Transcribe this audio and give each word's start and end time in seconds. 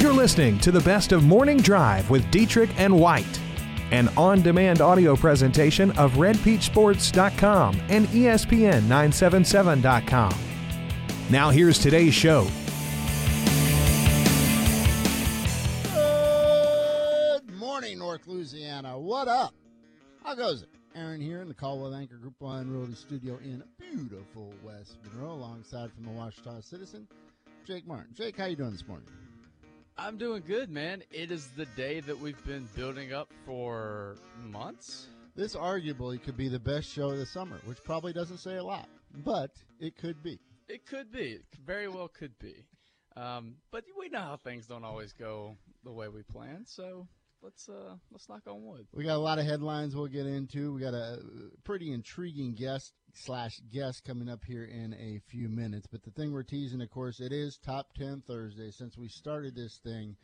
You're 0.00 0.12
listening 0.12 0.60
to 0.60 0.70
the 0.70 0.78
best 0.82 1.10
of 1.10 1.24
Morning 1.24 1.56
Drive 1.56 2.08
with 2.08 2.30
Dietrich 2.30 2.70
and 2.78 2.96
White, 2.96 3.40
an 3.90 4.08
on 4.16 4.42
demand 4.42 4.80
audio 4.80 5.16
presentation 5.16 5.90
of 5.98 6.12
RedPeachSports.com 6.12 7.80
and 7.88 8.04
E 8.14 8.22
ESPN 8.22 8.82
977.com. 8.82 10.32
Now, 11.30 11.50
here's 11.50 11.80
today's 11.80 12.14
show. 12.14 12.46
Good 17.40 17.52
morning, 17.56 17.98
North 17.98 18.24
Louisiana. 18.28 18.96
What 18.96 19.26
up? 19.26 19.52
How 20.22 20.36
goes 20.36 20.62
it? 20.62 20.68
Aaron 20.94 21.20
here 21.20 21.42
in 21.42 21.48
the 21.48 21.54
Caldwell 21.54 21.96
Anchor 21.96 22.18
Group 22.18 22.34
One 22.38 22.72
Realty 22.72 22.94
Studio 22.94 23.36
in 23.42 23.64
beautiful 23.80 24.52
West 24.62 24.98
Monroe, 25.02 25.32
alongside 25.32 25.90
from 25.92 26.04
the 26.04 26.10
Ouachita 26.10 26.62
Citizen, 26.62 27.08
Jake 27.66 27.84
Martin. 27.84 28.14
Jake, 28.14 28.36
how 28.36 28.44
you 28.46 28.54
doing 28.54 28.70
this 28.70 28.86
morning? 28.86 29.08
I'm 30.00 30.16
doing 30.16 30.44
good, 30.46 30.70
man. 30.70 31.02
It 31.10 31.32
is 31.32 31.48
the 31.56 31.66
day 31.66 31.98
that 32.00 32.16
we've 32.16 32.42
been 32.46 32.68
building 32.76 33.12
up 33.12 33.32
for 33.44 34.14
months. 34.44 35.08
This 35.34 35.56
arguably 35.56 36.22
could 36.22 36.36
be 36.36 36.48
the 36.48 36.60
best 36.60 36.88
show 36.88 37.10
of 37.10 37.18
the 37.18 37.26
summer, 37.26 37.60
which 37.64 37.82
probably 37.82 38.12
doesn't 38.12 38.38
say 38.38 38.56
a 38.56 38.62
lot, 38.62 38.88
but 39.24 39.50
it 39.80 39.96
could 39.98 40.22
be. 40.22 40.38
It 40.68 40.86
could 40.86 41.10
be. 41.10 41.32
It 41.32 41.44
very 41.66 41.88
well 41.88 42.06
could 42.06 42.38
be. 42.38 42.64
Um, 43.16 43.56
but 43.72 43.84
we 43.98 44.08
know 44.08 44.20
how 44.20 44.36
things 44.36 44.68
don't 44.68 44.84
always 44.84 45.12
go 45.12 45.56
the 45.82 45.90
way 45.90 46.06
we 46.06 46.22
plan, 46.22 46.64
so 46.64 47.08
let's 47.42 47.68
uh, 47.68 47.94
let's 48.12 48.28
knock 48.28 48.42
on 48.46 48.64
wood. 48.64 48.86
We 48.94 49.02
got 49.02 49.16
a 49.16 49.18
lot 49.18 49.40
of 49.40 49.46
headlines 49.46 49.96
we'll 49.96 50.06
get 50.06 50.26
into. 50.26 50.72
We 50.74 50.80
got 50.80 50.94
a 50.94 51.18
pretty 51.64 51.92
intriguing 51.92 52.54
guest 52.54 52.92
slash 53.18 53.60
guest 53.72 54.04
coming 54.04 54.28
up 54.28 54.44
here 54.44 54.64
in 54.64 54.94
a 54.94 55.20
few 55.30 55.48
minutes. 55.48 55.86
But 55.90 56.02
the 56.02 56.10
thing 56.10 56.32
we're 56.32 56.42
teasing, 56.42 56.80
of 56.80 56.90
course, 56.90 57.20
it 57.20 57.32
is 57.32 57.58
Top 57.58 57.92
10 57.94 58.22
Thursday. 58.26 58.70
Since 58.70 58.96
we 58.96 59.08
started 59.08 59.54
this 59.54 59.78
thing 59.82 60.16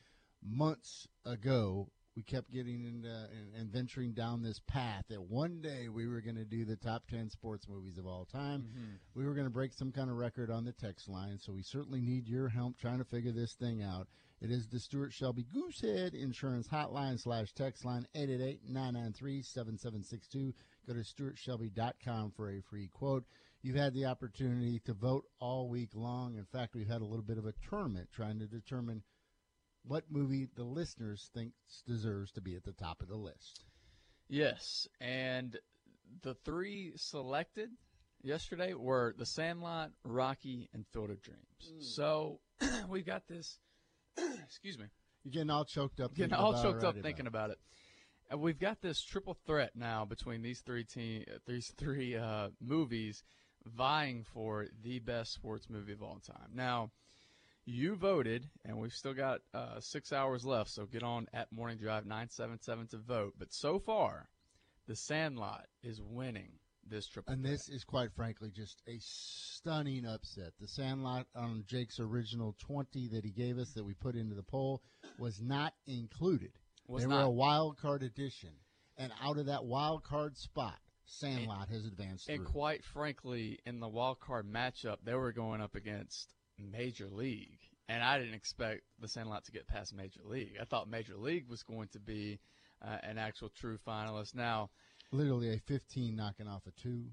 months 0.43 1.09
ago, 1.25 1.89
we 2.17 2.23
kept 2.23 2.53
getting 2.53 2.85
into 2.85 3.09
and, 3.09 3.55
and 3.59 3.73
venturing 3.73 4.13
down 4.13 4.43
this 4.43 4.61
path 4.69 5.05
that 5.09 5.23
one 5.23 5.61
day 5.61 5.89
we 5.89 6.07
were 6.07 6.21
going 6.21 6.37
to 6.37 6.45
do 6.45 6.65
the 6.65 6.77
top 6.77 7.09
10 7.09 7.31
sports 7.31 7.67
movies 7.69 7.99
of 7.99 8.07
all 8.07 8.25
time. 8.25 8.63
Mm-hmm. 8.63 8.91
We 9.15 9.27
were 9.27 9.35
going 9.35 9.47
to 9.47 9.53
break 9.53 9.73
some 9.73 9.91
kind 9.91 10.11
of 10.11 10.17
record 10.17 10.51
on 10.51 10.65
the 10.65 10.73
text 10.73 11.09
line. 11.09 11.39
So 11.41 11.53
we 11.53 11.63
certainly 11.63 12.01
need 12.01 12.29
your 12.29 12.49
help 12.49 12.79
trying 12.79 12.99
to 12.99 13.05
figure 13.05 13.33
this 13.33 13.55
thing 13.55 13.83
out. 13.83 14.07
It 14.45 14.51
is 14.51 14.67
the 14.67 14.79
Stuart 14.79 15.15
Shelby 15.15 15.47
Goosehead 15.57 16.13
Insurance 16.13 16.69
Hotline 16.69 17.19
slash 17.19 17.55
text 17.55 17.83
line 17.83 18.07
888-993-7762. 18.15 20.53
Go 20.87 20.93
to 20.93 21.01
stuartshelby.com 21.01 22.33
for 22.37 22.51
a 22.51 22.61
free 22.61 22.89
quote. 22.89 23.25
You've 23.63 23.77
had 23.77 23.95
the 23.95 24.05
opportunity 24.05 24.81
to 24.81 24.93
vote 24.93 25.25
all 25.41 25.71
week 25.71 25.93
long. 25.95 26.37
In 26.37 26.45
fact, 26.45 26.75
we've 26.75 26.87
had 26.87 27.01
a 27.01 27.07
little 27.07 27.25
bit 27.25 27.39
of 27.39 27.47
a 27.47 27.55
tournament 27.67 28.11
trying 28.13 28.39
to 28.39 28.47
determine 28.47 29.03
what 29.83 30.05
movie 30.11 30.47
the 30.55 30.65
listeners 30.65 31.31
think 31.33 31.55
deserves 31.87 32.31
to 32.33 32.43
be 32.43 32.55
at 32.55 32.65
the 32.65 32.73
top 32.73 33.01
of 33.01 33.09
the 33.09 33.17
list. 33.17 33.65
Yes, 34.29 34.87
and 35.01 35.59
the 36.21 36.35
three 36.35 36.93
selected 36.97 37.71
yesterday 38.23 38.75
were 38.75 39.15
The 39.17 39.25
Sandlot, 39.25 39.93
Rocky, 40.05 40.69
and 40.75 40.85
Field 40.93 41.09
of 41.09 41.23
Dreams. 41.23 41.41
Mm. 41.67 41.83
So 41.83 42.41
we've 42.91 43.07
got 43.07 43.27
this. 43.27 43.59
excuse 44.45 44.79
me. 44.79 44.87
You're 45.25 45.33
getting 45.33 45.51
all 45.51 45.65
choked 45.65 46.01
up. 46.01 46.15
Getting 46.15 46.31
thinking 46.31 46.45
all 46.45 46.51
about 46.51 46.65
it 46.65 46.69
choked 46.69 46.85
up 46.85 46.97
thinking 47.03 47.27
about 47.27 47.51
it. 47.51 47.59
And 48.31 48.41
we've 48.41 48.59
got 48.59 48.81
this 48.81 49.03
triple 49.03 49.37
threat 49.47 49.73
now 49.75 50.05
between 50.05 50.43
these 50.43 50.61
three 50.61 50.85
team, 50.85 51.25
uh, 51.29 51.39
these 51.47 51.73
three 51.77 52.17
uh, 52.17 52.49
movies 52.61 53.23
vying 53.65 54.25
for 54.25 54.67
the 54.83 54.99
best 54.99 55.33
sports 55.33 55.69
movie 55.69 55.93
of 55.93 56.03
all 56.03 56.21
time. 56.27 56.51
Now, 56.55 56.91
you 57.67 57.97
voted, 57.97 58.49
and 58.65 58.79
we've 58.79 58.93
still 58.93 59.15
got 59.15 59.41
uh, 59.55 59.81
six 59.81 60.13
hours 60.13 60.45
left, 60.45 60.71
so 60.71 60.85
get 60.85 61.03
on 61.03 61.27
at 61.33 61.51
Morning 61.51 61.79
Drive 61.79 62.05
977 62.05 62.89
to 62.89 62.99
vote. 62.99 63.35
But 63.39 63.53
so 63.53 63.79
far, 63.79 64.29
The 64.87 64.97
Sandlot 64.97 65.67
is 65.83 66.01
winning 66.03 66.53
this 66.89 67.07
triple 67.09 67.33
And 67.33 67.43
threat. 67.43 67.53
this 67.53 67.69
is 67.69 67.85
quite 67.85 68.13
frankly 68.13 68.51
just 68.51 68.83
a 68.87 68.99
stunning 69.01 70.07
upset. 70.07 70.53
The 70.61 70.69
Sandlot 70.69 71.27
on 71.35 71.65
Jake's 71.67 72.01
original 72.01 72.55
20 72.67 73.09
that 73.09 73.25
he 73.25 73.31
gave 73.31 73.59
us 73.59 73.71
that 73.75 73.85
we 73.85 73.95
put 73.95 74.15
into 74.15 74.35
the 74.35 74.43
poll 74.43 74.83
was 75.19 75.41
not 75.41 75.75
included. 75.87 76.53
Was 76.87 77.03
they 77.03 77.09
not. 77.09 77.17
were 77.19 77.25
a 77.25 77.31
wild 77.31 77.79
card 77.79 78.03
edition. 78.03 78.51
And 78.97 79.13
out 79.23 79.39
of 79.39 79.47
that 79.47 79.65
wild 79.65 80.05
card 80.05 80.37
spot, 80.37 80.79
Sandlot 81.07 81.69
has 81.69 81.85
advanced 81.85 82.29
And 82.29 82.39
through. 82.39 82.47
quite 82.47 82.85
frankly, 82.85 83.59
in 83.67 83.81
the 83.81 83.89
wild 83.89 84.21
card 84.21 84.47
matchup, 84.51 84.99
they 85.05 85.15
were 85.15 85.33
going 85.33 85.61
up 85.61 85.75
against 85.75 86.33
Major 86.59 87.09
League, 87.09 87.59
and 87.89 88.03
I 88.03 88.19
didn't 88.19 88.35
expect 88.35 88.83
the 89.01 89.09
Sandlot 89.09 89.45
to 89.47 89.53
get 89.53 89.67
past 89.67 89.93
Major 89.95 90.21
League. 90.25 90.55
I 90.61 90.65
thought 90.65 90.89
Major 90.89 91.17
League 91.17 91.49
was 91.49 91.63
going 91.65 91.89
to 91.89 91.99
be 91.99 92.39
uh, 92.81 92.99
an 93.03 93.19
actual 93.19 93.49
true 93.51 93.79
finalist. 93.87 94.35
Now, 94.35 94.71
Literally 95.15 95.55
a 95.55 95.59
15 95.59 96.17
knocking 96.17 96.49
off 96.49 96.63
a 96.67 96.73
2. 96.83 97.05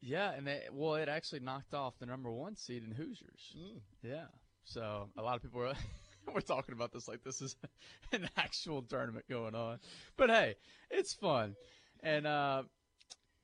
yeah, 0.00 0.30
and 0.32 0.46
they, 0.46 0.62
well, 0.72 0.94
it 0.94 1.08
actually 1.08 1.40
knocked 1.40 1.74
off 1.74 1.98
the 1.98 2.06
number 2.06 2.30
one 2.30 2.54
seed 2.56 2.84
in 2.84 2.92
Hoosiers. 2.92 3.54
Mm. 3.58 3.80
Yeah, 4.02 4.26
so 4.64 5.08
a 5.18 5.22
lot 5.22 5.34
of 5.36 5.42
people 5.42 5.58
were. 5.60 5.74
We're 6.34 6.40
talking 6.40 6.72
about 6.72 6.92
this 6.92 7.06
like 7.08 7.22
this 7.24 7.40
is 7.40 7.54
an 8.12 8.28
actual 8.36 8.82
tournament 8.82 9.26
going 9.28 9.54
on, 9.54 9.78
but 10.16 10.28
hey, 10.28 10.56
it's 10.90 11.14
fun, 11.14 11.54
and 12.02 12.26
uh, 12.26 12.62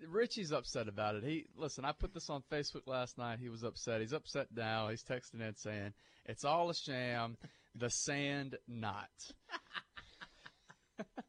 Richie's 0.08 0.52
upset 0.52 0.88
about 0.88 1.14
it. 1.16 1.24
He 1.24 1.46
listen. 1.56 1.84
I 1.84 1.92
put 1.92 2.12
this 2.12 2.28
on 2.28 2.42
Facebook 2.50 2.86
last 2.86 3.18
night. 3.18 3.38
He 3.40 3.48
was 3.48 3.62
upset. 3.62 4.00
He's 4.00 4.12
upset 4.12 4.48
now. 4.54 4.88
He's 4.88 5.04
texting 5.04 5.40
in 5.40 5.56
saying 5.56 5.92
it's 6.24 6.44
all 6.44 6.70
a 6.70 6.74
sham. 6.74 7.36
The 7.74 7.88
sand 7.88 8.56
not. 8.68 9.10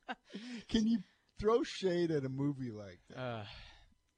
Can 0.70 0.88
you 0.88 1.00
throw 1.44 1.64
shade 1.64 2.12
at 2.12 2.26
a 2.26 2.30
movie 2.30 2.72
like 2.72 3.00
that? 3.10 3.20
Uh, 3.20 3.44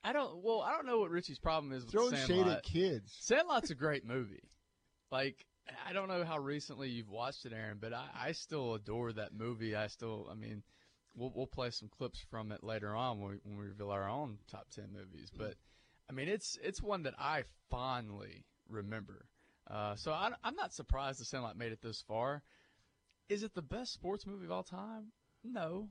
I 0.03 0.13
don't. 0.13 0.43
Well, 0.43 0.61
I 0.61 0.71
don't 0.71 0.85
know 0.85 0.99
what 0.99 1.09
Richie's 1.09 1.39
problem 1.39 1.73
is 1.73 1.83
with 1.83 1.91
Throwing 1.91 2.15
Sandlot. 2.15 2.27
shade 2.27 2.47
at 2.47 2.63
kids. 2.63 3.17
Sandlot's 3.19 3.71
a 3.71 3.75
great 3.75 4.05
movie. 4.05 4.43
Like 5.11 5.45
I 5.85 5.93
don't 5.93 6.07
know 6.07 6.23
how 6.23 6.37
recently 6.37 6.89
you've 6.89 7.09
watched 7.09 7.45
it, 7.45 7.53
Aaron, 7.53 7.77
but 7.81 7.93
I, 7.93 8.05
I 8.15 8.31
still 8.33 8.75
adore 8.75 9.13
that 9.13 9.33
movie. 9.33 9.75
I 9.75 9.87
still, 9.87 10.27
I 10.31 10.35
mean, 10.35 10.63
we'll 11.15 11.31
we'll 11.35 11.47
play 11.47 11.71
some 11.71 11.89
clips 11.89 12.19
from 12.29 12.51
it 12.51 12.63
later 12.63 12.95
on 12.95 13.19
when 13.19 13.31
we, 13.31 13.37
when 13.43 13.57
we 13.57 13.65
reveal 13.65 13.91
our 13.91 14.07
own 14.07 14.37
top 14.49 14.67
ten 14.69 14.89
movies. 14.93 15.31
But 15.35 15.55
I 16.09 16.13
mean, 16.13 16.27
it's 16.27 16.57
it's 16.63 16.81
one 16.81 17.03
that 17.03 17.15
I 17.17 17.43
fondly 17.69 18.45
remember. 18.69 19.25
Uh, 19.69 19.95
so 19.95 20.11
I, 20.11 20.29
I'm 20.43 20.55
not 20.55 20.73
surprised 20.73 21.19
the 21.19 21.25
Sandlot 21.25 21.57
made 21.57 21.71
it 21.71 21.81
this 21.81 22.03
far. 22.07 22.43
Is 23.29 23.41
it 23.41 23.55
the 23.55 23.63
best 23.63 23.93
sports 23.93 24.27
movie 24.27 24.45
of 24.45 24.51
all 24.51 24.61
time? 24.61 25.11
No, 25.43 25.89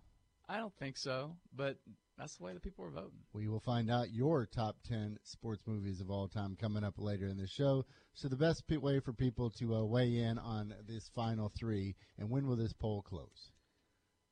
I 0.48 0.58
don't 0.58 0.74
think 0.76 0.96
so. 0.96 1.36
But 1.54 1.78
that's 2.18 2.36
the 2.36 2.44
way 2.44 2.52
the 2.52 2.60
people 2.60 2.84
are 2.84 2.90
voting. 2.90 3.18
We 3.32 3.48
will 3.48 3.60
find 3.60 3.90
out 3.90 4.12
your 4.12 4.46
top 4.46 4.76
10 4.88 5.18
sports 5.24 5.64
movies 5.66 6.00
of 6.00 6.10
all 6.10 6.28
time 6.28 6.56
coming 6.60 6.84
up 6.84 6.94
later 6.98 7.26
in 7.26 7.36
the 7.36 7.46
show. 7.46 7.84
So, 8.14 8.28
the 8.28 8.36
best 8.36 8.62
way 8.70 9.00
for 9.00 9.12
people 9.12 9.50
to 9.58 9.74
uh, 9.74 9.84
weigh 9.84 10.18
in 10.18 10.38
on 10.38 10.74
this 10.86 11.10
final 11.14 11.50
three, 11.58 11.96
and 12.18 12.30
when 12.30 12.46
will 12.46 12.56
this 12.56 12.72
poll 12.72 13.02
close? 13.02 13.50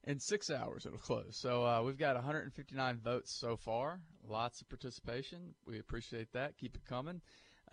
In 0.05 0.19
six 0.19 0.51
hours, 0.51 0.85
it'll 0.85 0.99
close. 0.99 1.37
So 1.37 1.65
uh, 1.65 1.83
we've 1.83 1.99
got 1.99 2.17
159 2.17 3.01
votes 3.05 3.33
so 3.33 3.57
far. 3.57 4.01
Lots 4.29 4.61
of 4.61 4.69
participation. 4.69 5.55
We 5.65 5.79
appreciate 5.79 6.33
that. 6.33 6.59
Keep 6.59 6.75
it 6.75 6.85
coming. 6.85 7.21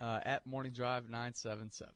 Uh, 0.00 0.20
at 0.24 0.46
Morning 0.46 0.72
Drive 0.72 1.04
977. 1.10 1.92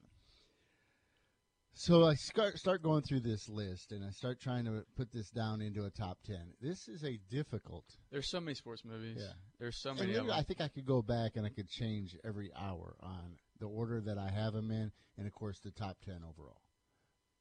So, 1.77 2.05
I 2.05 2.15
start, 2.15 2.57
start 2.57 2.81
going 2.81 3.01
through 3.01 3.19
this 3.19 3.49
list, 3.49 3.91
and 3.91 4.03
I 4.03 4.09
start 4.09 4.39
trying 4.39 4.63
to 4.63 4.85
put 4.95 5.11
this 5.11 5.29
down 5.29 5.61
into 5.61 5.83
a 5.83 5.89
top 5.89 6.17
10. 6.25 6.37
This 6.61 6.87
is 6.87 7.03
a 7.03 7.19
difficult. 7.29 7.83
There's 8.11 8.29
so 8.29 8.39
many 8.39 8.55
sports 8.55 8.85
movies. 8.85 9.17
Yeah. 9.19 9.33
There's 9.59 9.75
so 9.75 9.93
many. 9.93 10.17
I 10.17 10.41
think 10.41 10.61
I 10.61 10.69
could 10.69 10.85
go 10.85 11.01
back 11.01 11.35
and 11.35 11.45
I 11.45 11.49
could 11.49 11.69
change 11.69 12.15
every 12.23 12.49
hour 12.57 12.95
on 13.01 13.35
the 13.59 13.65
order 13.65 13.99
that 13.99 14.17
I 14.17 14.29
have 14.29 14.53
them 14.53 14.71
in, 14.71 14.89
and 15.17 15.27
of 15.27 15.33
course, 15.33 15.59
the 15.59 15.71
top 15.71 15.97
10 16.05 16.21
overall. 16.23 16.61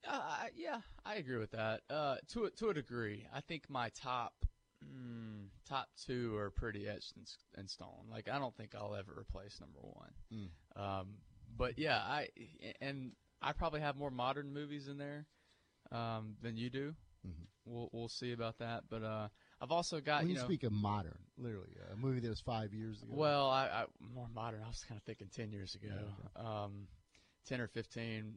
Uh, 0.06 0.46
yeah, 0.56 0.80
I 1.06 1.14
agree 1.14 1.38
with 1.38 1.52
that. 1.52 1.82
Uh, 1.88 2.16
to 2.32 2.46
a, 2.46 2.50
to 2.50 2.70
a 2.70 2.74
degree, 2.74 3.28
I 3.32 3.40
think 3.40 3.70
my 3.70 3.90
top 3.90 4.34
mm, 4.84 5.46
top 5.68 5.88
two 6.06 6.36
are 6.36 6.50
pretty 6.50 6.88
etched 6.88 7.14
in, 7.16 7.22
in 7.60 7.68
stone. 7.68 8.08
Like 8.10 8.28
I 8.28 8.40
don't 8.40 8.54
think 8.56 8.74
I'll 8.74 8.96
ever 8.96 9.12
replace 9.16 9.60
number 9.60 9.78
one. 9.80 10.10
Mm. 10.32 11.00
Um, 11.00 11.08
but 11.56 11.78
yeah, 11.78 11.98
I 11.98 12.28
and 12.80 13.12
I 13.42 13.52
probably 13.52 13.80
have 13.80 13.96
more 13.96 14.10
modern 14.10 14.52
movies 14.52 14.88
in 14.88 14.98
there 14.98 15.26
um, 15.92 16.36
than 16.42 16.56
you 16.56 16.70
do. 16.70 16.94
Mhm. 17.26 17.46
We'll 17.64 17.88
we'll 17.92 18.08
see 18.08 18.32
about 18.32 18.58
that. 18.58 18.84
But 18.88 19.02
uh, 19.02 19.28
I've 19.60 19.70
also 19.70 20.00
got 20.00 20.20
when 20.20 20.28
you 20.28 20.34
you, 20.34 20.40
know. 20.40 20.46
speak 20.46 20.64
of 20.64 20.72
modern, 20.72 21.18
literally 21.38 21.70
a 21.92 21.96
movie 21.96 22.20
that 22.20 22.28
was 22.28 22.40
five 22.40 22.74
years 22.74 23.02
ago. 23.02 23.12
Well, 23.14 23.48
I, 23.48 23.66
I 23.66 23.84
more 23.98 24.28
modern. 24.34 24.62
I 24.62 24.68
was 24.68 24.84
kind 24.86 24.98
of 24.98 25.04
thinking 25.04 25.28
ten 25.34 25.50
years 25.50 25.74
ago, 25.74 25.94
um, 26.36 26.88
ten 27.46 27.60
or 27.60 27.68
fifteen, 27.68 28.34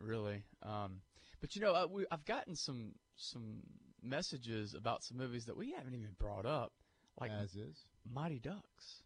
really. 0.00 0.44
Um, 0.62 1.00
but 1.40 1.56
you 1.56 1.62
know, 1.62 1.74
uh, 1.74 1.86
we, 1.90 2.06
I've 2.10 2.24
gotten 2.24 2.54
some 2.54 2.92
some 3.16 3.62
messages 4.02 4.74
about 4.74 5.02
some 5.02 5.16
movies 5.16 5.46
that 5.46 5.56
we 5.56 5.72
haven't 5.72 5.94
even 5.94 6.14
brought 6.18 6.46
up, 6.46 6.72
like 7.20 7.32
as 7.32 7.56
is. 7.56 7.84
Mighty 8.08 8.38
Ducks. 8.38 9.02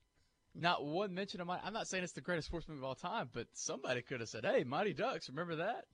Not 0.54 0.84
one 0.84 1.14
mention 1.14 1.40
of 1.40 1.46
my. 1.46 1.58
I'm 1.64 1.72
not 1.72 1.88
saying 1.88 2.04
it's 2.04 2.12
the 2.12 2.20
greatest 2.20 2.49
sports 2.49 2.69
movie 2.69 2.81
of 2.81 2.84
all 2.84 2.94
time, 2.94 3.31
but 3.32 3.46
somebody 3.54 4.02
could 4.02 4.20
have 4.20 4.28
said, 4.28 4.44
"Hey, 4.44 4.64
Mighty 4.64 4.93
Ducks, 4.93 5.28
remember 5.28 5.56
that?" 5.56 5.87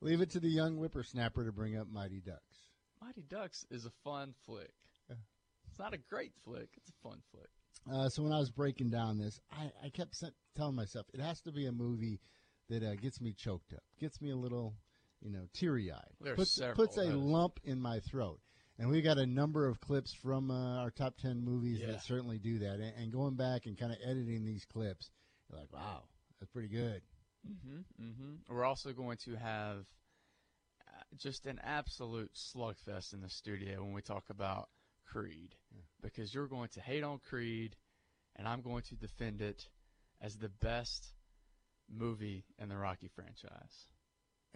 Leave 0.00 0.20
it 0.20 0.30
to 0.30 0.40
the 0.40 0.48
young 0.48 0.76
whippersnapper 0.76 1.44
to 1.44 1.52
bring 1.52 1.76
up 1.76 1.88
Mighty 1.90 2.20
Ducks. 2.20 2.70
Mighty 3.00 3.22
Ducks 3.22 3.64
is 3.70 3.86
a 3.86 3.90
fun 4.04 4.34
flick. 4.44 4.72
It's 5.68 5.78
not 5.78 5.94
a 5.94 5.98
great 5.98 6.32
flick. 6.44 6.68
It's 6.76 6.88
a 6.88 7.08
fun 7.08 7.20
flick. 7.30 7.48
Uh, 7.92 8.08
so 8.08 8.22
when 8.22 8.32
I 8.32 8.38
was 8.38 8.50
breaking 8.50 8.90
down 8.90 9.18
this, 9.18 9.40
I, 9.52 9.70
I 9.84 9.88
kept 9.90 10.22
telling 10.56 10.74
myself 10.74 11.06
it 11.12 11.20
has 11.20 11.40
to 11.42 11.52
be 11.52 11.66
a 11.66 11.72
movie 11.72 12.20
that 12.70 12.82
uh, 12.82 12.94
gets 12.96 13.20
me 13.20 13.32
choked 13.32 13.72
up, 13.74 13.82
gets 14.00 14.20
me 14.20 14.30
a 14.30 14.36
little, 14.36 14.74
you 15.20 15.30
know, 15.30 15.46
teary 15.52 15.92
eyed, 15.92 16.14
There's 16.20 16.36
puts, 16.36 16.56
several 16.56 16.76
puts 16.76 16.96
a 16.96 17.04
lump 17.04 17.60
in 17.62 17.80
my 17.80 18.00
throat. 18.00 18.40
And 18.78 18.90
we've 18.90 19.04
got 19.04 19.18
a 19.18 19.26
number 19.26 19.66
of 19.66 19.80
clips 19.80 20.12
from 20.12 20.50
uh, 20.50 20.80
our 20.80 20.90
top 20.90 21.16
ten 21.16 21.42
movies 21.42 21.78
Yeah. 21.80 21.92
that 21.92 22.02
certainly 22.02 22.38
do 22.38 22.58
that. 22.60 22.74
And, 22.74 22.92
and 22.98 23.12
going 23.12 23.34
back 23.34 23.66
and 23.66 23.78
kind 23.78 23.92
of 23.92 23.98
editing 24.04 24.44
these 24.44 24.64
clips, 24.66 25.10
you're 25.48 25.58
like, 25.58 25.72
wow, 25.72 26.02
that's 26.38 26.50
pretty 26.50 26.68
good. 26.68 27.00
Mm-hmm. 27.48 28.04
Mm-hmm. 28.04 28.54
We're 28.54 28.64
also 28.64 28.92
going 28.92 29.18
to 29.24 29.36
have 29.36 29.86
uh, 30.86 31.02
just 31.16 31.46
an 31.46 31.60
absolute 31.64 32.32
slugfest 32.34 33.14
in 33.14 33.20
the 33.22 33.30
studio 33.30 33.82
when 33.82 33.92
we 33.92 34.02
talk 34.02 34.24
about 34.30 34.68
Creed, 35.06 35.54
because 36.02 36.34
you're 36.34 36.48
going 36.48 36.68
to 36.74 36.80
hate 36.80 37.04
on 37.04 37.20
Creed, 37.30 37.76
and 38.34 38.46
I'm 38.46 38.60
going 38.60 38.82
to 38.88 38.96
defend 38.96 39.40
it 39.40 39.68
as 40.20 40.36
the 40.36 40.48
best 40.48 41.12
movie 41.88 42.44
in 42.58 42.68
the 42.68 42.76
Rocky 42.76 43.08
franchise. 43.14 43.86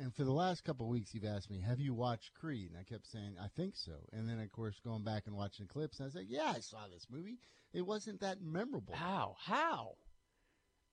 And 0.01 0.15
for 0.15 0.25
the 0.25 0.33
last 0.33 0.65
couple 0.65 0.87
of 0.87 0.91
weeks, 0.91 1.13
you've 1.13 1.27
asked 1.27 1.51
me, 1.51 1.61
"Have 1.61 1.79
you 1.79 1.93
watched 1.93 2.33
Creed?" 2.33 2.71
And 2.71 2.81
I 2.81 2.85
kept 2.85 3.07
saying, 3.07 3.37
"I 3.39 3.49
think 3.49 3.77
so." 3.77 4.09
And 4.13 4.27
then, 4.27 4.41
of 4.41 4.51
course, 4.51 4.81
going 4.81 5.05
back 5.05 5.27
and 5.27 5.37
watching 5.37 5.67
clips, 5.67 6.01
I 6.01 6.09
said, 6.09 6.27
"Yeah, 6.27 6.55
I 6.57 6.61
saw 6.61 6.89
this 6.89 7.11
movie. 7.11 7.39
It 7.75 7.83
wasn't 7.83 8.21
that 8.21 8.41
memorable." 8.41 8.95
How? 8.95 9.37
How? 9.39 9.99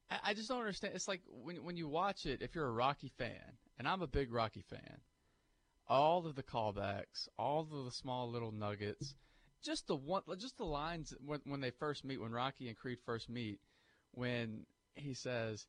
I, 0.10 0.20
I 0.26 0.34
just 0.34 0.50
don't 0.50 0.60
understand. 0.60 0.94
It's 0.94 1.08
like 1.08 1.22
when 1.26 1.64
when 1.64 1.78
you 1.78 1.88
watch 1.88 2.26
it, 2.26 2.42
if 2.42 2.54
you're 2.54 2.68
a 2.68 2.72
Rocky 2.72 3.08
fan, 3.08 3.58
and 3.78 3.88
I'm 3.88 4.02
a 4.02 4.08
big 4.08 4.30
Rocky 4.30 4.62
fan, 4.62 5.00
all 5.88 6.26
of 6.26 6.36
the 6.36 6.44
callbacks, 6.44 7.30
all 7.40 7.62
of 7.62 7.86
the 7.86 7.92
small 7.92 8.30
little 8.30 8.52
nuggets, 8.52 9.16
just 9.64 9.88
the 9.88 9.96
one, 9.96 10.24
just 10.38 10.58
the 10.58 10.66
lines 10.66 11.14
when 11.26 11.40
when 11.46 11.62
they 11.62 11.72
first 11.72 12.04
meet, 12.04 12.20
when 12.20 12.34
Rocky 12.34 12.68
and 12.68 12.76
Creed 12.76 13.00
first 13.06 13.30
meet, 13.30 13.62
when 14.12 14.66
he 14.96 15.14
says, 15.14 15.66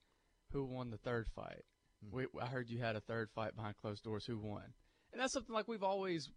"Who 0.51 0.65
won 0.65 0.91
the 0.91 0.99
third 0.99 1.29
fight?" 1.29 1.65
We, 2.11 2.27
I 2.41 2.47
heard 2.47 2.71
you 2.71 2.79
had 2.79 2.97
a 2.97 3.01
third 3.01 3.31
fight 3.35 3.57
behind 3.57 3.77
closed 3.77 4.05
doors. 4.05 4.25
Who 4.27 4.39
won? 4.39 4.63
And 5.13 5.21
that's 5.21 5.33
something 5.33 5.55
like 5.55 5.69
we've 5.69 5.83
always 5.83 6.31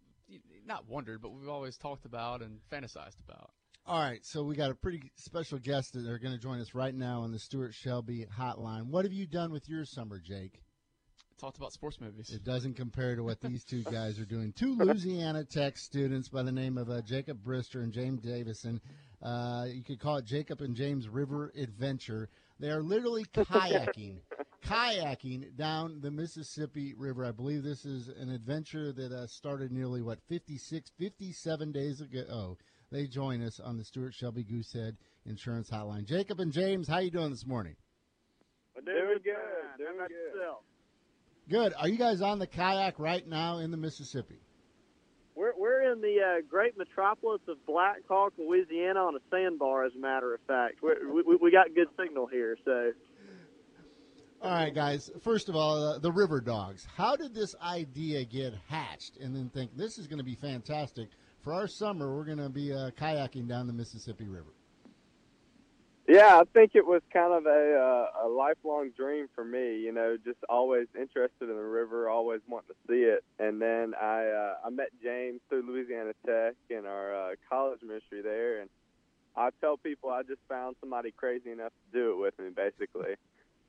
not 0.66 0.88
wondered, 0.88 1.20
but 1.22 1.32
we've 1.32 1.48
always 1.48 1.76
talked 1.76 2.04
about 2.04 2.42
and 2.42 2.60
fantasized 2.72 3.20
about. 3.26 3.50
All 3.84 4.00
right, 4.00 4.24
so 4.24 4.44
we 4.44 4.54
got 4.54 4.70
a 4.70 4.76
pretty 4.76 5.10
special 5.16 5.58
guest 5.58 5.94
that 5.94 6.06
are 6.06 6.18
going 6.18 6.32
to 6.32 6.40
join 6.40 6.60
us 6.60 6.72
right 6.72 6.94
now 6.94 7.22
on 7.22 7.32
the 7.32 7.38
Stuart 7.38 7.74
Shelby 7.74 8.26
Hotline. 8.38 8.86
What 8.86 9.04
have 9.04 9.12
you 9.12 9.26
done 9.26 9.50
with 9.50 9.68
your 9.68 9.84
summer, 9.84 10.20
Jake? 10.20 10.62
Talked 11.40 11.56
about 11.56 11.72
sports 11.72 12.00
movies. 12.00 12.30
It 12.30 12.44
doesn't 12.44 12.74
compare 12.74 13.16
to 13.16 13.24
what 13.24 13.40
these 13.40 13.64
two 13.64 13.82
guys 13.82 14.20
are 14.20 14.24
doing. 14.24 14.52
Two 14.52 14.76
Louisiana 14.76 15.42
Tech 15.44 15.76
students 15.76 16.28
by 16.28 16.44
the 16.44 16.52
name 16.52 16.78
of 16.78 16.88
uh, 16.88 17.02
Jacob 17.02 17.42
Brister 17.42 17.82
and 17.82 17.92
James 17.92 18.20
Davison. 18.20 18.80
Uh, 19.20 19.64
you 19.68 19.82
could 19.82 19.98
call 19.98 20.18
it 20.18 20.24
Jacob 20.24 20.60
and 20.60 20.76
James 20.76 21.08
River 21.08 21.52
Adventure. 21.58 22.28
They 22.60 22.70
are 22.70 22.82
literally 22.82 23.24
kayaking, 23.34 24.18
kayaking 24.62 25.56
down 25.56 26.00
the 26.00 26.10
Mississippi 26.10 26.94
River. 26.96 27.24
I 27.24 27.32
believe 27.32 27.62
this 27.62 27.84
is 27.84 28.08
an 28.08 28.30
adventure 28.30 28.92
that 28.92 29.12
uh, 29.12 29.26
started 29.26 29.72
nearly 29.72 30.02
what 30.02 30.18
56, 30.28 30.90
57 30.98 31.72
days 31.72 32.00
ago. 32.00 32.22
Oh, 32.30 32.56
they 32.90 33.06
join 33.06 33.42
us 33.42 33.60
on 33.60 33.78
the 33.78 33.84
Stuart 33.84 34.14
Shelby 34.14 34.44
Goosehead 34.44 34.96
Insurance 35.26 35.70
Hotline. 35.70 36.04
Jacob 36.04 36.40
and 36.40 36.52
James, 36.52 36.88
how 36.88 36.98
you 36.98 37.10
doing 37.10 37.30
this 37.30 37.46
morning? 37.46 37.76
Doing 38.84 39.18
good. 39.22 39.34
Doing 39.78 39.98
good. 39.98 40.52
Good. 41.48 41.74
Are 41.78 41.88
you 41.88 41.98
guys 41.98 42.22
on 42.22 42.38
the 42.38 42.46
kayak 42.46 42.98
right 42.98 43.26
now 43.26 43.58
in 43.58 43.70
the 43.70 43.76
Mississippi? 43.76 44.40
We're 45.34 45.52
we're 45.56 45.92
in 45.92 46.00
the 46.00 46.18
uh, 46.20 46.40
great 46.48 46.76
metropolis 46.76 47.40
of 47.48 47.56
Black 47.66 48.02
Hawk, 48.08 48.34
Louisiana, 48.38 49.00
on 49.00 49.16
a 49.16 49.20
sandbar. 49.30 49.84
As 49.84 49.92
a 49.96 49.98
matter 49.98 50.34
of 50.34 50.40
fact, 50.46 50.82
We're, 50.82 51.10
we 51.10 51.36
we 51.36 51.50
got 51.50 51.74
good 51.74 51.88
signal 51.98 52.26
here. 52.26 52.56
So 52.64 52.92
All 54.42 54.50
right, 54.50 54.74
guys. 54.74 55.08
First 55.22 55.48
of 55.48 55.54
all, 55.54 55.80
uh, 55.80 55.98
the 56.00 56.10
River 56.10 56.40
Dogs. 56.40 56.84
How 56.96 57.14
did 57.14 57.32
this 57.32 57.54
idea 57.62 58.24
get 58.24 58.54
hatched 58.66 59.18
and 59.18 59.36
then 59.36 59.48
think 59.50 59.76
this 59.76 59.98
is 59.98 60.08
going 60.08 60.18
to 60.18 60.24
be 60.24 60.34
fantastic? 60.34 61.10
For 61.44 61.52
our 61.52 61.68
summer, 61.68 62.12
we're 62.12 62.24
going 62.24 62.38
to 62.38 62.48
be 62.48 62.72
uh, 62.72 62.90
kayaking 62.90 63.46
down 63.46 63.68
the 63.68 63.72
Mississippi 63.72 64.26
River. 64.26 64.52
Yeah, 66.08 66.40
I 66.40 66.42
think 66.52 66.72
it 66.74 66.84
was 66.84 67.02
kind 67.12 67.32
of 67.32 67.46
a 67.46 68.08
uh, 68.18 68.26
a 68.26 68.28
lifelong 68.28 68.90
dream 68.96 69.28
for 69.32 69.44
me. 69.44 69.78
You 69.78 69.92
know, 69.92 70.16
just 70.24 70.38
always 70.48 70.88
interested 70.98 71.48
in 71.48 71.54
the 71.54 71.62
river, 71.62 72.08
always 72.08 72.40
wanting 72.48 72.70
to 72.70 72.92
see 72.92 73.02
it. 73.04 73.22
And 73.38 73.62
then 73.62 73.94
I 73.94 74.26
uh, 74.26 74.66
I 74.66 74.70
met 74.70 74.88
James 75.00 75.40
through 75.48 75.62
Louisiana 75.68 76.14
Tech 76.26 76.54
in 76.68 76.84
our 76.84 77.14
uh, 77.14 77.34
college 77.48 77.78
ministry 77.82 78.22
there, 78.22 78.60
and 78.60 78.68
I 79.36 79.50
tell 79.60 79.76
people 79.76 80.10
I 80.10 80.24
just 80.24 80.40
found 80.48 80.74
somebody 80.80 81.12
crazy 81.12 81.52
enough 81.52 81.70
to 81.70 81.96
do 81.96 82.10
it 82.10 82.18
with 82.18 82.36
me, 82.40 82.50
basically. 82.50 83.14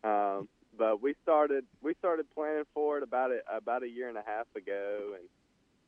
Um, 0.04 0.50
but 0.78 1.02
we 1.02 1.16
started 1.24 1.66
we 1.81 1.94
started 2.00 2.25
planning 2.34 2.66
for 2.74 2.98
it 2.98 3.04
about 3.04 3.31
a, 3.31 3.40
about 3.56 3.84
a 3.84 3.90
year 3.90 4.10
and 4.10 4.18
a 4.18 4.24
half 4.25 4.48
ago, 4.56 5.14
and 5.16 5.28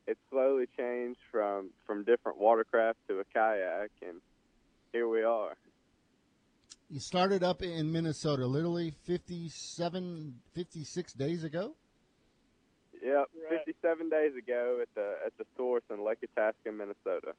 it 0.08 0.18
slowly 0.30 0.66
changed 0.78 1.20
from 1.32 1.70
from 1.86 2.04
different 2.04 2.38
watercraft 2.38 2.98
to 3.08 3.20
a 3.20 3.24
kayak, 3.34 3.92
and 4.02 4.22
here 4.92 5.08
we 5.08 5.24
are. 5.24 5.56
You 6.90 7.00
started 7.00 7.44
up 7.44 7.64
in 7.64 7.92
Minnesota 7.92 8.46
literally 8.46 8.94
57, 9.06 10.36
56 10.54 11.14
days 11.14 11.44
ago. 11.44 11.74
Yep, 13.02 13.30
Right. 13.52 13.60
57 13.66 14.10
days 14.10 14.36
ago 14.36 14.80
at 14.82 14.88
the 14.96 15.16
at 15.26 15.38
the 15.38 15.46
source 15.58 15.84
in 15.92 16.04
Lake 16.04 16.20
Itasca, 16.24 16.72
Minnesota. 16.72 17.34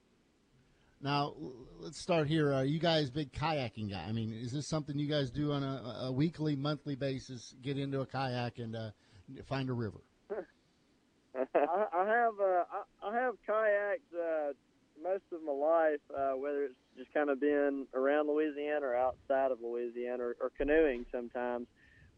Now, 1.02 1.34
let's 1.78 2.00
start 2.00 2.26
here. 2.26 2.52
Are 2.52 2.64
you 2.64 2.78
guys 2.78 3.10
big 3.10 3.32
kayaking 3.32 3.90
guy? 3.90 4.04
I 4.08 4.12
mean, 4.12 4.32
is 4.32 4.52
this 4.52 4.66
something 4.66 4.98
you 4.98 5.08
guys 5.08 5.30
do 5.30 5.52
on 5.52 5.62
a, 5.62 6.06
a 6.06 6.12
weekly, 6.12 6.56
monthly 6.56 6.96
basis? 6.96 7.54
Get 7.62 7.78
into 7.78 8.00
a 8.00 8.06
kayak 8.06 8.58
and 8.58 8.74
uh, 8.74 8.90
find 9.46 9.68
a 9.68 9.74
river. 9.74 10.00
I, 11.36 11.84
I 11.94 12.06
have 12.06 12.34
uh, 12.40 12.64
I, 12.72 13.08
I 13.08 13.14
have 13.14 13.34
kayaked 13.46 14.14
uh, 14.18 14.52
most 15.02 15.24
of 15.32 15.42
my 15.44 15.52
life, 15.52 16.00
uh, 16.16 16.36
whether 16.36 16.64
it's 16.64 16.74
just 16.96 17.12
kind 17.12 17.28
of 17.28 17.40
been 17.40 17.86
around 17.94 18.28
Louisiana 18.28 18.86
or 18.86 18.96
outside 18.96 19.52
of 19.52 19.58
Louisiana, 19.62 20.22
or, 20.22 20.36
or 20.40 20.50
canoeing 20.56 21.04
sometimes. 21.12 21.66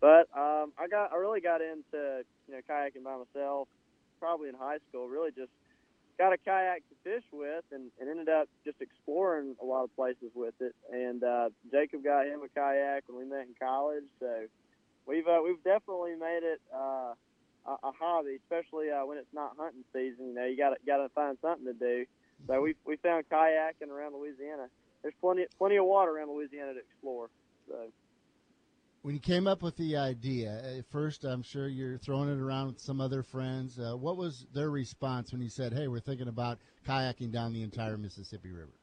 But 0.00 0.28
um, 0.36 0.72
I 0.78 0.86
got 0.88 1.12
I 1.12 1.16
really 1.16 1.40
got 1.40 1.60
into 1.60 2.22
you 2.46 2.54
know 2.54 2.60
kayaking 2.70 3.02
by 3.02 3.16
myself, 3.16 3.66
probably 4.20 4.48
in 4.48 4.54
high 4.54 4.78
school. 4.88 5.08
Really 5.08 5.32
just 5.32 5.50
got 6.18 6.32
a 6.32 6.38
kayak 6.38 6.82
to 6.88 6.94
fish 7.04 7.24
with, 7.32 7.64
and, 7.72 7.90
and 8.00 8.10
ended 8.10 8.28
up 8.28 8.48
just 8.64 8.80
exploring 8.80 9.54
a 9.62 9.64
lot 9.64 9.84
of 9.84 9.94
places 9.94 10.30
with 10.34 10.54
it. 10.60 10.74
And 10.92 11.22
uh, 11.22 11.50
Jacob 11.70 12.04
got 12.04 12.26
him 12.26 12.40
a 12.44 12.48
kayak 12.48 13.04
when 13.06 13.18
we 13.18 13.24
met 13.24 13.46
in 13.46 13.54
college, 13.58 14.04
so 14.20 14.46
we've 15.06 15.26
uh, 15.26 15.40
we've 15.44 15.62
definitely 15.62 16.14
made 16.16 16.42
it. 16.42 16.60
Uh, 16.74 17.14
a, 17.66 17.88
a 17.88 17.92
hobby, 17.92 18.38
especially 18.42 18.90
uh, 18.90 19.04
when 19.04 19.18
it's 19.18 19.32
not 19.34 19.52
hunting 19.58 19.84
season. 19.92 20.28
You 20.28 20.34
know, 20.34 20.46
you 20.46 20.56
got 20.56 20.72
got 20.86 20.98
to 20.98 21.08
find 21.10 21.36
something 21.42 21.66
to 21.66 21.74
do. 21.74 22.06
So 22.46 22.60
we 22.60 22.74
we 22.86 22.96
found 22.96 23.28
kayaking 23.28 23.90
around 23.90 24.14
Louisiana. 24.14 24.68
There's 25.02 25.14
plenty 25.20 25.46
plenty 25.58 25.76
of 25.76 25.84
water 25.84 26.12
around 26.12 26.30
Louisiana 26.30 26.74
to 26.74 26.80
explore. 26.80 27.28
So 27.68 27.76
When 29.08 29.14
you 29.14 29.22
came 29.22 29.46
up 29.46 29.62
with 29.62 29.74
the 29.78 29.96
idea, 29.96 30.60
at 30.76 30.84
first 30.90 31.24
I'm 31.24 31.42
sure 31.42 31.66
you're 31.66 31.96
throwing 31.96 32.28
it 32.28 32.38
around 32.38 32.66
with 32.66 32.78
some 32.78 33.00
other 33.00 33.22
friends. 33.22 33.78
Uh, 33.78 33.96
what 33.96 34.18
was 34.18 34.46
their 34.52 34.68
response 34.68 35.32
when 35.32 35.40
you 35.40 35.48
said, 35.48 35.72
"Hey, 35.72 35.88
we're 35.88 35.98
thinking 35.98 36.28
about 36.28 36.58
kayaking 36.86 37.32
down 37.32 37.54
the 37.54 37.62
entire 37.62 37.96
Mississippi 37.96 38.50
River"? 38.50 38.74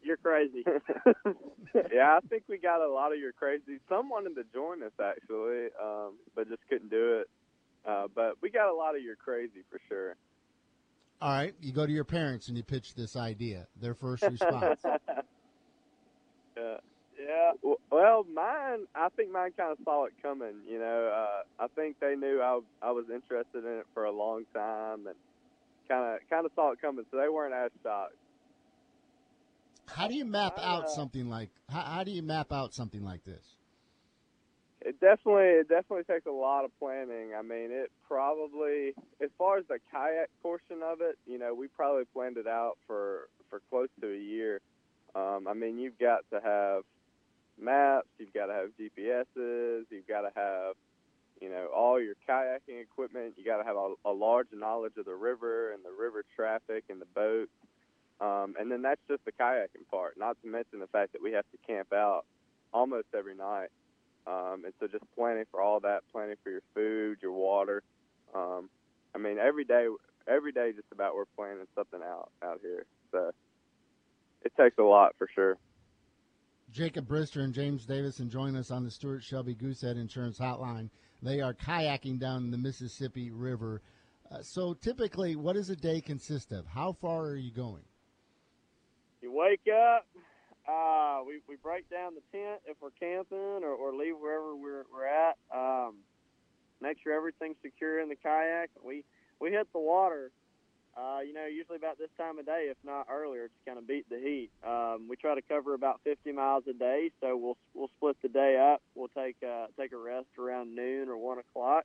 you're 0.00 0.16
crazy. 0.16 0.62
yeah, 1.92 2.18
I 2.18 2.20
think 2.28 2.44
we 2.48 2.58
got 2.58 2.86
a 2.86 2.88
lot 2.88 3.12
of 3.12 3.18
your 3.18 3.32
crazy. 3.32 3.80
Some 3.88 4.10
wanted 4.10 4.36
to 4.36 4.44
join 4.54 4.84
us 4.84 4.92
actually, 5.02 5.70
um, 5.82 6.14
but 6.36 6.48
just 6.48 6.62
couldn't 6.68 6.90
do 6.90 7.18
it. 7.18 7.30
Uh, 7.84 8.06
but 8.14 8.34
we 8.40 8.48
got 8.48 8.70
a 8.70 8.74
lot 8.74 8.94
of 8.94 9.02
your 9.02 9.16
crazy 9.16 9.64
for 9.72 9.80
sure. 9.88 10.14
All 11.20 11.32
right, 11.32 11.52
you 11.60 11.72
go 11.72 11.84
to 11.84 11.92
your 11.92 12.04
parents 12.04 12.46
and 12.46 12.56
you 12.56 12.62
pitch 12.62 12.94
this 12.94 13.16
idea. 13.16 13.66
Their 13.74 13.94
first 13.94 14.22
response. 14.30 14.80
Yeah. 16.56 16.76
Yeah. 17.20 17.52
Well, 17.90 18.24
mine, 18.32 18.86
I 18.94 19.08
think 19.16 19.30
mine 19.30 19.52
kind 19.56 19.72
of 19.72 19.78
saw 19.84 20.06
it 20.06 20.12
coming. 20.22 20.54
You 20.66 20.78
know, 20.78 21.12
uh, 21.14 21.62
I 21.62 21.66
think 21.74 21.96
they 22.00 22.16
knew 22.16 22.40
I 22.40 22.60
I 22.82 22.90
was 22.92 23.06
interested 23.12 23.64
in 23.64 23.78
it 23.78 23.86
for 23.92 24.04
a 24.04 24.12
long 24.12 24.44
time, 24.54 25.06
and 25.06 25.16
kind 25.88 26.14
of 26.14 26.20
kind 26.30 26.46
of 26.46 26.52
saw 26.54 26.72
it 26.72 26.80
coming, 26.80 27.04
so 27.10 27.18
they 27.18 27.28
weren't 27.28 27.52
as 27.52 27.70
shocked. 27.82 28.14
How 29.86 30.06
do 30.08 30.14
you 30.14 30.24
map 30.24 30.54
I, 30.56 30.64
out 30.64 30.84
uh, 30.84 30.88
something 30.88 31.28
like 31.28 31.50
how, 31.68 31.80
how 31.80 32.04
do 32.04 32.10
you 32.10 32.22
map 32.22 32.52
out 32.52 32.72
something 32.72 33.04
like 33.04 33.24
this? 33.24 33.44
It 34.80 34.98
definitely 35.00 35.60
it 35.60 35.68
definitely 35.68 36.04
takes 36.04 36.26
a 36.26 36.32
lot 36.32 36.64
of 36.64 36.70
planning. 36.78 37.34
I 37.38 37.42
mean, 37.42 37.70
it 37.70 37.90
probably 38.08 38.94
as 39.20 39.28
far 39.36 39.58
as 39.58 39.64
the 39.68 39.78
kayak 39.92 40.30
portion 40.42 40.82
of 40.82 41.00
it, 41.02 41.18
you 41.26 41.38
know, 41.38 41.52
we 41.52 41.68
probably 41.68 42.04
planned 42.14 42.38
it 42.38 42.46
out 42.46 42.78
for 42.86 43.28
for 43.50 43.60
close 43.68 43.88
to 44.00 44.10
a 44.10 44.18
year. 44.18 44.60
Um, 45.14 45.48
I 45.48 45.54
mean, 45.54 45.78
you've 45.78 45.98
got 45.98 46.20
to 46.32 46.40
have 46.40 46.84
maps, 47.58 48.08
you've 48.18 48.32
got 48.32 48.46
to 48.46 48.54
have 48.54 48.70
GPSs, 48.78 49.84
you've 49.90 50.08
got 50.08 50.22
to 50.22 50.30
have 50.34 50.74
you 51.40 51.48
know 51.48 51.68
all 51.74 52.00
your 52.00 52.14
kayaking 52.28 52.80
equipment. 52.80 53.34
You 53.36 53.44
got 53.44 53.58
to 53.58 53.64
have 53.64 53.76
a, 53.76 53.94
a 54.04 54.12
large 54.12 54.48
knowledge 54.52 54.92
of 54.98 55.06
the 55.06 55.14
river 55.14 55.72
and 55.72 55.84
the 55.84 55.90
river 55.90 56.24
traffic 56.36 56.84
and 56.88 57.00
the 57.00 57.06
boats. 57.14 57.50
Um, 58.20 58.54
and 58.60 58.70
then 58.70 58.82
that's 58.82 59.00
just 59.08 59.24
the 59.24 59.32
kayaking 59.32 59.88
part, 59.90 60.18
not 60.18 60.36
to 60.42 60.48
mention 60.48 60.78
the 60.78 60.86
fact 60.88 61.12
that 61.12 61.22
we 61.22 61.32
have 61.32 61.46
to 61.52 61.58
camp 61.66 61.92
out 61.92 62.26
almost 62.72 63.06
every 63.16 63.34
night. 63.34 63.68
Um, 64.26 64.64
and 64.64 64.74
so 64.78 64.86
just 64.86 65.04
planning 65.16 65.44
for 65.50 65.62
all 65.62 65.80
that, 65.80 66.02
planning 66.12 66.36
for 66.44 66.50
your 66.50 66.60
food, 66.74 67.18
your 67.22 67.32
water. 67.32 67.82
Um, 68.34 68.68
I 69.14 69.18
mean, 69.18 69.38
every 69.38 69.64
day, 69.64 69.86
every 70.28 70.52
day, 70.52 70.72
just 70.72 70.92
about 70.92 71.16
we're 71.16 71.24
planning 71.36 71.66
something 71.74 72.00
out 72.02 72.30
out 72.44 72.60
here. 72.62 72.84
So 73.10 73.32
it 74.44 74.52
takes 74.60 74.76
a 74.78 74.82
lot 74.82 75.14
for 75.18 75.28
sure. 75.34 75.56
Jacob 76.72 77.08
Brister 77.08 77.42
and 77.42 77.52
James 77.52 77.84
Davison 77.84 78.30
join 78.30 78.54
us 78.54 78.70
on 78.70 78.84
the 78.84 78.90
Stuart 78.90 79.24
Shelby 79.24 79.54
Goosehead 79.54 80.00
Insurance 80.00 80.38
Hotline. 80.38 80.88
They 81.22 81.40
are 81.40 81.52
kayaking 81.52 82.20
down 82.20 82.50
the 82.50 82.58
Mississippi 82.58 83.30
River. 83.30 83.82
Uh, 84.30 84.42
so 84.42 84.74
typically, 84.74 85.34
what 85.34 85.54
does 85.54 85.70
a 85.70 85.76
day 85.76 86.00
consist 86.00 86.52
of? 86.52 86.66
How 86.66 86.92
far 86.92 87.22
are 87.26 87.36
you 87.36 87.50
going? 87.50 87.82
You 89.20 89.32
wake 89.32 89.66
up. 89.68 90.06
Uh, 90.68 91.22
we 91.26 91.40
we 91.48 91.56
break 91.56 91.90
down 91.90 92.12
the 92.14 92.38
tent 92.38 92.60
if 92.66 92.76
we're 92.80 92.90
camping 92.90 93.64
or, 93.64 93.74
or 93.74 93.92
leave 93.92 94.14
wherever 94.20 94.54
we're 94.54 94.84
we're 94.92 95.06
at. 95.06 95.36
Um, 95.52 95.96
make 96.80 96.98
sure 97.02 97.12
everything's 97.12 97.56
secure 97.62 98.00
in 98.00 98.08
the 98.08 98.16
kayak. 98.16 98.70
We 98.82 99.04
we 99.40 99.50
hit 99.50 99.66
the 99.72 99.80
water. 99.80 100.30
Uh, 101.00 101.20
you 101.20 101.32
know, 101.32 101.46
usually 101.46 101.76
about 101.76 101.98
this 101.98 102.10
time 102.18 102.38
of 102.38 102.44
day, 102.44 102.66
if 102.70 102.76
not 102.84 103.06
earlier, 103.10 103.48
to 103.48 103.54
kind 103.64 103.78
of 103.78 103.86
beat 103.86 104.06
the 104.10 104.18
heat. 104.18 104.50
Um, 104.66 105.06
we 105.08 105.16
try 105.16 105.34
to 105.34 105.40
cover 105.40 105.72
about 105.72 106.00
50 106.04 106.32
miles 106.32 106.64
a 106.68 106.74
day, 106.74 107.10
so 107.20 107.36
we'll 107.36 107.56
we'll 107.72 107.90
split 107.96 108.16
the 108.22 108.28
day 108.28 108.58
up. 108.72 108.82
We'll 108.94 109.08
take 109.08 109.36
uh, 109.42 109.66
take 109.78 109.92
a 109.92 109.96
rest 109.96 110.26
around 110.38 110.74
noon 110.74 111.08
or 111.08 111.16
one 111.16 111.38
o'clock. 111.38 111.84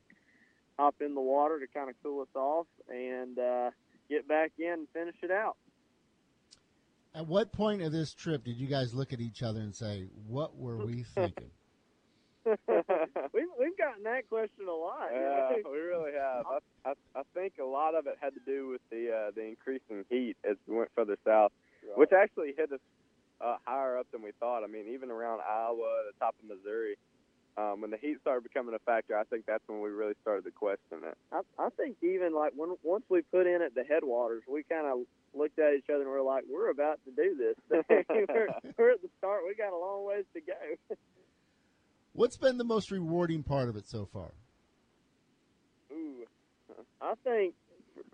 Hop 0.78 0.96
in 1.00 1.14
the 1.14 1.20
water 1.22 1.58
to 1.60 1.66
kind 1.66 1.88
of 1.88 1.96
cool 2.02 2.22
us 2.22 2.34
off, 2.34 2.66
and 2.90 3.38
uh, 3.38 3.70
get 4.10 4.28
back 4.28 4.52
in 4.58 4.72
and 4.72 4.88
finish 4.92 5.16
it 5.22 5.30
out. 5.30 5.56
At 7.14 7.26
what 7.26 7.52
point 7.52 7.80
of 7.80 7.92
this 7.92 8.12
trip 8.12 8.44
did 8.44 8.58
you 8.58 8.66
guys 8.66 8.92
look 8.92 9.14
at 9.14 9.20
each 9.20 9.42
other 9.42 9.60
and 9.60 9.74
say, 9.74 10.08
"What 10.26 10.56
were 10.56 10.76
we 10.76 11.04
thinking"? 11.14 11.50
we've 13.34 13.52
we've 13.58 13.76
gotten 13.78 14.04
that 14.04 14.28
question 14.28 14.68
a 14.68 14.72
lot. 14.72 15.08
you 15.12 15.20
know? 15.20 15.48
Yeah, 15.56 15.70
we 15.70 15.78
really 15.78 16.12
have. 16.12 16.46
I, 16.46 16.90
I, 16.90 16.92
I 17.14 17.22
think 17.34 17.54
a 17.60 17.64
lot 17.64 17.94
of 17.94 18.06
it 18.06 18.18
had 18.20 18.34
to 18.34 18.40
do 18.46 18.68
with 18.68 18.80
the 18.90 19.10
uh, 19.10 19.30
the 19.34 19.42
increasing 19.42 20.04
heat 20.08 20.36
as 20.48 20.56
we 20.66 20.76
went 20.76 20.90
further 20.94 21.16
south, 21.24 21.52
which 21.96 22.12
actually 22.12 22.54
hit 22.56 22.72
us 22.72 22.80
uh, 23.40 23.56
higher 23.64 23.98
up 23.98 24.06
than 24.12 24.22
we 24.22 24.30
thought. 24.38 24.62
I 24.62 24.68
mean, 24.68 24.86
even 24.94 25.10
around 25.10 25.40
Iowa, 25.40 26.04
the 26.06 26.18
top 26.18 26.34
of 26.42 26.56
Missouri, 26.56 26.96
um, 27.56 27.80
when 27.80 27.90
the 27.90 27.96
heat 27.96 28.18
started 28.20 28.42
becoming 28.42 28.74
a 28.74 28.78
factor, 28.80 29.16
I 29.16 29.24
think 29.24 29.44
that's 29.46 29.64
when 29.66 29.80
we 29.80 29.90
really 29.90 30.14
started 30.22 30.44
to 30.44 30.50
question 30.50 31.02
it. 31.04 31.16
I, 31.32 31.40
I 31.58 31.68
think 31.70 31.96
even 32.02 32.34
like 32.34 32.52
when 32.54 32.76
once 32.82 33.04
we 33.08 33.22
put 33.22 33.46
in 33.46 33.62
at 33.62 33.74
the 33.74 33.82
headwaters, 33.82 34.42
we 34.48 34.62
kind 34.62 34.86
of 34.86 35.00
looked 35.34 35.58
at 35.58 35.74
each 35.74 35.88
other 35.88 36.02
and 36.02 36.10
we're 36.10 36.22
like, 36.22 36.44
we're 36.48 36.70
about 36.70 37.00
to 37.06 37.10
do 37.10 37.36
this. 37.36 37.56
we're, 38.08 38.48
we're 38.78 38.90
at 38.92 39.02
the 39.02 39.08
start. 39.18 39.42
We 39.46 39.54
got 39.54 39.72
a 39.72 39.78
long 39.78 40.04
ways 40.04 40.24
to 40.34 40.40
go. 40.40 40.54
What's 42.16 42.38
been 42.38 42.56
the 42.56 42.64
most 42.64 42.90
rewarding 42.90 43.42
part 43.42 43.68
of 43.68 43.76
it 43.76 43.86
so 43.86 44.06
far? 44.06 44.32
Ooh, 45.92 46.24
I 46.98 47.12
think 47.22 47.54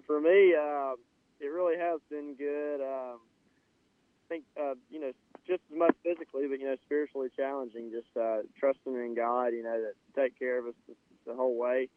for 0.09 0.21
me, 0.21 0.55
uh, 0.61 0.95
it 1.39 1.47
really 1.47 1.79
has 1.79 2.01
been 2.11 2.35
good. 2.35 2.81
Um, 2.81 3.21
I 3.21 4.29
think 4.29 4.45
uh, 4.61 4.75
you 4.91 5.01
know 5.01 5.13
just 5.47 5.63
as 5.71 5.79
much 5.79 5.95
physically, 6.03 6.49
but 6.49 6.59
you 6.59 6.67
know 6.67 6.75
spiritually 6.85 7.29
challenging. 7.37 7.93
Just 7.93 8.09
uh, 8.21 8.39
trusting 8.59 8.93
in 8.93 9.15
God, 9.15 9.49
you 9.49 9.63
know, 9.63 9.81
that 9.81 10.21
take 10.21 10.37
care 10.37 10.59
of 10.59 10.67
us 10.67 10.75
the, 10.89 10.95
the 11.27 11.35
whole 11.37 11.57
way. 11.57 11.89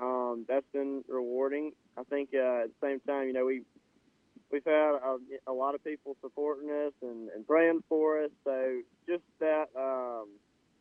Um, 0.00 0.44
that's 0.46 0.66
been 0.72 1.02
rewarding. 1.08 1.72
I 1.96 2.04
think 2.04 2.30
uh, 2.34 2.62
at 2.64 2.68
the 2.68 2.86
same 2.86 3.00
time, 3.00 3.26
you 3.26 3.32
know, 3.32 3.44
we 3.44 3.62
we've 4.52 4.64
had 4.64 4.94
a, 4.94 5.16
a 5.48 5.52
lot 5.52 5.74
of 5.74 5.82
people 5.82 6.16
supporting 6.20 6.70
us 6.70 6.92
and, 7.02 7.30
and 7.30 7.44
praying 7.44 7.82
for 7.88 8.22
us. 8.22 8.30
So 8.44 8.80
just 9.08 9.24
that, 9.40 9.66
um, 9.76 10.28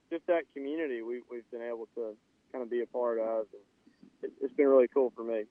just 0.09 0.25
that 0.27 0.43
community, 0.53 1.01
we, 1.01 1.21
we've 1.29 1.49
been 1.51 1.61
able 1.61 1.87
to 1.95 2.15
kind 2.51 2.63
of 2.63 2.69
be 2.69 2.81
a 2.81 2.87
part 2.87 3.19
of. 3.19 3.45
And 3.53 3.63
it, 4.23 4.31
it's 4.41 4.53
been 4.53 4.67
really 4.67 4.87
cool 4.87 5.11
for 5.15 5.23
me. 5.23 5.43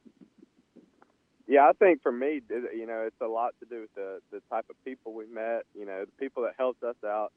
Yeah, 1.46 1.68
I 1.68 1.72
think 1.72 2.02
for 2.02 2.10
me, 2.10 2.40
you 2.50 2.86
know, 2.86 3.04
it's 3.06 3.20
a 3.20 3.26
lot 3.26 3.54
to 3.60 3.66
do 3.66 3.82
with 3.82 3.94
the 3.94 4.20
the 4.32 4.40
type 4.50 4.66
of 4.68 4.76
people 4.84 5.14
we 5.14 5.26
met. 5.26 5.62
You 5.78 5.86
know, 5.86 6.04
the 6.04 6.12
people 6.18 6.42
that 6.42 6.54
helped 6.58 6.82
us 6.82 6.96
out, 7.04 7.32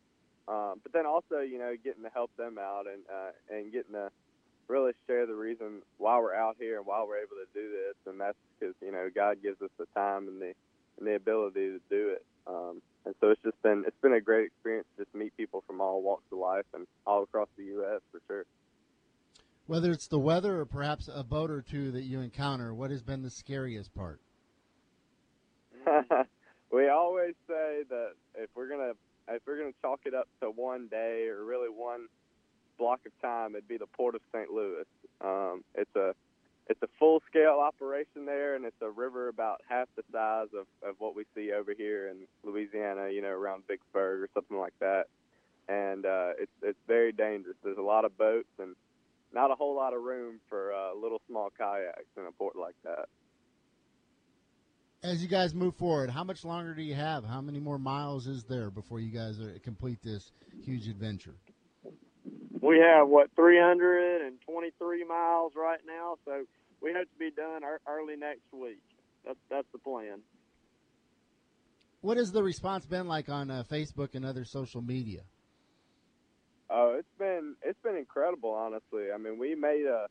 um, 0.48 0.80
but 0.82 0.94
then 0.94 1.06
also, 1.06 1.42
you 1.42 1.60
know, 1.60 1.76
getting 1.84 2.04
to 2.04 2.10
help 2.10 2.32
them 2.36 2.58
out 2.60 2.86
and 2.88 3.04
uh, 3.08 3.56
and 3.56 3.72
getting 3.72 3.94
to 3.94 4.10
really 4.68 4.94
share 5.08 5.26
the 5.28 5.36
reason 5.36 5.82
why 5.98 6.18
we're 6.20 6.34
out 6.34 6.56
here 6.60 6.78
and 6.78 6.86
why 6.88 7.04
we're 7.04 7.18
able 7.18 7.38
to 7.38 7.50
do 7.54 7.70
this, 7.70 7.96
and 8.08 8.20
that's 8.20 8.38
because 8.60 8.74
you 8.82 8.92
know 8.92 9.10
God 9.14 9.38
gives 9.44 9.62
us 9.62 9.70
the 9.78 9.86
time 9.96 10.28
and 10.28 10.42
the 10.42 10.54
and 10.98 11.08
the 11.08 11.16
ability 11.16 11.70
to 11.70 11.80
do 11.90 12.10
it. 12.10 12.26
Um, 12.48 12.82
and 13.06 13.16
so 13.20 13.30
it's 13.30 13.42
just 13.42 13.62
been 13.62 13.84
it's 13.88 14.00
been 14.02 14.14
a 14.14 14.22
great 14.22 14.48
experience 14.48 14.88
to 14.98 15.04
just 15.04 15.16
meet 15.16 15.36
people 15.38 15.64
from 15.66 15.82
all 15.82 16.02
walks 16.02 16.24
of 16.32 16.38
life 16.38 16.66
and 16.74 16.86
all 17.06 17.24
across 17.24 17.48
the 17.58 17.64
U.S. 17.66 18.02
for 18.12 18.22
sure. 18.28 18.46
Whether 19.68 19.92
it's 19.92 20.08
the 20.08 20.20
weather 20.20 20.60
or 20.60 20.66
perhaps 20.66 21.10
a 21.14 21.24
boat 21.24 21.52
or 21.52 21.62
two 21.62 21.92
that 21.92 22.02
you 22.02 22.22
encounter, 22.22 22.74
what 22.74 22.90
has 22.92 23.04
been 23.04 23.22
the 23.22 23.30
scariest 23.30 23.94
part? 23.94 24.20
we 26.72 26.90
always 26.90 27.36
say 27.48 27.84
that 27.90 28.12
if 28.36 28.50
we're 28.56 28.70
gonna 28.70 28.94
if 29.30 29.42
we're 29.46 29.58
gonna 29.60 29.72
chalk 29.82 30.02
it 30.06 30.14
up 30.14 30.28
to 30.42 30.50
one 30.50 30.88
day 30.88 31.28
or 31.28 31.44
really 31.44 31.70
one 31.70 32.08
block 32.78 33.02
of 33.06 33.12
time, 33.22 33.56
it'd 33.56 33.68
be 33.68 33.78
the 33.78 33.88
port 33.88 34.16
of 34.16 34.22
St. 34.34 34.50
Louis. 34.50 34.86
Um, 35.22 35.64
it's 35.76 35.96
a 35.96 36.14
it's 36.70 36.82
a 36.84 36.88
full 37.00 37.22
scale 37.28 37.60
operation 37.60 38.26
there, 38.26 38.56
and 38.56 38.64
it's 38.64 38.82
a 38.82 38.90
river 38.90 39.28
about 39.28 39.62
half 39.68 39.88
the 39.96 40.04
size 40.12 40.48
of, 40.54 40.68
of 40.88 40.96
what 41.00 41.16
we 41.16 41.26
see 41.36 41.52
over 41.52 41.74
here 41.76 42.08
in 42.08 42.28
Louisiana. 42.44 43.10
You 43.10 43.24
know, 43.24 43.30
around 43.30 43.64
Vicksburg 43.68 44.22
or 44.22 44.30
something 44.36 44.58
like 44.58 44.74
that. 44.80 45.06
And 45.68 46.06
uh, 46.06 46.32
it's 46.40 46.52
it's 46.62 46.80
very 46.88 47.12
dangerous. 47.12 47.58
There's 47.64 47.78
a 47.78 47.82
lot 47.82 48.06
of 48.06 48.18
boats 48.18 48.50
and 48.60 48.76
not 49.34 49.52
a 49.52 49.56
whole 49.56 49.76
lot 49.76 49.94
of 49.94 50.04
room 50.04 50.40
for 50.48 50.74
uh, 50.74 50.94
little 50.96 51.22
small 51.28 51.50
kayaks 51.58 52.06
in 52.18 52.26
a 52.26 52.32
port 52.32 52.56
like 52.56 52.76
that. 52.84 53.08
As 55.02 55.22
you 55.24 55.30
guys 55.30 55.54
move 55.54 55.76
forward, 55.76 56.10
how 56.10 56.24
much 56.24 56.44
longer 56.44 56.74
do 56.74 56.82
you 56.82 56.96
have? 56.96 57.24
How 57.24 57.42
many 57.42 57.60
more 57.60 57.80
miles 57.80 58.28
is 58.28 58.44
there 58.44 58.70
before 58.70 59.00
you 59.00 59.12
guys 59.12 59.40
are, 59.40 59.58
complete 59.64 60.00
this 60.04 60.32
huge 60.64 60.88
adventure? 60.88 61.36
We 62.62 62.80
have 62.80 63.08
what 63.08 63.30
323 63.36 65.06
miles 65.06 65.54
right 65.56 65.80
now, 65.88 66.16
so 66.26 66.44
we 66.82 66.94
hope 66.94 67.10
to 67.12 67.20
be 67.20 67.32
done 67.32 67.62
early 67.88 68.16
next 68.16 68.52
week. 68.52 68.82
That's 69.26 69.40
that's 69.50 69.68
the 69.72 69.80
plan. 69.80 70.22
What 72.02 72.18
has 72.18 72.32
the 72.32 72.44
response 72.44 72.86
been 72.86 73.08
like 73.08 73.28
on 73.30 73.52
uh, 73.52 73.64
Facebook 73.70 74.16
and 74.16 74.26
other 74.26 74.46
social 74.46 74.82
media? 74.82 75.22
Oh, 76.70 76.96
it's 76.98 77.08
been 77.18 77.56
it's 77.64 77.80
been 77.84 77.98
incredible, 77.98 78.52
honestly. 78.52 79.12
I 79.14 79.18
mean, 79.18 79.38
we 79.40 79.56
made 79.56 79.86
a 79.86 80.08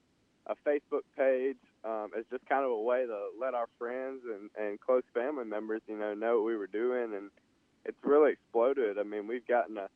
a 0.46 0.54
Facebook 0.66 1.02
page 1.16 1.56
um, 1.84 2.10
as 2.18 2.24
just 2.30 2.46
kind 2.46 2.64
of 2.64 2.70
a 2.70 2.80
way 2.80 3.06
to 3.06 3.28
let 3.40 3.54
our 3.54 3.68
friends 3.78 4.22
and 4.24 4.50
and 4.58 4.80
close 4.80 5.02
family 5.14 5.44
members, 5.44 5.80
you 5.86 5.96
know, 5.96 6.14
know 6.14 6.36
what 6.36 6.46
we 6.46 6.56
were 6.56 6.66
doing, 6.66 7.14
and 7.14 7.30
it's 7.84 7.98
really 8.02 8.32
exploded. 8.32 8.98
I 8.98 9.04
mean, 9.04 9.26
we've 9.26 9.46
gotten 9.46 9.78
a 9.78 9.88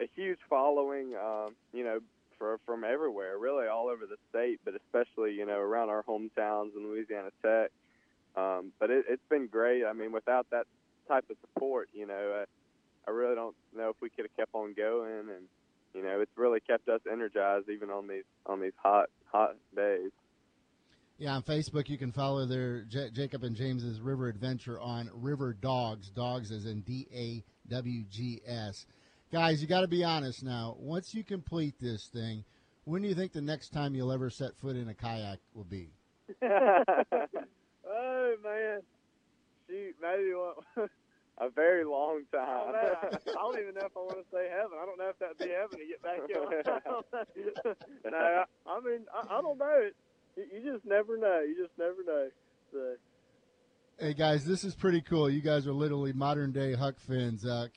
a 0.00 0.08
huge 0.14 0.38
following, 0.48 1.14
um, 1.14 1.54
you 1.72 1.84
know, 1.84 2.00
for 2.42 2.58
from 2.66 2.82
everywhere, 2.82 3.38
really 3.38 3.68
all 3.68 3.86
over 3.86 4.04
the 4.04 4.16
state, 4.30 4.58
but 4.64 4.74
especially 4.74 5.32
you 5.34 5.46
know 5.46 5.58
around 5.58 5.90
our 5.90 6.02
hometowns 6.02 6.74
in 6.76 6.84
Louisiana 6.84 7.30
Tech. 7.40 7.70
Um, 8.34 8.72
but 8.80 8.90
it, 8.90 9.04
it's 9.08 9.22
been 9.30 9.46
great. 9.46 9.84
I 9.84 9.92
mean, 9.92 10.10
without 10.10 10.50
that 10.50 10.66
type 11.06 11.24
of 11.30 11.36
support, 11.40 11.88
you 11.94 12.04
know, 12.04 12.42
I, 12.42 12.44
I 13.08 13.14
really 13.14 13.36
don't 13.36 13.54
know 13.76 13.90
if 13.90 13.96
we 14.00 14.10
could 14.10 14.24
have 14.24 14.36
kept 14.36 14.54
on 14.54 14.74
going 14.74 15.28
and 15.28 15.46
you 15.94 16.02
know, 16.02 16.20
it's 16.20 16.32
really 16.36 16.58
kept 16.60 16.88
us 16.88 17.00
energized 17.10 17.68
even 17.68 17.90
on 17.90 18.08
these 18.08 18.24
on 18.46 18.60
these 18.60 18.72
hot 18.82 19.08
hot 19.30 19.54
days. 19.76 20.10
Yeah, 21.18 21.34
on 21.36 21.42
Facebook 21.42 21.88
you 21.88 21.98
can 21.98 22.10
follow 22.10 22.46
their 22.46 22.82
J- 22.82 23.10
Jacob 23.12 23.44
and 23.44 23.54
James's 23.54 24.00
River 24.00 24.28
Adventure 24.28 24.80
on 24.80 25.10
River 25.14 25.52
Dogs. 25.52 26.10
Dogs 26.10 26.50
as 26.50 26.66
in 26.66 26.80
D 26.80 27.06
A 27.14 27.44
W 27.72 28.02
G 28.10 28.40
S. 28.44 28.86
Guys, 29.32 29.62
you 29.62 29.66
got 29.68 29.80
to 29.80 29.88
be 29.88 30.04
honest 30.04 30.42
now. 30.44 30.76
Once 30.78 31.14
you 31.14 31.24
complete 31.24 31.74
this 31.80 32.06
thing, 32.12 32.44
when 32.84 33.00
do 33.02 33.08
you 33.08 33.14
think 33.14 33.32
the 33.32 33.40
next 33.40 33.70
time 33.72 33.94
you'll 33.94 34.12
ever 34.12 34.28
set 34.28 34.54
foot 34.58 34.76
in 34.76 34.88
a 34.90 34.94
kayak 34.94 35.38
will 35.54 35.64
be? 35.64 35.88
oh 36.42 38.34
man, 38.44 38.80
shoot, 39.68 39.94
maybe 40.02 40.32
one, 40.34 40.88
a 41.38 41.48
very 41.50 41.84
long 41.84 42.22
Oh, 42.34 42.36
time. 42.36 42.72
man, 42.72 42.92
I, 43.02 43.06
I 43.30 43.32
don't 43.34 43.58
even 43.58 43.74
know 43.74 43.86
if 43.86 43.96
I 43.96 44.00
want 44.00 44.18
to 44.18 44.24
say 44.30 44.48
heaven. 44.50 44.76
I 44.80 44.84
don't 44.84 44.98
know 44.98 45.08
if 45.08 45.18
that'd 45.18 45.38
be 45.38 45.48
heaven 45.48 45.78
to 45.78 45.86
get 45.86 46.02
back 46.02 46.20
in. 46.28 48.10
no, 48.12 48.16
I, 48.18 48.44
I 48.66 48.80
mean, 48.80 49.06
I, 49.14 49.38
I 49.38 49.40
don't 49.40 49.58
know. 49.58 49.78
It, 49.80 49.96
you, 50.36 50.44
you 50.60 50.72
just 50.74 50.84
never 50.84 51.16
know. 51.16 51.40
You 51.40 51.56
just 51.58 51.78
never 51.78 52.04
know. 52.06 52.28
So, 52.72 52.94
Hey 53.98 54.14
guys, 54.14 54.44
this 54.44 54.64
is 54.64 54.74
pretty 54.74 55.00
cool. 55.00 55.30
You 55.30 55.40
guys 55.42 55.66
are 55.66 55.72
literally 55.72 56.12
modern 56.12 56.52
day 56.52 56.74
Huck 56.74 56.96
Finns. 56.98 57.44
Uh, 57.46 57.68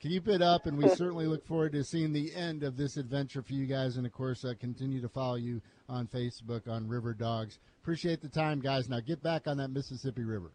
keep 0.00 0.26
it 0.28 0.42
up, 0.42 0.66
and 0.66 0.76
we 0.76 0.88
certainly 0.88 1.26
look 1.26 1.46
forward 1.46 1.72
to 1.72 1.84
seeing 1.84 2.12
the 2.12 2.34
end 2.34 2.62
of 2.64 2.76
this 2.76 2.96
adventure 2.96 3.42
for 3.42 3.52
you 3.52 3.66
guys. 3.66 3.96
And 3.96 4.06
of 4.06 4.12
course, 4.12 4.44
uh, 4.44 4.54
continue 4.58 5.00
to 5.00 5.08
follow 5.08 5.36
you 5.36 5.60
on 5.88 6.06
Facebook 6.08 6.66
on 6.68 6.88
River 6.88 7.14
Dogs. 7.14 7.58
Appreciate 7.82 8.20
the 8.20 8.28
time, 8.28 8.60
guys. 8.60 8.88
Now 8.88 9.00
get 9.00 9.22
back 9.22 9.46
on 9.46 9.58
that 9.58 9.68
Mississippi 9.68 10.24
River. 10.24 10.52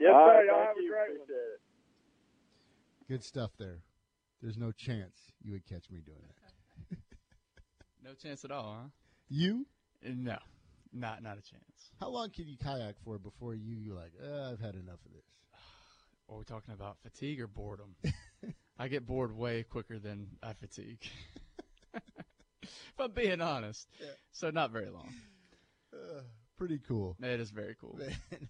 yes, 0.00 0.12
All 0.14 0.26
sir. 0.26 0.34
right, 0.34 0.46
Y'all 0.46 0.64
thank 0.66 0.78
a 0.78 0.82
you. 0.82 0.90
great 0.90 1.18
one. 1.18 1.28
Good 3.08 3.22
stuff 3.22 3.50
there. 3.58 3.78
There's 4.42 4.56
no 4.58 4.72
chance 4.72 5.16
you 5.42 5.52
would 5.52 5.66
catch 5.66 5.90
me 5.90 6.00
doing 6.04 6.18
that. 6.22 6.98
No 8.04 8.14
chance 8.14 8.44
at 8.44 8.52
all, 8.52 8.76
huh? 8.82 8.88
You? 9.28 9.66
Uh, 10.04 10.10
No, 10.14 10.36
not 10.92 11.24
not 11.24 11.38
a 11.38 11.42
chance. 11.42 11.90
How 11.98 12.08
long 12.08 12.30
can 12.30 12.46
you 12.46 12.56
kayak 12.56 12.94
for 13.04 13.18
before 13.18 13.54
you 13.54 13.74
you're 13.74 13.96
like, 13.96 14.12
uh, 14.22 14.52
I've 14.52 14.60
had 14.60 14.76
enough 14.76 15.00
of 15.04 15.12
this? 15.12 15.24
Are 16.28 16.36
we 16.38 16.44
talking 16.44 16.72
about 16.74 16.98
fatigue 17.02 17.40
or 17.40 17.48
boredom? 17.48 17.96
I 18.78 18.88
get 18.88 19.06
bored 19.06 19.36
way 19.36 19.62
quicker 19.62 19.98
than 19.98 20.28
I 20.42 20.52
fatigue. 20.54 21.02
if 22.62 22.70
I'm 22.98 23.12
being 23.12 23.40
honest. 23.40 23.88
So 24.32 24.50
not 24.50 24.70
very 24.70 24.90
long. 24.90 25.12
Uh, 25.92 26.20
pretty 26.58 26.80
cool. 26.86 27.16
It 27.22 27.40
is 27.40 27.50
very 27.50 27.74
cool. 27.80 27.98
Man, 27.98 28.48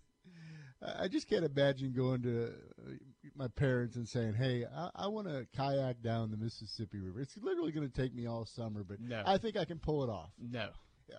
I 1.00 1.08
just 1.08 1.28
can't 1.28 1.44
imagine 1.44 1.92
going 1.92 2.22
to 2.22 2.46
uh, 2.48 2.90
my 3.34 3.48
parents 3.48 3.96
and 3.96 4.08
saying, 4.08 4.34
"Hey, 4.34 4.64
I, 4.64 4.90
I 4.94 5.06
want 5.08 5.26
to 5.28 5.46
kayak 5.56 6.02
down 6.02 6.30
the 6.30 6.36
Mississippi 6.36 6.98
River. 6.98 7.20
It's 7.20 7.36
literally 7.36 7.72
going 7.72 7.88
to 7.88 7.94
take 8.02 8.14
me 8.14 8.26
all 8.26 8.44
summer, 8.44 8.84
but 8.84 9.00
No. 9.00 9.22
I 9.24 9.38
think 9.38 9.56
I 9.56 9.64
can 9.64 9.78
pull 9.78 10.02
it 10.04 10.10
off." 10.10 10.30
No. 10.38 10.68
Yeah. 11.08 11.16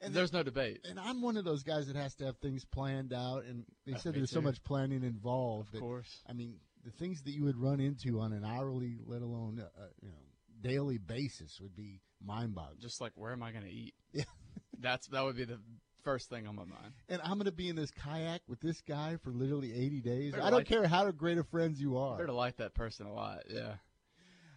And 0.00 0.12
There's 0.14 0.32
no 0.32 0.42
debate. 0.42 0.80
And 0.84 0.98
I'm 0.98 1.22
one 1.22 1.36
of 1.36 1.44
those 1.44 1.62
guys 1.62 1.86
that 1.86 1.96
has 1.96 2.14
to 2.16 2.26
have 2.26 2.36
things 2.38 2.64
planned 2.64 3.12
out, 3.12 3.44
and 3.44 3.64
they 3.86 3.94
Uh, 3.94 3.98
said 3.98 4.14
there's 4.14 4.30
so 4.30 4.40
much 4.40 4.62
planning 4.64 5.02
involved. 5.04 5.68
Of 5.68 5.72
that, 5.74 5.80
course. 5.80 6.22
I 6.26 6.32
mean, 6.32 6.56
the 6.86 6.92
things 6.92 7.20
that 7.22 7.32
you 7.32 7.44
would 7.44 7.58
run 7.58 7.80
into 7.80 8.20
on 8.20 8.32
an 8.32 8.44
hourly, 8.44 8.96
let 9.06 9.20
alone 9.20 9.60
uh, 9.60 9.64
uh, 9.82 9.86
you 10.00 10.08
know 10.08 10.14
daily 10.62 10.96
basis, 10.98 11.60
would 11.60 11.76
be 11.76 12.00
mind-boggling. 12.24 12.78
Just 12.80 13.00
like 13.00 13.12
where 13.16 13.32
am 13.32 13.42
I 13.42 13.50
going 13.52 13.64
to 13.64 13.70
eat? 13.70 13.94
Yeah. 14.12 14.24
That's 14.78 15.06
that 15.08 15.24
would 15.24 15.36
be 15.36 15.44
the 15.44 15.58
first 16.04 16.30
thing 16.30 16.46
on 16.46 16.54
my 16.54 16.64
mind. 16.64 16.92
And 17.08 17.20
I'm 17.22 17.32
going 17.34 17.46
to 17.46 17.52
be 17.52 17.68
in 17.68 17.74
this 17.76 17.90
kayak 17.90 18.42
with 18.46 18.60
this 18.60 18.80
guy 18.82 19.16
for 19.24 19.30
literally 19.30 19.72
80 19.74 20.00
days. 20.02 20.32
Better 20.32 20.44
I 20.44 20.50
don't 20.50 20.60
like- 20.60 20.68
care 20.68 20.86
how 20.86 21.10
great 21.10 21.36
of 21.38 21.48
friends 21.48 21.80
you 21.80 21.98
are. 21.98 22.16
Better 22.16 22.28
to 22.28 22.32
like 22.34 22.56
that 22.58 22.74
person 22.74 23.06
a 23.06 23.12
lot. 23.12 23.40
Yeah. 23.50 23.74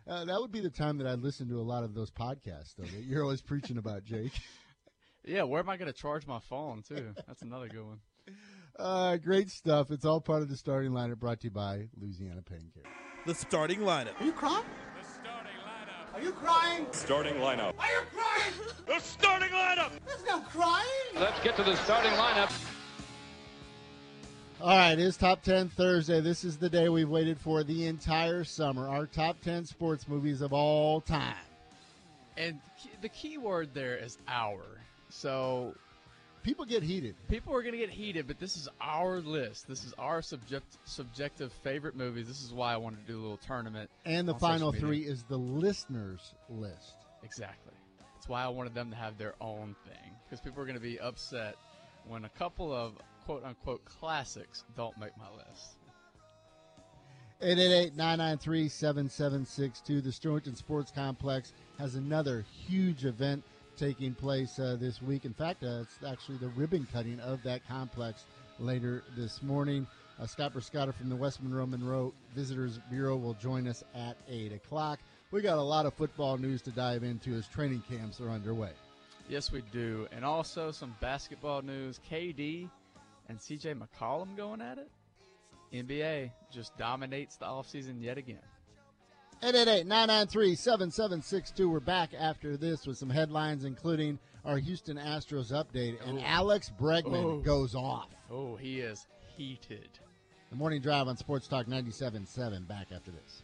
Uh, 0.07 0.25
that 0.25 0.39
would 0.39 0.51
be 0.51 0.59
the 0.59 0.69
time 0.69 0.98
that 1.00 1.07
I'd 1.07 1.19
listen 1.21 1.48
to 1.50 1.59
a 1.59 1.62
lot 1.62 1.83
of 1.83 1.93
those 1.93 2.09
podcasts, 2.12 2.75
though. 2.77 2.83
That 2.86 3.03
you're 3.03 3.24
always 3.24 3.41
preaching 3.41 3.77
about, 3.77 4.03
Jake. 4.05 4.31
Yeah. 5.25 5.43
Where 5.43 5.59
am 5.59 5.69
I 5.69 5.75
going 5.75 5.91
to 5.91 5.98
charge 5.98 6.25
my 6.25 6.39
phone 6.50 6.81
too? 6.81 7.13
That's 7.27 7.41
another 7.41 7.67
good 7.67 7.86
one. 7.86 8.00
Uh, 8.79 9.17
great 9.17 9.50
stuff. 9.50 9.91
It's 9.91 10.05
all 10.05 10.21
part 10.21 10.41
of 10.41 10.48
the 10.48 10.55
starting 10.55 10.91
lineup 10.91 11.17
brought 11.17 11.41
to 11.41 11.48
you 11.48 11.51
by 11.51 11.89
Louisiana 12.00 12.41
Pain 12.41 12.71
Care. 12.74 12.89
The 13.25 13.36
starting 13.36 13.81
lineup. 13.81 14.19
Are 14.21 14.24
you 14.24 14.31
crying? 14.31 14.63
The 15.01 15.05
starting 15.21 15.51
lineup. 15.65 16.13
Are 16.13 16.21
you 16.21 16.31
crying? 16.31 16.88
Starting 16.91 17.33
lineup. 17.36 17.74
Are 17.77 17.91
you 17.91 18.01
crying? 18.13 18.53
The 18.88 19.00
starting 19.00 19.50
lineup. 19.50 19.91
There's 20.07 20.24
no 20.25 20.39
crying. 20.39 20.86
Let's 21.15 21.38
get 21.43 21.57
to 21.57 21.63
the 21.63 21.75
starting 21.75 22.13
lineup. 22.13 22.51
All 24.61 24.70
right, 24.70 24.98
it's 24.98 25.18
Top 25.18 25.42
10 25.42 25.70
Thursday. 25.70 26.22
This 26.22 26.46
is 26.46 26.55
the 26.57 26.70
day 26.70 26.87
we've 26.87 27.09
waited 27.09 27.37
for 27.37 27.63
the 27.63 27.85
entire 27.85 28.46
summer. 28.46 28.87
Our 28.87 29.07
top 29.07 29.42
10 29.42 29.65
sports 29.65 30.07
movies 30.07 30.39
of 30.39 30.53
all 30.53 31.01
time. 31.01 31.35
And 32.37 32.59
the 33.01 33.09
key 33.09 33.37
word 33.37 33.74
there 33.74 33.98
is 33.98 34.18
our. 34.29 34.61
So 35.09 35.75
People 36.43 36.65
get 36.65 36.83
heated. 36.83 37.15
people 37.27 37.53
are 37.53 37.61
going 37.61 37.73
to 37.73 37.79
get 37.79 37.89
heated, 37.89 38.27
but 38.27 38.39
this 38.39 38.55
is 38.55 38.69
our 38.79 39.19
list. 39.19 39.67
This 39.67 39.83
is 39.83 39.93
our 39.97 40.21
subject, 40.21 40.77
subjective 40.85 41.51
favorite 41.63 41.95
movies. 41.95 42.27
This 42.27 42.41
is 42.41 42.53
why 42.53 42.73
I 42.73 42.77
wanted 42.77 43.05
to 43.05 43.11
do 43.11 43.19
a 43.19 43.21
little 43.21 43.37
tournament. 43.37 43.89
And 44.05 44.27
the 44.27 44.35
final 44.35 44.71
three 44.71 44.99
is 44.99 45.23
the 45.23 45.37
listeners' 45.37 46.33
list. 46.49 46.95
Exactly. 47.23 47.73
That's 48.15 48.29
why 48.29 48.43
I 48.43 48.47
wanted 48.47 48.73
them 48.73 48.89
to 48.89 48.95
have 48.95 49.17
their 49.17 49.35
own 49.41 49.75
thing. 49.85 50.15
Because 50.25 50.39
people 50.39 50.61
are 50.61 50.65
going 50.65 50.77
to 50.77 50.81
be 50.81 50.99
upset 50.99 51.55
when 52.07 52.25
a 52.25 52.29
couple 52.29 52.73
of 52.73 52.93
quote 53.25 53.43
unquote 53.43 53.83
classics 53.85 54.63
don't 54.75 54.97
make 54.97 55.15
my 55.17 55.29
list. 55.35 55.75
888-993-7762. 57.41 60.03
The 60.03 60.11
Stonington 60.11 60.55
Sports 60.55 60.91
Complex 60.93 61.53
has 61.77 61.95
another 61.95 62.45
huge 62.67 63.05
event 63.05 63.43
taking 63.79 64.13
place 64.13 64.59
uh, 64.59 64.75
this 64.77 65.01
week. 65.01 65.24
In 65.24 65.33
fact, 65.33 65.63
uh, 65.63 65.83
it's 65.83 65.98
actually 66.05 66.37
the 66.37 66.50
ribbon 66.50 66.85
cutting 66.92 67.20
of 67.22 67.42
that 67.44 67.65
complex 67.68 68.25
later 68.59 69.03
this 69.15 69.42
morning. 69.42 69.87
Uh, 70.20 70.27
Scott 70.27 70.53
Briscotta 70.53 70.94
from 70.94 71.07
the 71.07 71.15
West 71.15 71.42
Monroe 71.42 71.65
Monroe 71.65 72.13
Visitors 72.35 72.79
Bureau 72.89 73.15
will 73.15 73.35
join 73.35 73.68
us 73.68 73.83
at 73.96 74.18
8 74.27 74.51
o'clock. 74.51 75.00
We 75.31 75.42
got 75.42 75.57
a 75.57 75.63
lot 75.63 75.85
of 75.85 75.94
football 75.94 76.37
news 76.37 76.61
to 76.63 76.72
dive 76.72 77.03
into 77.03 77.33
as 77.35 77.48
training 77.48 77.81
camps 77.89 78.20
are 78.20 78.29
underway. 78.29 78.72
Yes, 79.29 79.51
we 79.51 79.61
do. 79.72 80.07
And 80.11 80.25
also 80.25 80.72
some 80.72 80.94
basketball 81.00 81.61
news. 81.61 82.01
KD 82.11 82.70
and 83.29 83.37
CJ 83.39 83.79
McCollum 83.79 84.35
going 84.35 84.59
at 84.59 84.77
it. 84.77 84.89
NBA 85.74 86.31
just 86.51 86.77
dominates 86.77 87.37
the 87.37 87.46
offseason 87.46 88.01
yet 88.01 88.18
again. 88.18 88.39
888-993-7762. 89.43 91.69
We're 91.69 91.79
back 91.79 92.09
after 92.17 92.57
this 92.57 92.85
with 92.85 92.97
some 92.97 93.09
headlines, 93.09 93.63
including 93.63 94.19
our 94.45 94.57
Houston 94.57 94.97
Astros 94.97 95.51
update. 95.51 95.97
And 96.07 96.19
Oh. 96.19 96.23
Alex 96.23 96.71
Bregman 96.79 97.23
Oh. 97.23 97.39
goes 97.39 97.73
off. 97.75 98.09
Oh, 98.29 98.55
he 98.57 98.81
is 98.81 99.07
heated. 99.37 99.87
The 100.49 100.55
morning 100.55 100.81
drive 100.81 101.07
on 101.07 101.15
Sports 101.17 101.47
Talk 101.47 101.67
97.7. 101.67 102.67
Back 102.67 102.87
after 102.91 103.11
this. 103.11 103.43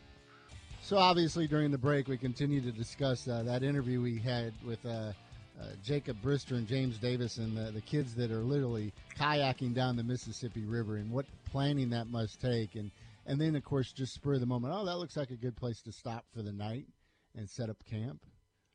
So 0.81 0.97
obviously 0.97 1.47
during 1.47 1.71
the 1.71 1.77
break 1.77 2.07
we 2.07 2.17
continue 2.17 2.61
to 2.61 2.71
discuss 2.71 3.27
uh, 3.27 3.43
that 3.43 3.63
interview 3.63 4.01
we 4.01 4.19
had 4.19 4.53
with 4.65 4.85
uh, 4.85 4.89
uh, 4.89 5.13
Jacob 5.83 6.17
Brister 6.21 6.57
and 6.57 6.67
James 6.67 6.97
Davison 6.99 7.55
the, 7.55 7.71
the 7.71 7.81
kids 7.81 8.13
that 8.15 8.29
are 8.31 8.41
literally 8.41 8.91
kayaking 9.17 9.73
down 9.73 9.95
the 9.95 10.03
Mississippi 10.03 10.65
River 10.65 10.97
and 10.97 11.09
what 11.09 11.25
planning 11.45 11.89
that 11.91 12.07
must 12.07 12.39
take 12.41 12.75
and 12.75 12.91
and 13.25 13.39
then 13.39 13.55
of 13.55 13.63
course 13.63 13.91
just 13.91 14.13
spur 14.13 14.33
of 14.35 14.39
the 14.39 14.45
moment. 14.45 14.73
Oh, 14.75 14.85
that 14.85 14.97
looks 14.97 15.17
like 15.17 15.31
a 15.31 15.37
good 15.37 15.55
place 15.55 15.81
to 15.83 15.91
stop 15.91 16.25
for 16.33 16.41
the 16.41 16.51
night 16.51 16.87
and 17.35 17.49
set 17.49 17.69
up 17.69 17.77
camp. 17.89 18.21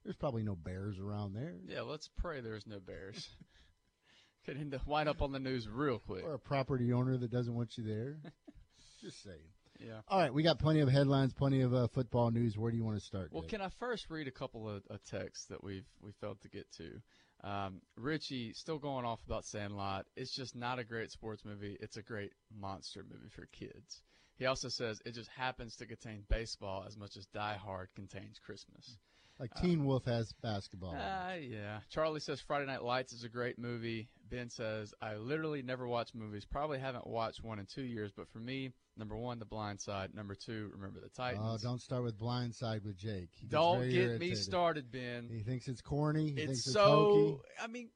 There's 0.05 0.17
probably 0.17 0.43
no 0.43 0.57
bears 0.57 0.99
around 0.99 1.35
there 1.35 1.55
Yeah, 1.67 1.83
let's 1.83 2.09
pray 2.17 2.41
there's 2.41 2.67
no 2.67 2.81
bears. 2.81 3.29
Getting 4.47 4.71
to 4.71 4.81
wind 4.87 5.09
up 5.09 5.21
on 5.21 5.33
the 5.33 5.39
news 5.39 5.69
real 5.69 5.99
quick. 5.99 6.25
or 6.25 6.35
a 6.35 6.39
property 6.39 6.93
owner 6.93 7.19
that 7.19 7.31
doesn't 7.31 7.55
want 7.55 7.77
you 7.77 7.85
there. 7.85 8.17
just 9.03 9.23
saying. 9.23 9.37
Yeah. 9.79 10.01
All 10.09 10.19
right, 10.19 10.33
we 10.33 10.43
got 10.43 10.59
plenty 10.59 10.81
of 10.81 10.89
headlines, 10.91 11.33
plenty 11.33 11.63
of 11.63 11.73
uh, 11.73 11.89
football 11.89 12.31
news. 12.31 12.57
Where 12.57 12.71
do 12.71 12.77
you 12.77 12.85
want 12.85 12.99
to 12.99 13.05
start? 13.05 13.31
Well, 13.33 13.43
Dave? 13.43 13.51
can 13.51 13.61
I 13.63 13.69
first 13.79 14.07
read 14.11 14.29
a 14.29 14.31
couple 14.31 14.69
of, 14.69 14.83
of 14.91 15.03
texts 15.05 15.47
that 15.49 15.63
we've 15.65 15.87
we 16.03 16.13
failed 16.21 16.41
to 16.43 16.49
get 16.49 16.67
to? 16.79 17.01
Um, 17.43 17.81
Richie 17.97 18.53
still 18.55 18.79
going 18.79 19.07
off 19.07 19.21
about 19.25 19.45
Sandlot. 19.47 20.05
It's 20.17 20.35
just 20.35 20.55
not 20.55 20.79
a 20.79 20.85
great 20.85 21.11
sports 21.11 21.45
movie. 21.45 21.77
It's 21.81 21.97
a 21.97 22.03
great 22.03 22.33
monster 22.55 23.03
movie 23.11 23.31
for 23.35 23.47
kids. 23.47 24.03
He 24.41 24.47
also 24.47 24.69
says 24.69 25.01
it 25.05 25.13
just 25.13 25.29
happens 25.31 25.77
to 25.77 25.87
contain 25.87 26.25
baseball 26.29 26.83
as 26.87 26.97
much 26.97 27.17
as 27.17 27.27
Die 27.27 27.55
Hard 27.63 27.91
contains 27.95 28.41
Christmas. 28.45 28.97
Like 29.39 29.55
Teen 29.55 29.85
Wolf 29.85 30.05
has 30.07 30.33
basketball. 30.43 30.95
Ah, 30.99 31.35
yeah. 31.35 31.81
Charlie 31.89 32.21
says 32.21 32.41
Friday 32.41 32.67
Night 32.67 32.83
Lights 32.83 33.13
is 33.13 33.23
a 33.25 33.29
great 33.29 33.59
movie. 33.59 34.09
Ben 34.31 34.51
says 34.51 34.93
I 35.01 35.17
literally 35.17 35.63
never 35.63 35.87
watch 35.87 36.15
movies. 36.15 36.45
Probably 36.45 36.79
haven't 36.79 37.07
watched 37.07 37.43
one 37.45 37.59
in 37.59 37.65
two 37.67 37.83
years. 37.83 38.13
But 38.15 38.29
for 38.29 38.39
me, 38.39 38.73
number 38.99 39.17
one, 39.17 39.39
The 39.39 39.45
Blind 39.47 39.81
Side. 39.81 40.15
Number 40.15 40.35
two, 40.35 40.71
Remember 40.75 41.01
the 41.01 41.09
Titans. 41.11 41.43
oh, 41.43 41.57
don't 41.63 41.81
start 41.81 42.03
with 42.03 42.19
Blind 42.19 42.55
Side 42.55 42.83
with 42.85 42.97
Jake. 42.99 43.31
He 43.33 43.47
Don't 43.47 43.83
get 43.83 43.93
irritated. 43.95 44.21
me 44.21 44.35
started, 44.35 44.91
Ben. 44.93 45.29
He 45.31 45.43
thinks 45.43 45.69
it's 45.69 45.81
corny. 45.81 46.33
He 46.33 46.41
it's 46.41 46.47
thinks 46.47 46.65
so. 46.65 47.41
it's. 47.45 47.63
I 47.63 47.67
mean, 47.67 47.89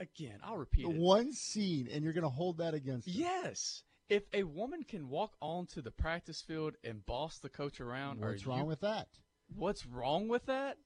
again, 0.00 0.38
I'll 0.42 0.56
repeat 0.58 0.84
The 0.84 0.90
it. 0.92 1.00
one 1.00 1.32
scene, 1.32 1.88
and 1.92 2.02
you're 2.04 2.12
going 2.12 2.22
to 2.24 2.28
hold 2.28 2.58
that 2.58 2.74
against 2.74 3.06
him. 3.08 3.14
Yes. 3.18 3.82
If 4.08 4.24
a 4.32 4.42
woman 4.44 4.84
can 4.84 5.08
walk 5.08 5.36
onto 5.40 5.82
the 5.82 5.90
practice 5.90 6.40
field 6.40 6.74
and 6.82 7.04
boss 7.04 7.38
the 7.38 7.48
coach 7.50 7.80
around, 7.80 8.20
What's 8.20 8.46
wrong 8.46 8.60
you- 8.60 8.64
with 8.66 8.80
that? 8.80 9.08
What's 9.54 9.86
wrong 9.86 10.28
with 10.28 10.46
that? 10.46 10.78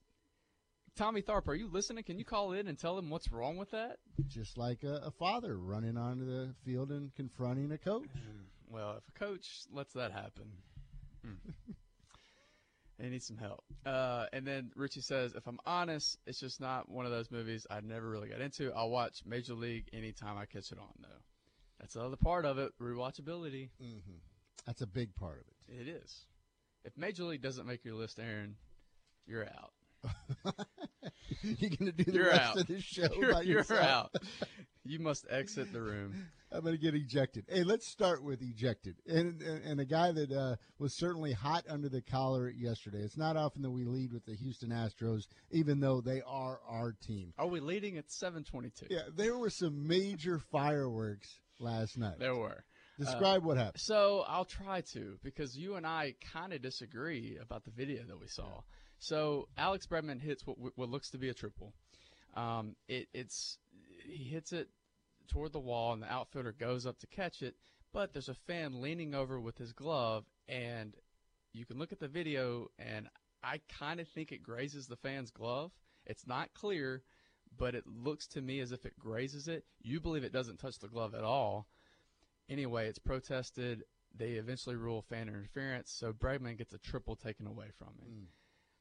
Tommy 0.95 1.21
Tharp, 1.21 1.47
are 1.47 1.55
you 1.55 1.67
listening? 1.67 2.03
Can 2.03 2.19
you 2.19 2.25
call 2.25 2.53
in 2.53 2.67
and 2.67 2.77
tell 2.77 2.97
him 2.97 3.09
what's 3.09 3.31
wrong 3.31 3.57
with 3.57 3.71
that? 3.71 3.97
Just 4.27 4.57
like 4.57 4.83
a, 4.83 5.01
a 5.05 5.11
father 5.11 5.57
running 5.57 5.97
onto 5.97 6.25
the 6.25 6.53
field 6.63 6.91
and 6.91 7.13
confronting 7.15 7.71
a 7.71 7.77
coach. 7.77 8.07
Well, 8.69 8.97
if 8.97 9.03
a 9.07 9.19
coach 9.19 9.63
lets 9.71 9.93
that 9.93 10.11
happen. 10.11 10.51
Hmm. 11.23 11.51
They 12.99 13.09
need 13.09 13.23
some 13.23 13.37
help. 13.37 13.63
Uh, 13.85 14.27
and 14.31 14.45
then 14.45 14.71
Richie 14.75 15.01
says, 15.01 15.33
if 15.33 15.47
I'm 15.47 15.59
honest, 15.65 16.19
it's 16.27 16.39
just 16.39 16.61
not 16.61 16.87
one 16.87 17.05
of 17.05 17.11
those 17.11 17.31
movies 17.31 17.65
I 17.69 17.81
never 17.81 18.07
really 18.07 18.29
got 18.29 18.39
into. 18.39 18.71
I'll 18.71 18.91
watch 18.91 19.23
Major 19.25 19.55
League 19.55 19.89
anytime 19.91 20.37
I 20.37 20.45
catch 20.45 20.71
it 20.71 20.77
on, 20.77 20.93
though. 21.01 21.07
That's 21.79 21.95
another 21.95 22.15
part 22.15 22.45
of 22.45 22.57
it, 22.57 22.71
rewatchability. 22.81 23.69
Mm-hmm. 23.81 24.17
That's 24.65 24.81
a 24.81 24.87
big 24.87 25.15
part 25.15 25.39
of 25.39 25.45
it. 25.47 25.81
It 25.81 25.87
is. 25.89 26.25
If 26.85 26.97
Major 26.97 27.23
League 27.23 27.41
doesn't 27.41 27.65
make 27.65 27.83
your 27.85 27.95
list, 27.95 28.19
Aaron, 28.19 28.55
you're 29.25 29.45
out. 29.45 29.73
You're 31.41 31.69
going 31.69 31.91
to 31.91 31.91
do 31.91 32.03
the 32.03 32.11
You're 32.11 32.25
rest 32.27 32.41
out. 32.41 32.57
of 32.57 32.67
the 32.67 32.81
show 32.81 33.07
You're, 33.17 33.33
by 33.33 33.41
you're 33.41 33.65
out. 33.73 34.13
You 34.85 34.99
must 34.99 35.25
exit 35.29 35.71
the 35.71 35.81
room. 35.81 36.27
I'm 36.51 36.61
going 36.61 36.75
to 36.75 36.81
get 36.81 36.93
ejected. 36.93 37.45
Hey, 37.47 37.63
let's 37.63 37.87
start 37.87 38.21
with 38.23 38.41
ejected, 38.41 38.97
and 39.07 39.41
and, 39.41 39.63
and 39.63 39.79
a 39.79 39.85
guy 39.85 40.11
that 40.11 40.31
uh, 40.31 40.55
was 40.77 40.93
certainly 40.93 41.31
hot 41.33 41.63
under 41.67 41.89
the 41.89 42.01
collar 42.01 42.49
yesterday. 42.49 42.99
It's 42.99 43.17
not 43.17 43.37
often 43.37 43.61
that 43.63 43.71
we 43.71 43.85
lead 43.85 44.13
with 44.13 44.25
the 44.25 44.35
Houston 44.35 44.69
Astros, 44.69 45.23
even 45.51 45.79
though 45.79 46.01
they 46.01 46.21
are 46.27 46.59
our 46.69 46.93
team. 47.01 47.33
Are 47.39 47.47
we 47.47 47.59
leading 47.59 47.97
at 47.97 48.11
722? 48.11 48.87
Yeah, 48.89 49.03
there 49.15 49.37
were 49.37 49.49
some 49.49 49.87
major 49.87 50.37
fireworks 50.37 51.39
last 51.59 51.97
night. 51.97 52.19
There 52.19 52.35
were. 52.35 52.63
Describe 52.99 53.43
what 53.43 53.57
happened. 53.57 53.81
So 53.81 54.23
I'll 54.27 54.45
try 54.45 54.81
to 54.93 55.17
because 55.23 55.57
you 55.57 55.75
and 55.75 55.85
I 55.85 56.13
kind 56.31 56.53
of 56.53 56.61
disagree 56.61 57.37
about 57.41 57.65
the 57.65 57.71
video 57.71 58.03
that 58.07 58.19
we 58.19 58.27
saw. 58.27 58.61
So 58.99 59.47
Alex 59.57 59.87
Bregman 59.87 60.21
hits 60.21 60.45
what, 60.45 60.57
what 60.75 60.89
looks 60.89 61.09
to 61.11 61.17
be 61.17 61.29
a 61.29 61.33
triple. 61.33 61.73
Um, 62.35 62.75
it, 62.87 63.07
it's 63.13 63.57
he 64.05 64.25
hits 64.25 64.53
it 64.53 64.69
toward 65.27 65.53
the 65.53 65.59
wall, 65.59 65.93
and 65.93 66.03
the 66.03 66.11
outfielder 66.11 66.51
goes 66.51 66.85
up 66.85 66.99
to 66.99 67.07
catch 67.07 67.41
it, 67.41 67.55
but 67.93 68.13
there's 68.13 68.29
a 68.29 68.33
fan 68.33 68.81
leaning 68.81 69.15
over 69.15 69.39
with 69.39 69.57
his 69.57 69.73
glove, 69.73 70.25
and 70.47 70.95
you 71.53 71.65
can 71.65 71.77
look 71.77 71.91
at 71.91 71.99
the 71.99 72.07
video, 72.07 72.67
and 72.77 73.07
I 73.43 73.61
kind 73.79 73.99
of 73.99 74.07
think 74.07 74.31
it 74.31 74.43
grazes 74.43 74.87
the 74.87 74.95
fan's 74.97 75.31
glove. 75.31 75.71
It's 76.05 76.27
not 76.27 76.53
clear, 76.53 77.03
but 77.57 77.75
it 77.75 77.83
looks 77.87 78.27
to 78.27 78.41
me 78.41 78.59
as 78.59 78.71
if 78.71 78.85
it 78.85 78.97
grazes 78.99 79.47
it. 79.47 79.63
You 79.81 79.99
believe 79.99 80.23
it 80.23 80.33
doesn't 80.33 80.59
touch 80.59 80.79
the 80.79 80.87
glove 80.87 81.13
at 81.15 81.23
all. 81.23 81.67
Anyway, 82.49 82.87
it's 82.87 82.99
protested. 82.99 83.83
They 84.15 84.31
eventually 84.33 84.75
rule 84.75 85.01
fan 85.01 85.27
interference, 85.27 85.91
so 85.91 86.13
Bregman 86.13 86.57
gets 86.57 86.73
a 86.73 86.77
triple 86.77 87.15
taken 87.15 87.47
away 87.47 87.67
from 87.77 87.89
him. 87.99 88.27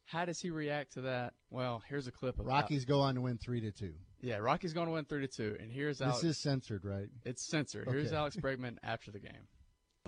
How 0.04 0.24
does 0.26 0.40
he 0.40 0.50
react 0.50 0.92
to 0.94 1.02
that? 1.02 1.32
Well, 1.48 1.82
here's 1.88 2.06
a 2.06 2.12
clip 2.12 2.38
of 2.38 2.44
Rockies 2.46 2.84
go 2.84 3.00
on 3.00 3.14
to 3.14 3.20
win 3.22 3.38
three 3.38 3.60
to 3.62 3.70
two. 3.70 3.94
Yeah, 4.20 4.36
Rockies 4.38 4.72
going 4.74 4.86
to 4.88 4.92
win 4.92 5.04
three 5.06 5.26
to 5.26 5.28
two, 5.28 5.56
and 5.58 5.72
here's 5.72 5.98
This 5.98 6.08
Alex. 6.08 6.24
is 6.24 6.38
censored, 6.38 6.84
right? 6.84 7.08
it's 7.24 7.42
censored. 7.42 7.88
Here's 7.88 8.12
Alex 8.12 8.36
Bregman 8.36 8.76
after 8.82 9.10
the 9.10 9.20
game. 9.20 9.46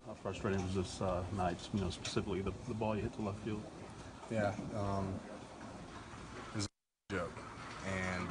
How 0.04 0.14
frustrating 0.14 0.62
was 0.62 0.74
this 0.74 1.00
uh, 1.00 1.22
night? 1.36 1.58
You 1.72 1.80
know, 1.80 1.90
specifically 1.90 2.42
the, 2.42 2.52
the 2.68 2.74
ball 2.74 2.96
you 2.96 3.02
hit 3.02 3.14
to 3.14 3.22
left 3.22 3.38
field. 3.44 3.62
Yeah, 4.30 4.52
um, 4.76 5.14
it 6.52 6.56
was 6.56 6.66
a 6.66 7.14
joke, 7.14 7.38
and 7.86 8.28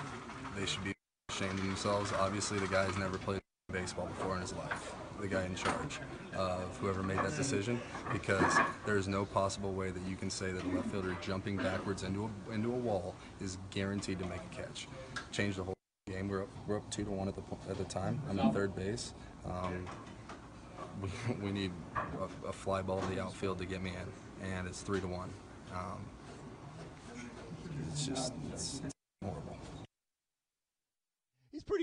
they 0.58 0.66
should 0.66 0.84
be 0.84 0.94
ashamed 1.30 1.60
of 1.60 1.66
themselves. 1.66 2.12
Obviously, 2.20 2.60
the 2.60 2.68
guy 2.68 2.86
has 2.86 2.98
never 2.98 3.18
played 3.18 3.42
baseball 3.72 4.06
before 4.06 4.36
in 4.36 4.42
his 4.42 4.54
life. 4.54 4.94
The 5.20 5.28
guy 5.28 5.46
in 5.46 5.56
charge 5.56 6.00
of 6.36 6.78
whoever 6.78 7.02
made 7.04 7.18
that 7.20 7.36
decision, 7.36 7.80
because 8.12 8.58
there 8.86 8.98
is 8.98 9.08
no 9.08 9.26
possible 9.26 9.72
way 9.72 9.92
that 9.92 10.02
you 10.08 10.16
can 10.16 10.30
say 10.30 10.52
that 10.52 10.64
a 10.64 10.68
left 10.70 10.90
fielder 10.90 11.16
jumping 11.22 11.58
backwards 11.58 12.04
into 12.04 12.30
a, 12.30 12.54
into 12.54 12.70
a 12.70 12.78
wall 12.78 13.16
is 13.40 13.58
guaranteed 13.70 14.20
to 14.20 14.26
make 14.26 14.40
a 14.40 14.56
catch. 14.56 14.88
Change 15.32 15.56
the 15.56 15.64
whole 15.64 15.74
game. 16.08 16.28
We're 16.28 16.44
up, 16.44 16.50
we're 16.68 16.78
up 16.78 16.90
two 16.92 17.04
to 17.06 17.12
one 17.12 17.28
at 17.28 17.36
the 17.36 17.42
at 17.70 17.78
the 17.78 17.86
time. 17.86 18.22
I'm 18.30 18.40
at 18.40 18.54
third 18.54 18.76
base. 18.76 19.14
Um, 19.46 19.86
we, 21.02 21.10
we 21.42 21.52
need 21.52 21.72
a, 21.96 22.50
a 22.50 22.54
fly 22.54 22.82
ball 22.82 23.00
to 23.00 23.08
the 23.08 23.22
outfield 23.22 23.60
to 23.60 23.66
get 23.66 23.82
me 23.82 23.92
in, 23.92 24.48
and 24.50 24.68
it's 24.68 24.82
three 24.82 25.00
to 25.00 25.08
one. 25.08 25.30
Um, 25.74 26.00
it's 27.92 28.06
just 28.06 28.34
it's, 28.52 28.82
it's 28.84 28.93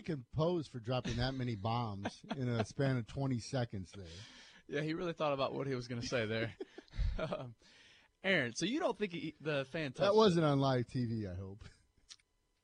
pretty 0.00 0.22
composed 0.22 0.70
for 0.70 0.78
dropping 0.78 1.16
that 1.16 1.34
many 1.34 1.54
bombs 1.54 2.20
in 2.36 2.48
a 2.48 2.64
span 2.64 2.96
of 2.96 3.06
20 3.06 3.38
seconds 3.38 3.90
there. 3.94 4.04
Yeah, 4.68 4.82
he 4.82 4.94
really 4.94 5.12
thought 5.12 5.32
about 5.32 5.54
what 5.54 5.66
he 5.66 5.74
was 5.74 5.88
going 5.88 6.00
to 6.00 6.06
say 6.06 6.26
there. 6.26 6.52
um, 7.18 7.54
Aaron, 8.22 8.54
so 8.54 8.66
you 8.66 8.80
don't 8.80 8.98
think 8.98 9.12
he, 9.12 9.34
the 9.40 9.66
fan 9.72 9.92
touched 9.92 10.00
That 10.00 10.14
wasn't 10.14 10.44
on 10.44 10.60
live 10.60 10.86
TV, 10.86 11.30
I 11.30 11.38
hope. 11.38 11.64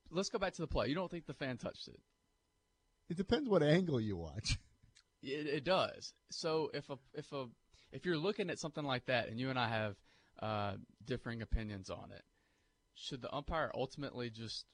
Let's 0.09 0.29
go 0.29 0.39
back 0.39 0.53
to 0.53 0.61
the 0.61 0.67
play. 0.67 0.87
You 0.87 0.95
don't 0.95 1.11
think 1.11 1.25
the 1.25 1.33
fan 1.33 1.57
touched 1.57 1.87
it? 1.87 1.99
It 3.09 3.17
depends 3.17 3.49
what 3.49 3.63
angle 3.63 3.99
you 3.99 4.17
watch. 4.17 4.57
It, 5.21 5.47
it 5.47 5.63
does. 5.63 6.13
So 6.31 6.69
if 6.73 6.89
a 6.89 6.97
if 7.13 7.31
a 7.33 7.45
if 7.91 8.05
you're 8.05 8.17
looking 8.17 8.49
at 8.49 8.59
something 8.59 8.83
like 8.83 9.05
that, 9.07 9.29
and 9.29 9.39
you 9.39 9.49
and 9.49 9.57
I 9.57 9.67
have 9.67 9.95
uh, 10.41 10.73
differing 11.03 11.41
opinions 11.41 11.89
on 11.89 12.11
it, 12.13 12.21
should 12.93 13.21
the 13.21 13.33
umpire 13.33 13.71
ultimately 13.73 14.29
just 14.29 14.65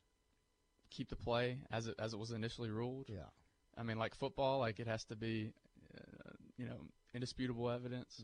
keep 0.93 1.09
the 1.09 1.15
play 1.15 1.59
as 1.71 1.87
it 1.87 1.95
as 1.99 2.13
it 2.13 2.19
was 2.19 2.31
initially 2.31 2.69
ruled? 2.69 3.07
Yeah. 3.09 3.29
I 3.77 3.83
mean, 3.83 3.97
like 3.97 4.15
football, 4.15 4.59
like 4.59 4.79
it 4.79 4.87
has 4.87 5.03
to 5.05 5.15
be, 5.15 5.51
uh, 5.97 6.31
you 6.57 6.65
know, 6.65 6.77
indisputable 7.13 7.69
evidence. 7.69 8.23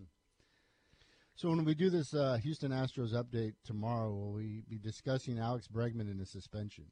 So 1.35 1.49
when 1.49 1.63
we 1.63 1.73
do 1.73 1.89
this 1.89 2.13
uh, 2.13 2.37
Houston 2.43 2.71
Astros 2.71 3.13
update 3.13 3.53
tomorrow, 3.65 4.11
will 4.13 4.33
we 4.33 4.63
be 4.69 4.77
discussing 4.77 5.39
Alex 5.39 5.67
Bregman 5.67 6.11
in 6.11 6.19
a 6.21 6.25
suspension? 6.25 6.85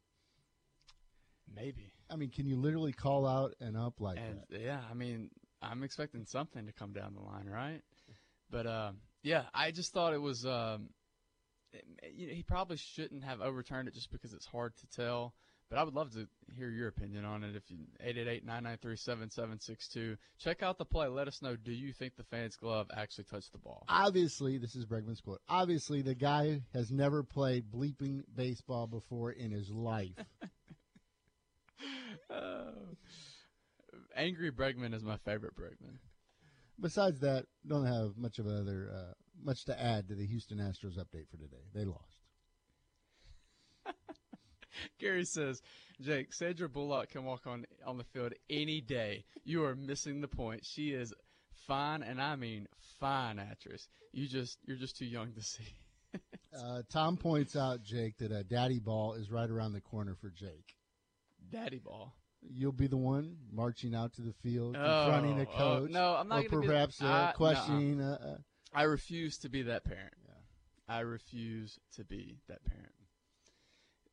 Maybe. 1.53 1.91
I 2.09 2.15
mean, 2.15 2.29
can 2.29 2.45
you 2.47 2.55
literally 2.57 2.93
call 2.93 3.27
out 3.27 3.55
and 3.59 3.77
up 3.77 3.99
like 3.99 4.17
And 4.17 4.39
that? 4.49 4.59
yeah, 4.61 4.79
I 4.89 4.93
mean, 4.93 5.29
I'm 5.61 5.83
expecting 5.83 6.25
something 6.25 6.65
to 6.65 6.71
come 6.71 6.93
down 6.93 7.13
the 7.13 7.21
line, 7.21 7.47
right? 7.47 7.81
But 8.49 8.65
uh, 8.65 8.91
yeah, 9.23 9.43
I 9.53 9.71
just 9.71 9.93
thought 9.93 10.13
it 10.13 10.21
was. 10.21 10.45
Um, 10.45 10.89
it, 11.73 11.83
you 12.15 12.27
know, 12.27 12.33
he 12.33 12.43
probably 12.43 12.77
shouldn't 12.77 13.23
have 13.23 13.41
overturned 13.41 13.87
it 13.87 13.93
just 13.93 14.11
because 14.11 14.33
it's 14.33 14.45
hard 14.45 14.73
to 14.77 14.87
tell. 14.87 15.33
But 15.69 15.79
I 15.79 15.83
would 15.83 15.95
love 15.95 16.11
to 16.13 16.27
hear 16.55 16.69
your 16.69 16.87
opinion 16.87 17.25
on 17.25 17.43
it. 17.43 17.55
If 17.55 17.63
you 17.69 17.79
888-993-7762, 18.45 20.17
check 20.39 20.63
out 20.63 20.77
the 20.77 20.85
play. 20.85 21.07
Let 21.07 21.27
us 21.27 21.41
know. 21.41 21.57
Do 21.57 21.73
you 21.73 21.91
think 21.91 22.15
the 22.15 22.23
fan's 22.23 22.55
glove 22.55 22.87
actually 22.95 23.25
touched 23.25 23.51
the 23.51 23.57
ball? 23.57 23.83
Obviously, 23.89 24.57
this 24.57 24.75
is 24.75 24.85
Bregman's 24.85 25.19
quote. 25.19 25.41
Obviously, 25.49 26.01
the 26.01 26.15
guy 26.15 26.61
has 26.73 26.89
never 26.89 27.21
played 27.21 27.69
bleeping 27.69 28.21
baseball 28.33 28.87
before 28.87 29.31
in 29.31 29.51
his 29.51 29.69
life. 29.69 30.15
Oh. 32.29 32.73
Angry 34.15 34.51
Bregman 34.51 34.93
is 34.93 35.03
my 35.03 35.17
favorite 35.17 35.55
Bregman. 35.55 35.97
Besides 36.79 37.19
that, 37.21 37.45
don't 37.65 37.85
have 37.85 38.17
much 38.17 38.39
of 38.39 38.47
other 38.47 38.89
uh, 38.93 39.13
much 39.43 39.65
to 39.65 39.79
add 39.79 40.07
to 40.09 40.15
the 40.15 40.25
Houston 40.25 40.57
Astros 40.57 40.97
update 40.97 41.29
for 41.29 41.37
today. 41.37 41.63
They 41.73 41.85
lost. 41.85 42.17
Gary 44.99 45.25
says, 45.25 45.61
Jake, 46.01 46.33
Sandra 46.33 46.69
Bullock 46.69 47.09
can 47.09 47.23
walk 47.25 47.47
on 47.47 47.65
on 47.85 47.97
the 47.97 48.03
field 48.03 48.33
any 48.49 48.81
day. 48.81 49.25
You 49.43 49.63
are 49.65 49.75
missing 49.75 50.21
the 50.21 50.27
point. 50.27 50.65
She 50.65 50.91
is 50.91 51.13
fine, 51.67 52.03
and 52.03 52.21
I 52.21 52.35
mean 52.35 52.67
fine 52.99 53.39
actress. 53.39 53.87
You 54.13 54.27
just 54.27 54.57
you're 54.65 54.77
just 54.77 54.97
too 54.97 55.05
young 55.05 55.33
to 55.33 55.41
see. 55.41 55.63
Uh, 56.57 56.81
Tom 56.89 57.17
points 57.17 57.55
out, 57.55 57.83
Jake, 57.83 58.17
that 58.17 58.31
a 58.31 58.43
daddy 58.43 58.79
ball 58.79 59.13
is 59.13 59.29
right 59.29 59.47
around 59.49 59.73
the 59.73 59.81
corner 59.81 60.15
for 60.19 60.29
Jake. 60.31 60.73
Daddy 61.51 61.77
ball. 61.77 62.15
You'll 62.41 62.71
be 62.71 62.87
the 62.87 62.97
one 62.97 63.35
marching 63.51 63.93
out 63.93 64.13
to 64.13 64.21
the 64.21 64.33
field, 64.41 64.73
confronting 64.73 65.39
a 65.39 65.43
Oh, 65.43 65.47
oh, 65.53 65.57
coach. 65.81 65.91
no, 65.91 66.15
I'm 66.15 66.27
not 66.27 66.45
or 66.45 66.49
gonna 66.49 66.61
be- 66.61 66.67
perhaps 66.69 67.01
uh, 67.03 67.05
I- 67.29 67.33
questioning. 67.35 68.01
Uh, 68.01 68.17
uh, 68.37 68.37
I 68.73 68.83
refuse 68.83 69.37
to 69.39 69.49
be 69.49 69.61
that 69.63 69.83
parent. 69.83 70.13
I 70.87 71.01
refuse 71.01 71.77
to 71.97 72.03
be 72.05 72.37
that 72.47 72.63
parent. 72.65 72.93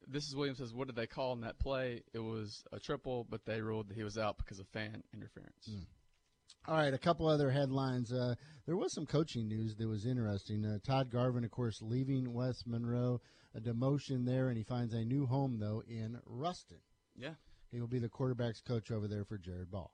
This 0.07 0.29
is 0.29 0.37
Williams 0.37 0.59
says, 0.59 0.75
what 0.75 0.87
did 0.87 0.97
they 0.97 1.07
call 1.07 1.33
in 1.33 1.41
that 1.43 1.59
play? 1.59 2.03
It 2.13 2.19
was 2.19 2.65
a 2.73 2.79
triple, 2.79 3.27
but 3.29 3.45
they 3.45 3.61
ruled 3.61 3.89
that 3.89 3.97
he 3.97 4.05
was 4.05 4.19
out 4.19 4.37
because 4.39 4.59
of 4.59 4.69
fan 4.69 5.03
interference. 5.13 5.71
All 6.67 6.77
right, 6.77 6.95
a 6.95 6.99
couple 6.99 7.27
other 7.29 7.51
headlines. 7.51 8.13
Uh, 8.13 8.35
there 8.67 8.77
was 8.77 8.95
some 8.95 9.07
coaching 9.07 9.49
news 9.49 9.77
that 9.77 9.87
was 9.87 10.07
interesting. 10.07 10.65
Uh, 10.65 10.79
Todd 10.85 11.11
Garvin, 11.11 11.45
of 11.45 11.51
course, 11.51 11.83
leaving 11.83 12.33
West 12.33 12.67
Monroe, 12.67 13.21
a 13.55 13.61
demotion 13.61 14.25
there, 14.25 14.49
and 14.49 14.57
he 14.57 14.65
finds 14.65 14.95
a 14.95 15.05
new 15.05 15.27
home, 15.27 15.59
though, 15.59 15.83
in 15.87 16.19
Ruston. 16.25 16.79
Yeah. 17.17 17.35
He 17.71 17.81
will 17.81 17.89
be 17.89 17.99
the 17.99 18.09
quarterback's 18.09 18.61
coach 18.61 18.91
over 18.91 19.07
there 19.09 19.25
for 19.25 19.37
Jared 19.37 19.71
Ball. 19.71 19.91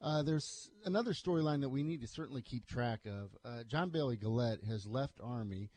Uh, 0.00 0.22
there's 0.22 0.70
another 0.84 1.12
storyline 1.12 1.60
that 1.62 1.70
we 1.70 1.82
need 1.82 2.02
to 2.02 2.06
certainly 2.06 2.42
keep 2.42 2.66
track 2.66 3.00
of. 3.06 3.30
Uh, 3.44 3.64
John 3.64 3.88
Bailey 3.88 4.16
Gillette 4.16 4.62
has 4.68 4.86
left 4.86 5.18
Army. 5.22 5.70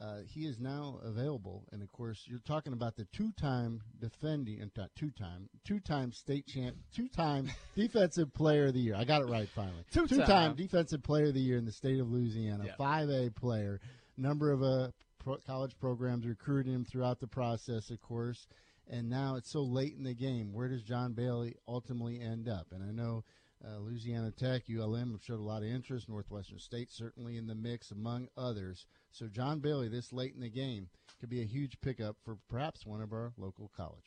Uh, 0.00 0.18
he 0.28 0.42
is 0.46 0.60
now 0.60 1.00
available, 1.02 1.64
and 1.72 1.82
of 1.82 1.90
course, 1.90 2.22
you're 2.26 2.38
talking 2.38 2.72
about 2.72 2.94
the 2.94 3.04
two-time 3.12 3.80
defending, 4.00 4.62
uh, 4.62 4.66
not 4.76 4.90
two-time, 4.94 5.48
two-time 5.64 6.12
state 6.12 6.46
champ, 6.46 6.76
two-time 6.94 7.50
defensive 7.74 8.32
player 8.32 8.66
of 8.66 8.74
the 8.74 8.80
year. 8.80 8.94
I 8.94 9.02
got 9.02 9.22
it 9.22 9.28
right 9.28 9.48
finally. 9.48 9.84
Two-time. 9.92 10.18
Two-time 10.18 10.54
defensive 10.54 11.02
player 11.02 11.26
of 11.26 11.34
the 11.34 11.40
year 11.40 11.58
in 11.58 11.64
the 11.64 11.72
state 11.72 11.98
of 11.98 12.08
Louisiana. 12.10 12.64
Yeah. 12.66 12.74
5A 12.78 13.34
player. 13.34 13.80
Number 14.16 14.52
of 14.52 14.62
uh, 14.62 14.88
pro- 15.18 15.38
college 15.38 15.76
programs 15.80 16.26
recruited 16.26 16.72
him 16.72 16.84
throughout 16.84 17.18
the 17.18 17.26
process, 17.26 17.90
of 17.90 18.00
course. 18.00 18.46
And 18.88 19.10
now 19.10 19.34
it's 19.34 19.50
so 19.50 19.62
late 19.62 19.96
in 19.96 20.04
the 20.04 20.14
game. 20.14 20.52
Where 20.52 20.68
does 20.68 20.82
John 20.82 21.12
Bailey 21.12 21.56
ultimately 21.66 22.20
end 22.20 22.48
up? 22.48 22.68
And 22.70 22.82
I 22.82 22.92
know 22.92 23.24
Uh, 23.64 23.78
Louisiana 23.78 24.30
Tech, 24.30 24.62
ULM 24.70 25.12
have 25.12 25.22
showed 25.22 25.40
a 25.40 25.42
lot 25.42 25.62
of 25.62 25.68
interest. 25.68 26.08
Northwestern 26.08 26.58
State 26.58 26.92
certainly 26.92 27.36
in 27.36 27.46
the 27.46 27.54
mix, 27.54 27.90
among 27.90 28.28
others. 28.36 28.86
So 29.10 29.26
John 29.26 29.58
Bailey, 29.58 29.88
this 29.88 30.12
late 30.12 30.34
in 30.34 30.40
the 30.40 30.48
game, 30.48 30.88
could 31.20 31.28
be 31.28 31.42
a 31.42 31.46
huge 31.46 31.80
pickup 31.80 32.16
for 32.24 32.38
perhaps 32.48 32.86
one 32.86 33.00
of 33.00 33.12
our 33.12 33.32
local 33.36 33.70
colleges. 33.76 34.04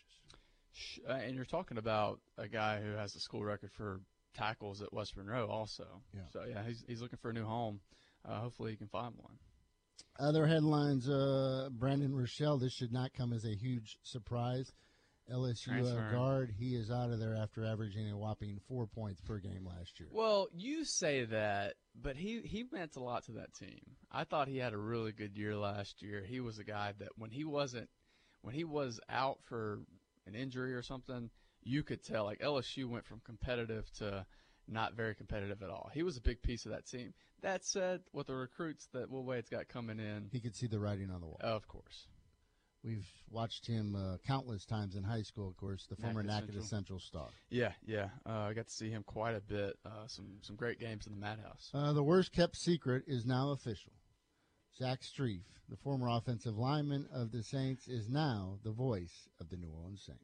Uh, 1.07 1.13
and 1.13 1.35
you're 1.35 1.43
talking 1.43 1.77
about 1.77 2.19
a 2.37 2.47
guy 2.47 2.79
who 2.81 2.91
has 2.91 3.13
the 3.13 3.19
school 3.19 3.43
record 3.43 3.71
for 3.73 3.99
tackles 4.33 4.81
at 4.81 4.93
West 4.93 5.17
Monroe, 5.17 5.47
also. 5.47 5.85
Yeah. 6.13 6.21
So 6.31 6.45
yeah, 6.47 6.63
he's 6.65 6.83
he's 6.87 7.01
looking 7.01 7.19
for 7.21 7.31
a 7.31 7.33
new 7.33 7.45
home. 7.45 7.81
Uh, 8.27 8.39
hopefully, 8.39 8.71
he 8.71 8.77
can 8.77 8.87
find 8.87 9.13
one. 9.17 9.33
Other 10.19 10.47
headlines: 10.47 11.09
uh, 11.09 11.69
Brandon 11.71 12.15
Rochelle. 12.15 12.57
This 12.57 12.73
should 12.73 12.93
not 12.93 13.13
come 13.13 13.33
as 13.33 13.45
a 13.45 13.55
huge 13.55 13.97
surprise. 14.03 14.71
LSU 15.31 15.85
uh, 15.85 16.11
guard. 16.11 16.53
He 16.57 16.75
is 16.75 16.89
out 16.91 17.11
of 17.11 17.19
there 17.19 17.35
after 17.35 17.65
averaging 17.65 18.09
a 18.09 18.17
whopping 18.17 18.59
four 18.67 18.87
points 18.87 19.21
per 19.21 19.37
game 19.39 19.65
last 19.65 19.99
year. 19.99 20.09
Well, 20.11 20.47
you 20.53 20.85
say 20.85 21.25
that, 21.25 21.75
but 21.99 22.15
he 22.15 22.41
he 22.41 22.65
meant 22.71 22.95
a 22.95 23.01
lot 23.03 23.25
to 23.25 23.33
that 23.33 23.53
team. 23.53 23.79
I 24.11 24.23
thought 24.23 24.47
he 24.47 24.57
had 24.57 24.73
a 24.73 24.77
really 24.77 25.11
good 25.11 25.37
year 25.37 25.55
last 25.55 26.01
year. 26.01 26.23
He 26.27 26.39
was 26.39 26.59
a 26.59 26.63
guy 26.63 26.93
that 26.99 27.09
when 27.17 27.31
he 27.31 27.43
wasn't 27.45 27.89
when 28.41 28.55
he 28.55 28.63
was 28.63 28.99
out 29.09 29.39
for 29.43 29.79
an 30.25 30.35
injury 30.35 30.73
or 30.73 30.81
something, 30.81 31.29
you 31.63 31.83
could 31.83 32.03
tell 32.03 32.25
like 32.25 32.39
LSU 32.39 32.85
went 32.89 33.05
from 33.05 33.21
competitive 33.25 33.91
to 33.99 34.25
not 34.67 34.93
very 34.93 35.15
competitive 35.15 35.61
at 35.61 35.69
all. 35.69 35.89
He 35.93 36.03
was 36.03 36.17
a 36.17 36.21
big 36.21 36.41
piece 36.41 36.65
of 36.65 36.71
that 36.71 36.85
team. 36.87 37.13
That 37.41 37.65
said, 37.65 38.01
with 38.13 38.27
the 38.27 38.35
recruits 38.35 38.87
that 38.93 39.09
Will 39.09 39.23
Wade's 39.23 39.49
got 39.49 39.67
coming 39.67 39.99
in, 39.99 40.29
He 40.31 40.39
could 40.39 40.55
see 40.55 40.67
the 40.67 40.79
writing 40.79 41.09
on 41.11 41.21
the 41.21 41.27
wall. 41.27 41.37
of 41.41 41.67
course. 41.67 42.07
We've 42.83 43.07
watched 43.29 43.67
him 43.67 43.95
uh, 43.95 44.17
countless 44.25 44.65
times 44.65 44.95
in 44.95 45.03
high 45.03 45.21
school. 45.21 45.47
Of 45.47 45.55
course, 45.57 45.85
the 45.87 45.95
former 45.95 46.23
Natchitoches 46.23 46.65
Nakata 46.65 46.69
Central 46.69 46.99
star. 46.99 47.27
Yeah, 47.49 47.73
yeah. 47.85 48.09
Uh, 48.25 48.47
I 48.49 48.53
got 48.53 48.67
to 48.67 48.73
see 48.73 48.89
him 48.89 49.03
quite 49.03 49.35
a 49.35 49.41
bit. 49.41 49.77
Uh, 49.85 50.07
some 50.07 50.39
some 50.41 50.55
great 50.55 50.79
games 50.79 51.05
in 51.05 51.13
the 51.13 51.19
Madhouse. 51.19 51.69
Uh, 51.73 51.93
the 51.93 52.03
worst 52.03 52.31
kept 52.31 52.55
secret 52.55 53.03
is 53.07 53.25
now 53.25 53.51
official. 53.51 53.91
Zach 54.77 55.01
Strief, 55.01 55.43
the 55.69 55.77
former 55.77 56.07
offensive 56.09 56.57
lineman 56.57 57.07
of 57.13 57.31
the 57.31 57.43
Saints, 57.43 57.87
is 57.87 58.09
now 58.09 58.57
the 58.63 58.71
voice 58.71 59.27
of 59.39 59.49
the 59.49 59.57
New 59.57 59.69
Orleans 59.69 60.03
Saints. 60.03 60.21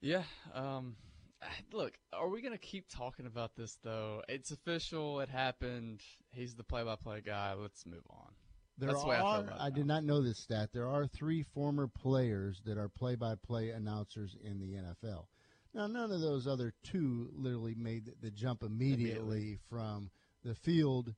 Yeah. 0.00 0.22
Um, 0.54 0.96
look, 1.72 1.98
are 2.12 2.28
we 2.28 2.40
going 2.40 2.52
to 2.52 2.58
keep 2.58 2.88
talking 2.88 3.26
about 3.26 3.56
this, 3.56 3.78
though? 3.82 4.22
It's 4.28 4.50
official. 4.50 5.20
It 5.20 5.28
happened. 5.28 6.02
He's 6.30 6.54
the 6.54 6.64
play 6.64 6.82
by 6.84 6.96
play 6.96 7.20
guy. 7.20 7.54
Let's 7.54 7.84
move 7.86 8.06
on. 8.10 8.32
There 8.78 8.90
That's 8.90 9.02
the 9.02 9.08
way 9.08 9.16
I 9.16 9.20
are, 9.20 9.54
I, 9.58 9.70
did 9.70 9.86
not 9.86 10.04
know 10.04 10.22
this 10.22 10.38
stat. 10.38 10.70
There 10.72 10.86
are 10.86 11.06
three 11.06 11.42
former 11.42 11.88
players 11.88 12.62
that 12.64 12.78
are 12.78 12.88
play 12.88 13.16
by 13.16 13.34
play 13.34 13.70
announcers 13.70 14.36
in 14.44 14.60
the 14.60 14.74
NFL. 14.74 15.26
Now, 15.74 15.88
none 15.88 16.12
of 16.12 16.20
those 16.20 16.46
other 16.46 16.72
two 16.84 17.28
literally 17.34 17.74
made 17.74 18.06
the, 18.06 18.12
the 18.22 18.30
jump 18.30 18.62
immediately, 18.62 19.58
from 19.68 20.10
the 20.44 20.54
field 20.54 21.12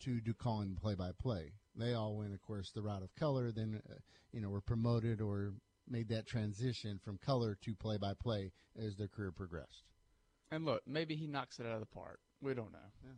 to 0.00 0.20
do 0.20 0.32
calling 0.32 0.76
play 0.80 0.94
by 0.94 1.10
play. 1.20 1.52
They 1.76 1.94
all 1.94 2.16
went, 2.16 2.32
of 2.32 2.40
course, 2.42 2.70
the 2.70 2.82
route 2.82 3.02
of 3.02 3.14
color, 3.16 3.50
then, 3.50 3.82
uh, 3.90 3.94
you 4.32 4.40
know, 4.40 4.48
were 4.48 4.60
promoted 4.60 5.20
or 5.20 5.52
made 5.88 6.08
that 6.08 6.26
transition 6.26 7.00
from 7.04 7.18
color 7.18 7.58
to 7.62 7.74
play 7.74 7.96
by 7.96 8.14
play 8.14 8.52
as 8.78 8.96
their 8.96 9.08
career 9.08 9.32
progressed. 9.32 9.82
And 10.52 10.64
look, 10.64 10.82
maybe 10.86 11.16
he 11.16 11.26
knocks 11.26 11.58
it 11.58 11.66
out 11.66 11.74
of 11.74 11.80
the 11.80 11.86
park. 11.86 12.20
We 12.40 12.54
don't 12.54 12.72
know. 12.72 12.78
Yeah. 13.04 13.10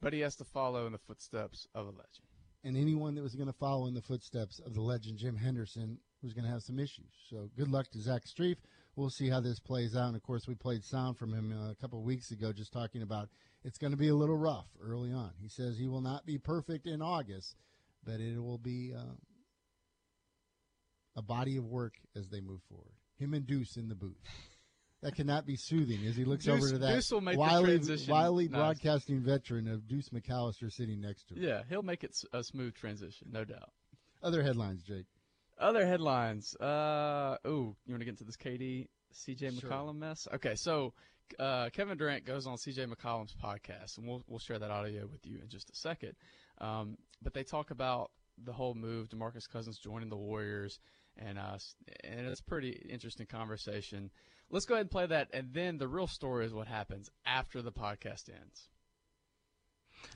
But 0.00 0.12
he 0.12 0.20
has 0.20 0.36
to 0.36 0.44
follow 0.44 0.86
in 0.86 0.92
the 0.92 0.98
footsteps 0.98 1.66
of 1.74 1.86
a 1.86 1.90
legend. 1.90 2.33
And 2.64 2.76
anyone 2.78 3.14
that 3.14 3.22
was 3.22 3.34
going 3.34 3.46
to 3.46 3.52
follow 3.52 3.86
in 3.86 3.94
the 3.94 4.00
footsteps 4.00 4.58
of 4.58 4.72
the 4.72 4.80
legend 4.80 5.18
Jim 5.18 5.36
Henderson 5.36 5.98
was 6.22 6.32
going 6.32 6.46
to 6.46 6.50
have 6.50 6.62
some 6.62 6.78
issues. 6.78 7.12
So 7.28 7.50
good 7.56 7.70
luck 7.70 7.90
to 7.90 8.00
Zach 8.00 8.22
Strief. 8.24 8.56
We'll 8.96 9.10
see 9.10 9.28
how 9.28 9.40
this 9.40 9.60
plays 9.60 9.94
out. 9.94 10.06
And 10.06 10.16
of 10.16 10.22
course, 10.22 10.48
we 10.48 10.54
played 10.54 10.82
sound 10.82 11.18
from 11.18 11.34
him 11.34 11.52
uh, 11.52 11.70
a 11.70 11.74
couple 11.74 11.98
of 11.98 12.04
weeks 12.04 12.30
ago, 12.30 12.52
just 12.52 12.72
talking 12.72 13.02
about 13.02 13.28
it's 13.64 13.76
going 13.76 13.90
to 13.90 13.98
be 13.98 14.08
a 14.08 14.14
little 14.14 14.36
rough 14.36 14.66
early 14.82 15.12
on. 15.12 15.32
He 15.42 15.48
says 15.48 15.76
he 15.76 15.88
will 15.88 16.00
not 16.00 16.24
be 16.24 16.38
perfect 16.38 16.86
in 16.86 17.02
August, 17.02 17.56
but 18.02 18.20
it 18.20 18.38
will 18.42 18.58
be 18.58 18.94
uh, 18.96 19.14
a 21.16 21.22
body 21.22 21.58
of 21.58 21.66
work 21.66 21.94
as 22.16 22.28
they 22.28 22.40
move 22.40 22.60
forward. 22.68 22.94
Him 23.18 23.34
and 23.34 23.46
Deuce 23.46 23.76
in 23.76 23.88
the 23.88 23.94
booth. 23.94 24.24
That 25.04 25.14
cannot 25.14 25.44
be 25.44 25.54
soothing 25.56 26.06
as 26.06 26.16
he 26.16 26.24
looks 26.24 26.46
Deuce- 26.46 26.54
over 26.64 26.72
to 26.72 26.78
that 26.78 26.94
Deuce 26.94 27.10
will 27.10 27.20
make 27.20 27.36
wily, 27.36 27.78
wily 28.08 28.48
nice. 28.48 28.56
broadcasting 28.58 29.20
veteran 29.20 29.68
of 29.68 29.86
Deuce 29.86 30.08
McAllister 30.08 30.72
sitting 30.72 31.02
next 31.02 31.28
to 31.28 31.34
him. 31.34 31.42
Yeah, 31.42 31.62
he'll 31.68 31.82
make 31.82 32.04
it 32.04 32.16
a 32.32 32.42
smooth 32.42 32.74
transition, 32.74 33.28
no 33.30 33.44
doubt. 33.44 33.70
Other 34.22 34.42
headlines, 34.42 34.82
Jake. 34.82 35.04
Other 35.58 35.86
headlines. 35.86 36.56
Uh, 36.56 37.36
ooh, 37.46 37.76
you 37.84 37.92
want 37.92 38.00
to 38.00 38.04
get 38.06 38.12
into 38.12 38.24
this 38.24 38.38
KD 38.38 38.88
CJ 39.12 39.60
Sure. 39.60 39.68
McCollum 39.70 39.96
mess? 39.98 40.26
Okay, 40.32 40.54
so 40.54 40.94
uh, 41.38 41.68
Kevin 41.68 41.98
Durant 41.98 42.24
goes 42.24 42.46
on 42.46 42.56
CJ 42.56 42.90
McCollum's 42.90 43.34
podcast, 43.34 43.98
and 43.98 44.08
we'll 44.08 44.22
we'll 44.26 44.38
share 44.38 44.58
that 44.58 44.70
audio 44.70 45.06
with 45.06 45.26
you 45.26 45.38
in 45.42 45.50
just 45.50 45.68
a 45.68 45.76
second. 45.76 46.14
Um, 46.62 46.96
but 47.22 47.34
they 47.34 47.44
talk 47.44 47.70
about 47.70 48.10
the 48.42 48.54
whole 48.54 48.72
move, 48.74 49.10
Demarcus 49.10 49.46
Cousins 49.46 49.78
joining 49.78 50.08
the 50.08 50.16
Warriors, 50.16 50.80
and 51.18 51.38
uh, 51.38 51.58
and 52.04 52.26
it's 52.26 52.40
a 52.40 52.44
pretty 52.44 52.70
interesting 52.88 53.26
conversation. 53.26 54.10
Let's 54.54 54.66
go 54.66 54.74
ahead 54.74 54.82
and 54.82 54.90
play 54.92 55.06
that, 55.06 55.30
and 55.32 55.48
then 55.52 55.78
the 55.78 55.88
real 55.88 56.06
story 56.06 56.46
is 56.46 56.54
what 56.54 56.68
happens 56.68 57.10
after 57.26 57.60
the 57.60 57.72
podcast 57.72 58.28
ends. 58.28 58.68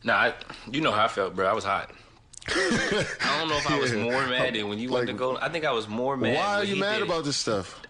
Nah, 0.04 0.14
I, 0.14 0.34
you 0.70 0.80
know 0.80 0.92
how 0.92 1.06
I 1.06 1.08
felt, 1.08 1.34
bro. 1.34 1.44
I 1.44 1.52
was 1.54 1.64
hot. 1.64 1.90
I 2.46 3.36
don't 3.40 3.48
know 3.48 3.56
if 3.56 3.68
I 3.68 3.76
was 3.80 3.92
Yeah. 3.92 4.04
more 4.04 4.24
mad 4.28 4.54
than 4.54 4.68
when 4.68 4.78
you 4.78 4.90
wanted 4.90 5.06
to 5.06 5.14
go. 5.14 5.36
I 5.36 5.48
think 5.48 5.64
I 5.64 5.72
was 5.72 5.88
more 5.88 6.16
mad. 6.16 6.36
Why 6.36 6.54
are 6.54 6.64
you 6.64 6.76
mad 6.76 7.00
did 7.00 7.08
about 7.08 7.24
this 7.24 7.36
stuff? 7.36 7.82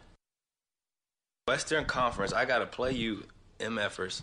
Western 1.47 1.85
Conference? 1.85 2.33
I 2.33 2.47
gotta 2.47 2.65
play 2.65 2.93
you 2.93 3.25
MFers 3.61 4.23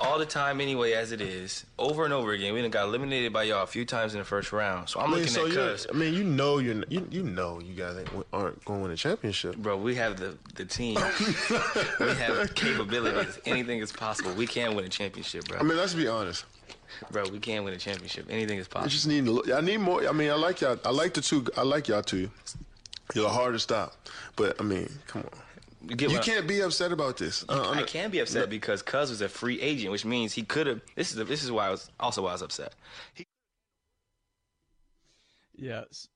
all 0.00 0.18
the 0.18 0.26
time 0.26 0.60
anyway, 0.60 0.92
as 0.92 1.12
it 1.12 1.20
is, 1.20 1.64
over 1.78 2.04
and 2.04 2.12
over 2.14 2.32
again. 2.32 2.54
We 2.54 2.62
done 2.62 2.70
got 2.70 2.84
eliminated 2.86 3.32
by 3.32 3.44
y'all 3.44 3.62
a 3.62 3.66
few 3.66 3.84
times 3.84 4.14
in 4.14 4.18
the 4.18 4.24
first 4.24 4.52
round. 4.52 4.88
So 4.88 5.00
I'm 5.00 5.06
I 5.06 5.08
mean, 5.08 5.18
looking 5.18 5.32
so 5.32 5.46
at 5.46 5.52
Cuz. 5.52 5.86
I 5.92 5.96
mean, 5.96 6.14
you 6.14 6.24
know, 6.24 6.58
you're 6.58 6.84
you, 6.88 7.06
you 7.10 7.22
know, 7.22 7.60
you 7.60 7.74
guys 7.74 7.96
ain't, 7.96 8.08
aren't 8.32 8.64
going 8.64 8.80
to 8.80 8.82
win 8.84 8.92
a 8.92 8.96
championship. 8.96 9.56
Bro, 9.56 9.78
we 9.78 9.94
have 9.96 10.18
the, 10.18 10.36
the 10.54 10.64
team. 10.64 10.94
we 12.00 12.06
have 12.14 12.54
capabilities. 12.54 13.38
Anything 13.44 13.80
is 13.80 13.92
possible. 13.92 14.32
We 14.34 14.46
can 14.46 14.74
win 14.76 14.84
a 14.84 14.88
championship, 14.88 15.46
bro. 15.48 15.58
I 15.58 15.62
mean, 15.62 15.76
let's 15.76 15.94
be 15.94 16.08
honest. 16.08 16.44
Bro, 17.10 17.28
we 17.30 17.38
can 17.38 17.64
win 17.64 17.74
a 17.74 17.78
championship. 17.78 18.26
Anything 18.30 18.58
is 18.58 18.66
possible. 18.68 18.86
I 18.86 18.88
just 18.88 19.06
need. 19.06 19.24
to 19.26 19.30
look- 19.30 19.50
I 19.50 19.60
need 19.60 19.78
more. 19.78 20.06
I 20.08 20.12
mean, 20.12 20.30
I 20.30 20.34
like 20.34 20.60
y'all. 20.60 20.78
I 20.84 20.90
like 20.90 21.14
the 21.14 21.20
two. 21.20 21.46
I 21.56 21.62
like 21.62 21.88
y'all 21.88 22.02
two. 22.02 22.30
You're 23.14 23.30
hard 23.30 23.54
to 23.54 23.58
stop, 23.58 23.94
but 24.36 24.60
I 24.60 24.64
mean, 24.64 24.88
come 25.06 25.22
on. 25.22 25.40
You 25.82 25.94
get 25.96 26.10
You 26.10 26.16
what 26.16 26.28
I- 26.28 26.32
can't 26.32 26.48
be 26.48 26.60
upset 26.60 26.92
about 26.92 27.16
this. 27.18 27.44
Uh, 27.48 27.70
I 27.70 27.82
can 27.84 28.10
be 28.10 28.18
upset 28.18 28.50
because 28.50 28.82
Cuz 28.82 29.10
was 29.10 29.20
a 29.20 29.28
free 29.28 29.60
agent, 29.60 29.92
which 29.92 30.04
means 30.04 30.32
he 30.32 30.42
could 30.42 30.66
have. 30.66 30.80
This 30.96 31.10
is 31.10 31.16
the, 31.16 31.24
this 31.24 31.44
is 31.44 31.50
why 31.52 31.66
I 31.68 31.70
was 31.70 31.90
also 32.00 32.22
why 32.22 32.30
I 32.30 32.32
was 32.32 32.42
upset. 32.42 32.74
He 33.14 33.24
Yes. 35.54 36.08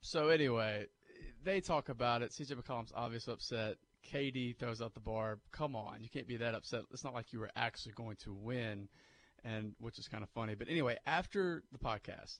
So 0.00 0.28
anyway, 0.28 0.86
they 1.42 1.60
talk 1.60 1.88
about 1.88 2.22
it. 2.22 2.30
CJ 2.30 2.52
McCollum's 2.52 2.92
obviously 2.94 3.32
upset. 3.32 3.76
KD 4.12 4.56
throws 4.56 4.80
out 4.80 4.94
the 4.94 5.00
bar. 5.00 5.40
Come 5.50 5.74
on, 5.74 6.00
you 6.02 6.08
can't 6.08 6.28
be 6.28 6.36
that 6.36 6.54
upset. 6.54 6.82
It's 6.92 7.02
not 7.02 7.14
like 7.14 7.32
you 7.32 7.40
were 7.40 7.50
actually 7.56 7.92
going 7.92 8.16
to 8.22 8.32
win, 8.32 8.88
and 9.44 9.74
which 9.80 9.98
is 9.98 10.06
kind 10.06 10.22
of 10.22 10.30
funny. 10.30 10.54
But 10.54 10.68
anyway, 10.68 10.96
after 11.06 11.64
the 11.72 11.78
podcast, 11.78 12.38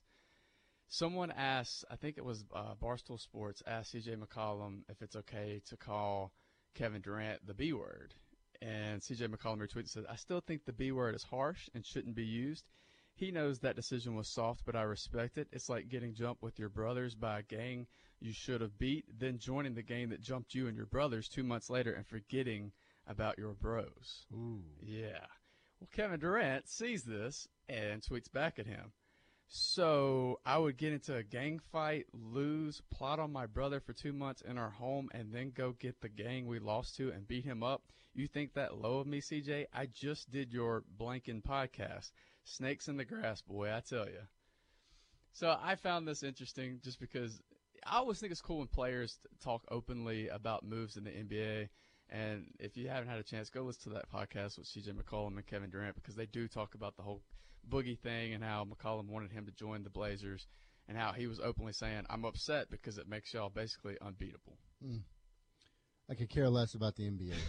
someone 0.87 1.31
asked, 1.31 1.85
I 1.89 1.95
think 1.95 2.17
it 2.17 2.25
was 2.25 2.45
uh, 2.53 2.75
Barstool 2.81 3.19
Sports, 3.19 3.61
asked 3.67 3.93
CJ 3.93 4.17
McCollum 4.17 4.81
if 4.89 5.01
it's 5.01 5.15
okay 5.15 5.61
to 5.69 5.77
call 5.77 6.31
Kevin 6.75 7.01
Durant 7.01 7.45
the 7.45 7.53
B 7.53 7.73
word. 7.73 8.13
And 8.61 9.01
CJ 9.01 9.27
McCollum 9.27 9.59
retweeted 9.59 9.77
and 9.77 9.89
said, 9.89 10.05
I 10.09 10.15
still 10.15 10.41
think 10.41 10.65
the 10.65 10.73
B 10.73 10.91
word 10.91 11.15
is 11.15 11.23
harsh 11.23 11.69
and 11.73 11.85
shouldn't 11.85 12.15
be 12.15 12.25
used. 12.25 12.65
He 13.15 13.31
knows 13.31 13.59
that 13.59 13.75
decision 13.75 14.15
was 14.15 14.27
soft, 14.27 14.63
but 14.65 14.75
I 14.75 14.83
respect 14.83 15.37
it. 15.37 15.47
It's 15.51 15.69
like 15.69 15.89
getting 15.89 16.13
jumped 16.13 16.43
with 16.43 16.59
your 16.59 16.69
brothers 16.69 17.15
by 17.15 17.39
a 17.39 17.43
gang 17.43 17.87
you 18.19 18.31
should 18.31 18.61
have 18.61 18.77
beat, 18.77 19.05
then 19.19 19.39
joining 19.39 19.73
the 19.73 19.81
gang 19.81 20.09
that 20.09 20.21
jumped 20.21 20.53
you 20.53 20.67
and 20.67 20.77
your 20.77 20.85
brothers 20.85 21.27
two 21.27 21.43
months 21.43 21.69
later 21.69 21.93
and 21.93 22.05
forgetting 22.05 22.71
about 23.07 23.37
your 23.37 23.53
bros. 23.53 24.25
Ooh. 24.33 24.61
Yeah. 24.81 25.25
Well, 25.79 25.89
Kevin 25.91 26.19
Durant 26.19 26.67
sees 26.67 27.03
this 27.03 27.47
and 27.69 28.01
tweets 28.01 28.31
back 28.31 28.59
at 28.59 28.65
him. 28.65 28.91
So 29.49 30.39
I 30.45 30.57
would 30.57 30.77
get 30.77 30.91
into 30.91 31.15
a 31.15 31.23
gang 31.23 31.59
fight, 31.71 32.05
lose, 32.13 32.81
plot 32.91 33.19
on 33.19 33.31
my 33.31 33.45
brother 33.45 33.79
for 33.79 33.93
two 33.93 34.11
months 34.11 34.41
in 34.41 34.57
our 34.57 34.69
home, 34.69 35.09
and 35.13 35.31
then 35.33 35.51
go 35.55 35.71
get 35.71 36.01
the 36.01 36.09
gang 36.09 36.47
we 36.47 36.59
lost 36.59 36.97
to 36.97 37.11
and 37.11 37.27
beat 37.27 37.45
him 37.45 37.63
up. 37.63 37.83
You 38.13 38.27
think 38.27 38.53
that 38.53 38.77
low 38.77 38.99
of 38.99 39.07
me, 39.07 39.21
CJ? 39.21 39.67
I 39.73 39.85
just 39.85 40.31
did 40.31 40.51
your 40.51 40.83
blanking 40.99 41.43
podcast. 41.43 42.11
Snakes 42.43 42.87
in 42.87 42.97
the 42.97 43.05
grass, 43.05 43.41
boy, 43.41 43.73
I 43.73 43.79
tell 43.79 44.05
you. 44.07 44.21
So 45.31 45.55
I 45.61 45.75
found 45.75 46.07
this 46.07 46.23
interesting 46.23 46.79
just 46.83 46.99
because 46.99 47.39
I 47.85 47.97
always 47.97 48.19
think 48.19 48.31
it's 48.31 48.41
cool 48.41 48.59
when 48.59 48.67
players 48.67 49.19
talk 49.41 49.63
openly 49.69 50.27
about 50.27 50.65
moves 50.65 50.97
in 50.97 51.03
the 51.03 51.11
NBA. 51.11 51.69
And 52.09 52.45
if 52.59 52.77
you 52.77 52.87
haven't 52.87 53.09
had 53.09 53.19
a 53.19 53.23
chance, 53.23 53.49
go 53.49 53.63
listen 53.63 53.91
to 53.91 53.97
that 53.97 54.11
podcast 54.11 54.57
with 54.57 54.67
CJ 54.67 54.93
McCollum 54.93 55.35
and 55.35 55.45
Kevin 55.45 55.69
Durant 55.69 55.95
because 55.95 56.15
they 56.15 56.25
do 56.25 56.47
talk 56.47 56.73
about 56.73 56.95
the 56.95 57.03
whole 57.03 57.21
boogie 57.69 57.99
thing 57.99 58.33
and 58.33 58.43
how 58.43 58.65
McCollum 58.65 59.09
wanted 59.09 59.31
him 59.31 59.45
to 59.45 59.51
join 59.51 59.83
the 59.83 59.89
Blazers 59.89 60.47
and 60.87 60.97
how 60.97 61.11
he 61.11 61.27
was 61.27 61.39
openly 61.39 61.73
saying, 61.73 62.05
I'm 62.09 62.23
upset 62.23 62.69
because 62.69 62.97
it 62.97 63.09
makes 63.09 63.33
y'all 63.33 63.49
basically 63.49 63.97
unbeatable. 64.01 64.57
Hmm. 64.81 64.97
I 66.09 66.15
could 66.15 66.29
care 66.29 66.49
less 66.49 66.73
about 66.73 66.95
the 66.95 67.03
NBA 67.03 67.31
right 67.31 67.39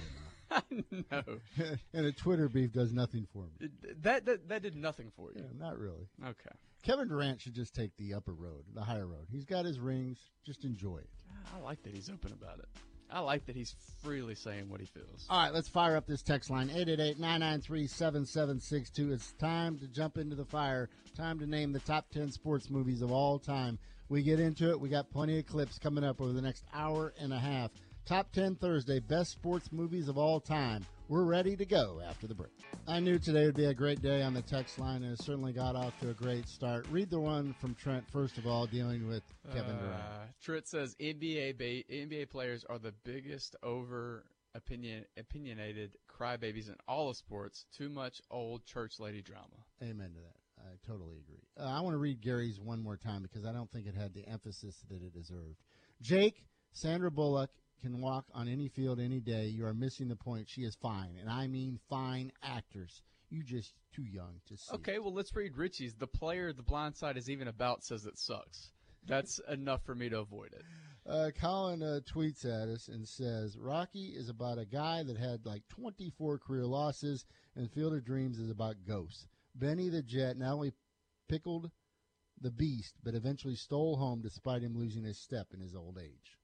now. 0.50 0.62
no. 1.12 1.22
and 1.94 2.06
a 2.06 2.12
Twitter 2.12 2.48
beef 2.48 2.72
does 2.72 2.92
nothing 2.92 3.26
for 3.32 3.44
me. 3.44 3.68
That, 4.02 4.26
that 4.26 4.48
that 4.48 4.62
did 4.62 4.74
nothing 4.74 5.12
for 5.14 5.30
you. 5.32 5.42
Yeah, 5.42 5.66
not 5.66 5.78
really. 5.78 6.08
Okay. 6.24 6.50
Kevin 6.82 7.08
Durant 7.08 7.40
should 7.40 7.54
just 7.54 7.74
take 7.74 7.96
the 7.96 8.14
upper 8.14 8.32
road, 8.32 8.64
the 8.74 8.82
higher 8.82 9.06
road. 9.06 9.26
He's 9.30 9.44
got 9.44 9.64
his 9.64 9.78
rings. 9.78 10.18
Just 10.44 10.64
enjoy 10.64 10.98
it. 10.98 11.10
I 11.54 11.60
like 11.60 11.82
that 11.82 11.94
he's 11.94 12.08
open 12.10 12.32
about 12.32 12.58
it. 12.58 12.68
I 13.10 13.20
like 13.20 13.46
that 13.46 13.56
he's 13.56 13.74
freely 14.02 14.34
saying 14.34 14.68
what 14.68 14.80
he 14.80 14.86
feels. 14.86 15.26
All 15.30 15.42
right, 15.42 15.52
let's 15.52 15.68
fire 15.68 15.96
up 15.96 16.06
this 16.06 16.22
text 16.22 16.50
line 16.50 16.68
888-993-7762. 16.68 19.12
It's 19.12 19.32
time 19.32 19.78
to 19.78 19.86
jump 19.86 20.18
into 20.18 20.36
the 20.36 20.44
fire. 20.44 20.90
Time 21.16 21.38
to 21.38 21.46
name 21.46 21.72
the 21.72 21.80
top 21.80 22.10
10 22.10 22.30
sports 22.30 22.70
movies 22.70 23.02
of 23.02 23.10
all 23.10 23.38
time. 23.38 23.78
We 24.08 24.22
get 24.22 24.40
into 24.40 24.70
it. 24.70 24.80
We 24.80 24.88
got 24.88 25.10
plenty 25.10 25.38
of 25.38 25.46
clips 25.46 25.78
coming 25.78 26.04
up 26.04 26.20
over 26.20 26.32
the 26.32 26.42
next 26.42 26.64
hour 26.74 27.12
and 27.18 27.32
a 27.32 27.38
half. 27.38 27.70
Top 28.06 28.32
10 28.32 28.56
Thursday, 28.56 29.00
best 29.00 29.32
sports 29.32 29.70
movies 29.72 30.08
of 30.08 30.16
all 30.16 30.40
time. 30.40 30.86
We're 31.08 31.24
ready 31.24 31.56
to 31.56 31.64
go 31.64 32.02
after 32.06 32.26
the 32.26 32.34
break. 32.34 32.52
I 32.86 33.00
knew 33.00 33.18
today 33.18 33.46
would 33.46 33.56
be 33.56 33.64
a 33.64 33.72
great 33.72 34.02
day 34.02 34.20
on 34.20 34.34
the 34.34 34.42
text 34.42 34.78
line, 34.78 35.02
and 35.02 35.10
it 35.14 35.22
certainly 35.22 35.54
got 35.54 35.74
off 35.74 35.98
to 36.00 36.10
a 36.10 36.12
great 36.12 36.46
start. 36.46 36.86
Read 36.90 37.08
the 37.08 37.18
one 37.18 37.54
from 37.54 37.74
Trent, 37.74 38.04
first 38.12 38.36
of 38.36 38.46
all, 38.46 38.66
dealing 38.66 39.08
with 39.08 39.22
Kevin 39.50 39.78
Durant. 39.78 39.94
Uh, 39.94 40.26
Trent 40.42 40.68
says 40.68 40.94
NBA 41.00 41.56
ba- 41.56 41.90
NBA 41.90 42.28
players 42.28 42.62
are 42.68 42.78
the 42.78 42.92
biggest 43.04 43.56
over 43.62 44.26
opinion 44.54 45.06
opinionated 45.16 45.96
crybabies 46.14 46.68
in 46.68 46.76
all 46.86 47.08
of 47.08 47.16
sports. 47.16 47.64
Too 47.74 47.88
much 47.88 48.20
old 48.30 48.66
church 48.66 49.00
lady 49.00 49.22
drama. 49.22 49.64
Amen 49.82 50.10
to 50.10 50.20
that. 50.20 50.36
I 50.60 50.76
totally 50.86 51.16
agree. 51.24 51.40
Uh, 51.58 51.70
I 51.70 51.80
want 51.80 51.94
to 51.94 51.98
read 51.98 52.20
Gary's 52.20 52.60
one 52.60 52.82
more 52.82 52.98
time 52.98 53.22
because 53.22 53.46
I 53.46 53.52
don't 53.54 53.70
think 53.72 53.86
it 53.86 53.94
had 53.94 54.12
the 54.12 54.28
emphasis 54.28 54.84
that 54.90 55.02
it 55.02 55.14
deserved. 55.14 55.56
Jake, 56.02 56.44
Sandra 56.72 57.10
Bullock 57.10 57.50
can 57.80 58.00
walk 58.00 58.26
on 58.34 58.48
any 58.48 58.68
field 58.68 59.00
any 59.00 59.20
day. 59.20 59.46
You 59.46 59.66
are 59.66 59.74
missing 59.74 60.08
the 60.08 60.16
point. 60.16 60.48
She 60.48 60.62
is 60.62 60.74
fine, 60.74 61.16
and 61.20 61.30
I 61.30 61.46
mean 61.46 61.78
fine 61.88 62.32
actors. 62.42 63.02
You 63.30 63.42
just 63.42 63.74
too 63.94 64.04
young 64.04 64.40
to 64.46 64.56
see. 64.56 64.74
Okay, 64.74 64.98
well 64.98 65.12
let's 65.12 65.34
read 65.34 65.56
Richie's. 65.56 65.94
The 65.94 66.06
player 66.06 66.52
the 66.52 66.62
blind 66.62 66.96
side 66.96 67.16
is 67.16 67.28
even 67.28 67.48
about 67.48 67.84
says 67.84 68.06
it 68.06 68.18
sucks. 68.18 68.70
That's 69.06 69.40
enough 69.48 69.84
for 69.84 69.94
me 69.94 70.08
to 70.08 70.18
avoid 70.18 70.52
it. 70.52 70.62
Uh, 71.08 71.30
Colin 71.40 71.82
uh, 71.82 72.00
tweets 72.06 72.44
at 72.44 72.68
us 72.68 72.88
and 72.88 73.08
says 73.08 73.56
Rocky 73.56 74.12
is 74.14 74.28
about 74.28 74.58
a 74.58 74.66
guy 74.66 75.02
that 75.02 75.16
had 75.16 75.46
like 75.46 75.62
24 75.68 76.38
career 76.38 76.66
losses, 76.66 77.24
and 77.56 77.70
Field 77.70 77.94
of 77.94 78.04
Dreams 78.04 78.38
is 78.38 78.50
about 78.50 78.84
ghosts. 78.86 79.26
Benny 79.54 79.88
the 79.88 80.02
Jet 80.02 80.36
not 80.36 80.52
only 80.52 80.72
pickled 81.28 81.70
the 82.40 82.50
beast, 82.50 82.94
but 83.02 83.14
eventually 83.14 83.56
stole 83.56 83.96
home 83.96 84.20
despite 84.20 84.62
him 84.62 84.76
losing 84.76 85.04
his 85.04 85.18
step 85.18 85.48
in 85.52 85.60
his 85.60 85.74
old 85.74 85.98
age. 85.98 86.37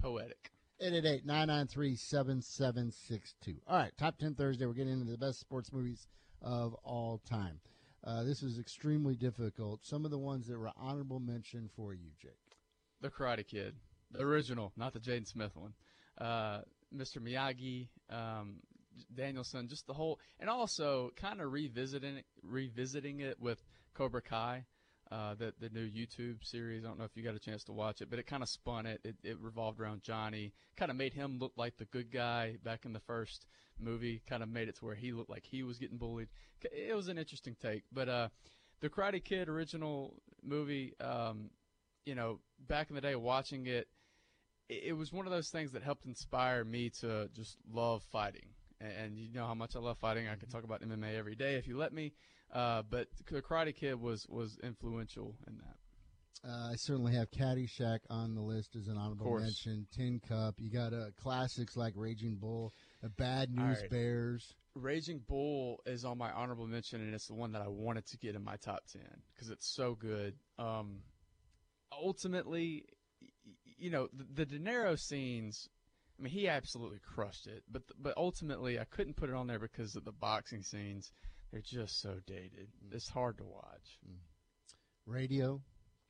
Poetic. 0.00 0.50
888 0.80 1.26
993 1.26 1.96
7762. 1.96 3.60
All 3.66 3.76
right, 3.76 3.92
top 3.98 4.16
10 4.18 4.34
Thursday. 4.34 4.64
We're 4.64 4.72
getting 4.72 4.94
into 4.94 5.10
the 5.12 5.18
best 5.18 5.40
sports 5.40 5.72
movies 5.72 6.06
of 6.40 6.74
all 6.84 7.20
time. 7.28 7.60
Uh, 8.02 8.22
this 8.22 8.40
was 8.40 8.58
extremely 8.58 9.14
difficult. 9.14 9.84
Some 9.84 10.06
of 10.06 10.10
the 10.10 10.18
ones 10.18 10.46
that 10.46 10.58
were 10.58 10.70
honorable 10.76 11.20
mention 11.20 11.68
for 11.76 11.92
you, 11.92 12.08
Jake. 12.18 12.30
The 13.02 13.10
Karate 13.10 13.46
Kid, 13.46 13.74
the 14.10 14.22
original, 14.22 14.72
not 14.76 14.94
the 14.94 15.00
Jaden 15.00 15.26
Smith 15.26 15.54
one. 15.54 15.74
Uh, 16.18 16.62
Mr. 16.94 17.18
Miyagi, 17.18 17.88
um, 18.08 18.56
Daniel-san, 19.14 19.68
just 19.68 19.86
the 19.86 19.92
whole, 19.92 20.18
and 20.38 20.48
also 20.48 21.10
kind 21.14 21.42
of 21.42 21.52
revisiting 21.52 22.16
it, 22.16 22.26
revisiting 22.42 23.20
it 23.20 23.38
with 23.38 23.62
Cobra 23.94 24.22
Kai, 24.22 24.64
uh, 25.10 25.34
the 25.34 25.52
the 25.60 25.68
new 25.70 25.88
YouTube 25.88 26.44
series. 26.44 26.84
I 26.84 26.88
don't 26.88 26.98
know 26.98 27.04
if 27.04 27.16
you 27.16 27.22
got 27.22 27.34
a 27.34 27.40
chance 27.40 27.64
to 27.64 27.72
watch 27.72 28.00
it, 28.00 28.10
but 28.10 28.18
it 28.18 28.26
kind 28.26 28.42
of 28.42 28.48
spun 28.48 28.86
it. 28.86 29.00
It, 29.04 29.16
it 29.24 29.38
revolved 29.40 29.80
around 29.80 30.02
Johnny, 30.02 30.52
kind 30.76 30.90
of 30.90 30.96
made 30.96 31.14
him 31.14 31.38
look 31.38 31.52
like 31.56 31.76
the 31.76 31.84
good 31.86 32.10
guy 32.12 32.56
back 32.62 32.84
in 32.84 32.92
the 32.92 33.00
first 33.00 33.46
movie. 33.78 34.22
Kind 34.28 34.42
of 34.42 34.48
made 34.48 34.68
it 34.68 34.76
to 34.76 34.84
where 34.84 34.94
he 34.94 35.12
looked 35.12 35.30
like 35.30 35.44
he 35.44 35.62
was 35.62 35.78
getting 35.78 35.98
bullied. 35.98 36.28
It 36.62 36.94
was 36.94 37.08
an 37.08 37.18
interesting 37.18 37.56
take, 37.60 37.84
but 37.92 38.08
uh, 38.08 38.28
the 38.80 38.88
Karate 38.88 39.22
Kid 39.22 39.48
original 39.48 40.14
movie, 40.42 40.94
um, 41.00 41.50
you 42.06 42.14
know, 42.14 42.40
back 42.68 42.88
in 42.90 42.94
the 42.94 43.00
day, 43.00 43.16
watching 43.16 43.66
it, 43.66 43.88
it, 44.68 44.82
it 44.86 44.92
was 44.92 45.12
one 45.12 45.26
of 45.26 45.32
those 45.32 45.48
things 45.48 45.72
that 45.72 45.82
helped 45.82 46.06
inspire 46.06 46.64
me 46.64 46.90
to 47.00 47.28
just 47.34 47.56
love 47.72 48.02
fighting. 48.12 48.50
And, 48.80 48.92
and 48.92 49.18
you 49.18 49.32
know 49.32 49.46
how 49.46 49.54
much 49.54 49.76
I 49.76 49.78
love 49.78 49.98
fighting. 49.98 50.28
I 50.28 50.34
could 50.36 50.50
talk 50.50 50.64
about 50.64 50.82
MMA 50.82 51.16
every 51.16 51.34
day 51.34 51.54
if 51.56 51.66
you 51.66 51.76
let 51.76 51.92
me. 51.92 52.12
Uh, 52.52 52.82
but 52.88 53.08
the 53.16 53.42
Karate 53.42 53.74
Kid 53.74 54.00
was 54.00 54.26
was 54.28 54.58
influential 54.62 55.36
in 55.46 55.58
that. 55.58 55.76
Uh, 56.42 56.70
I 56.72 56.76
certainly 56.76 57.14
have 57.14 57.30
Caddyshack 57.30 58.00
on 58.08 58.34
the 58.34 58.40
list 58.40 58.74
as 58.74 58.88
an 58.88 58.96
honorable 58.96 59.38
mention. 59.38 59.86
Tin 59.94 60.20
Cup. 60.26 60.54
You 60.58 60.70
got 60.70 60.94
uh, 60.94 61.10
classics 61.20 61.76
like 61.76 61.92
Raging 61.96 62.36
Bull, 62.36 62.72
uh, 63.04 63.08
Bad 63.08 63.54
News 63.54 63.80
right. 63.80 63.90
Bears. 63.90 64.54
Raging 64.74 65.20
Bull 65.28 65.82
is 65.84 66.04
on 66.04 66.16
my 66.16 66.30
honorable 66.32 66.66
mention, 66.66 67.02
and 67.02 67.14
it's 67.14 67.26
the 67.26 67.34
one 67.34 67.52
that 67.52 67.62
I 67.62 67.68
wanted 67.68 68.06
to 68.06 68.16
get 68.16 68.34
in 68.36 68.42
my 68.42 68.56
top 68.56 68.84
ten 68.90 69.22
because 69.34 69.50
it's 69.50 69.66
so 69.66 69.94
good. 69.94 70.34
Um, 70.58 71.00
ultimately, 71.92 72.86
you 73.76 73.90
know, 73.90 74.08
the, 74.12 74.44
the 74.44 74.46
De 74.46 74.58
Niro 74.58 74.98
scenes. 74.98 75.68
I 76.20 76.22
mean, 76.22 76.32
he 76.32 76.48
absolutely 76.48 76.98
crushed 76.98 77.46
it, 77.46 77.62
but 77.70 77.82
but 77.98 78.14
ultimately, 78.18 78.78
I 78.78 78.84
couldn't 78.84 79.16
put 79.16 79.30
it 79.30 79.34
on 79.34 79.46
there 79.46 79.58
because 79.58 79.96
of 79.96 80.04
the 80.04 80.12
boxing 80.12 80.62
scenes. 80.62 81.10
They're 81.50 81.62
just 81.62 82.02
so 82.02 82.16
dated. 82.26 82.68
Mm. 82.84 82.94
It's 82.94 83.08
hard 83.08 83.38
to 83.38 83.44
watch. 83.44 83.98
Mm. 84.06 84.18
Radio, 85.06 85.62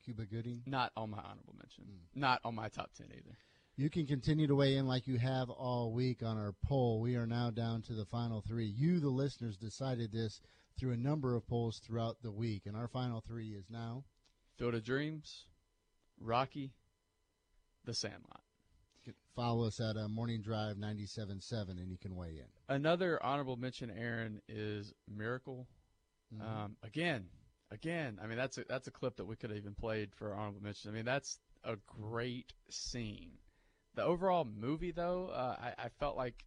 Cuba 0.03 0.25
Gooding. 0.25 0.63
Not 0.65 0.91
on 0.97 1.11
my 1.11 1.19
honorable 1.19 1.55
mention. 1.57 1.85
Mm. 1.85 2.19
Not 2.19 2.41
on 2.43 2.55
my 2.55 2.67
top 2.67 2.91
ten 2.97 3.07
either. 3.11 3.37
You 3.77 3.89
can 3.89 4.05
continue 4.05 4.47
to 4.47 4.55
weigh 4.55 4.75
in 4.75 4.85
like 4.85 5.07
you 5.07 5.17
have 5.17 5.49
all 5.49 5.93
week 5.93 6.23
on 6.23 6.37
our 6.37 6.53
poll. 6.65 6.99
We 6.99 7.15
are 7.15 7.25
now 7.25 7.49
down 7.49 7.81
to 7.83 7.93
the 7.93 8.05
final 8.05 8.41
three. 8.41 8.65
You, 8.65 8.99
the 8.99 9.09
listeners, 9.09 9.55
decided 9.55 10.11
this 10.11 10.41
through 10.77 10.91
a 10.91 10.97
number 10.97 11.35
of 11.35 11.47
polls 11.47 11.79
throughout 11.79 12.17
the 12.21 12.31
week, 12.31 12.63
and 12.65 12.75
our 12.75 12.89
final 12.89 13.21
three 13.21 13.51
is 13.51 13.69
now. 13.69 14.03
Field 14.57 14.75
of 14.75 14.83
Dreams, 14.83 15.45
Rocky, 16.19 16.73
The 17.85 17.93
Sandlot. 17.93 18.43
Follow 19.35 19.65
us 19.65 19.79
at 19.79 19.95
uh, 19.95 20.07
Morning 20.09 20.41
Drive 20.41 20.75
97.7, 20.75 21.69
and 21.69 21.89
you 21.89 21.97
can 21.97 22.15
weigh 22.15 22.39
in. 22.39 22.75
Another 22.75 23.21
honorable 23.23 23.55
mention, 23.55 23.89
Aaron, 23.89 24.41
is 24.49 24.93
Miracle. 25.07 25.67
Mhm. 26.33 26.41
Um, 26.41 26.77
again, 26.83 27.29
again. 27.71 28.19
I 28.21 28.27
mean, 28.27 28.37
that's 28.37 28.57
a, 28.57 28.65
that's 28.67 28.87
a 28.87 28.91
clip 28.91 29.15
that 29.17 29.25
we 29.25 29.35
could 29.37 29.49
have 29.49 29.57
even 29.57 29.73
played 29.73 30.13
for 30.15 30.33
honorable 30.33 30.61
mention. 30.61 30.91
I 30.91 30.93
mean, 30.93 31.05
that's 31.05 31.39
a 31.63 31.77
great 31.87 32.53
scene. 32.69 33.37
The 33.95 34.03
overall 34.03 34.45
movie, 34.45 34.91
though, 34.91 35.27
uh, 35.27 35.55
I, 35.59 35.85
I 35.85 35.89
felt 35.99 36.17
like 36.17 36.45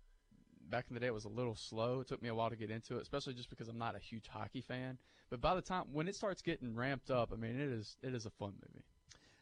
back 0.69 0.87
in 0.89 0.95
the 0.95 1.01
day 1.01 1.07
it 1.07 1.15
was 1.15 1.25
a 1.25 1.31
little 1.31 1.55
slow. 1.55 2.01
It 2.01 2.09
took 2.09 2.23
me 2.23 2.29
a 2.29 2.35
while 2.35 2.51
to 2.51 2.57
get 2.57 2.71
into 2.71 2.97
it, 2.97 3.03
especially 3.03 3.35
just 3.35 3.51
because 3.51 3.69
I'm 3.69 3.79
not 3.79 3.97
a 3.97 3.99
huge 3.99 4.29
hockey 4.29 4.61
fan. 4.63 4.99
But 5.31 5.41
by 5.41 5.55
the 5.55 5.63
time 5.63 5.85
when 5.93 6.09
it 6.09 6.17
starts 6.17 6.43
getting 6.43 6.75
ramped 6.75 7.11
up, 7.11 7.33
I 7.33 7.37
mean, 7.37 7.59
it 7.59 7.69
is 7.71 7.97
it 8.03 8.15
is 8.15 8.27
a 8.27 8.31
fun 8.31 8.55
movie. 8.55 8.85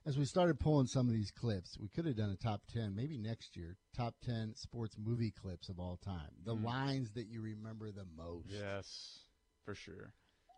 As 0.04 0.18
we 0.18 0.24
started 0.24 0.58
pulling 0.58 0.88
some 0.88 1.06
of 1.06 1.14
these 1.14 1.30
clips, 1.30 1.78
we 1.78 1.88
could 1.88 2.06
have 2.06 2.16
done 2.16 2.30
a 2.30 2.36
top 2.36 2.62
10, 2.72 2.94
maybe 2.94 3.16
next 3.18 3.56
year, 3.56 3.76
top 3.96 4.16
10 4.24 4.54
sports 4.56 4.96
movie 4.98 5.30
clips 5.30 5.68
of 5.68 5.78
all 5.78 5.96
time. 5.96 6.30
The 6.44 6.56
Mm. 6.56 6.64
lines 6.64 7.10
that 7.12 7.26
you 7.28 7.40
remember 7.40 7.92
the 7.92 8.04
most. 8.16 8.48
Yes, 8.48 9.26
for 9.64 9.76
sure. 9.76 10.12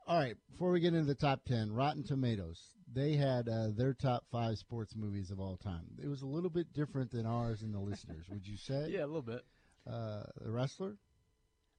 All 0.07 0.19
right, 0.19 0.37
before 0.51 0.71
we 0.71 0.81
get 0.81 0.95
into 0.95 1.07
the 1.07 1.15
top 1.15 1.45
10, 1.45 1.73
Rotten 1.73 2.03
Tomatoes, 2.05 2.75
they 2.91 3.17
had 3.17 3.49
uh, 3.49 3.69
their 3.71 3.93
top 3.93 4.27
five 4.31 4.59
sports 4.59 4.95
movies 4.97 5.31
of 5.31 5.39
all 5.41 5.57
time. 5.59 5.99
It 6.03 6.09
was 6.09 6.23
a 6.23 6.27
little 6.27 6.51
bit 6.51 6.73
different 6.73 7.11
than 7.11 7.27
ours 7.27 7.63
and 7.63 7.75
the 7.75 7.81
listeners, 7.81 8.29
would 8.31 8.47
you 8.47 8.57
say? 8.57 8.91
Yeah, 8.91 9.05
a 9.05 9.07
little 9.07 9.23
bit. 9.23 9.45
Uh, 9.87 10.25
the 10.41 10.51
Wrestler, 10.51 10.97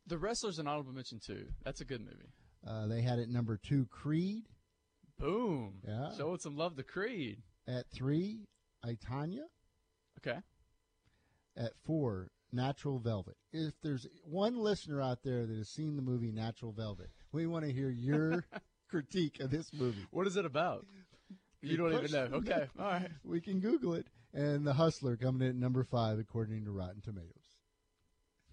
The 0.08 0.20
Wrestler's 0.20 0.60
an 0.60 0.68
honorable 0.68 0.94
mention 0.94 1.20
too. 1.20 1.48
That's 1.64 1.82
a 1.82 1.86
good 1.86 2.02
movie. 2.02 2.32
uh, 2.64 2.86
they 2.86 3.02
had 3.02 3.18
at 3.18 3.28
number 3.30 3.58
two, 3.58 3.88
Creed. 3.88 4.50
Boom. 5.18 5.82
Yeah. 5.88 6.12
Showing 6.16 6.38
some 6.40 6.56
love 6.58 6.76
to 6.76 6.84
Creed. 6.84 7.42
At 7.68 7.90
three, 7.90 8.48
I, 8.84 8.98
Tonya. 9.10 9.46
Okay. 10.20 10.40
At 11.58 11.72
four, 11.86 12.30
National 12.52 13.00
Velvet. 13.00 13.36
If 13.52 13.74
there's 13.82 14.08
one 14.24 14.58
listener 14.58 15.02
out 15.02 15.24
there 15.24 15.46
that 15.46 15.58
has 15.58 15.70
seen 15.70 15.96
the 15.96 16.02
movie 16.02 16.32
National 16.32 16.72
Velvet, 16.72 17.10
we 17.32 17.48
want 17.48 17.66
to 17.66 17.72
hear 17.72 17.90
your 17.90 18.46
critique 18.90 19.40
of 19.40 19.52
this 19.52 19.72
movie. 19.74 20.06
What 20.12 20.28
is 20.28 20.38
it 20.38 20.46
about? 20.46 20.86
You 21.62 21.78
don't 21.78 21.94
even 21.94 22.12
know. 22.12 22.38
Okay. 22.38 22.68
All 22.80 22.86
right. 22.86 23.10
We 23.24 23.42
can 23.42 23.60
Google 23.60 23.94
it. 23.96 24.08
And 24.34 24.68
The 24.68 24.74
Hustler 24.74 25.16
coming 25.16 25.42
in 25.42 25.50
at 25.50 25.56
number 25.56 25.84
five, 25.84 26.20
according 26.20 26.66
to 26.66 26.72
Rotten 26.72 27.02
Tomatoes. 27.02 27.32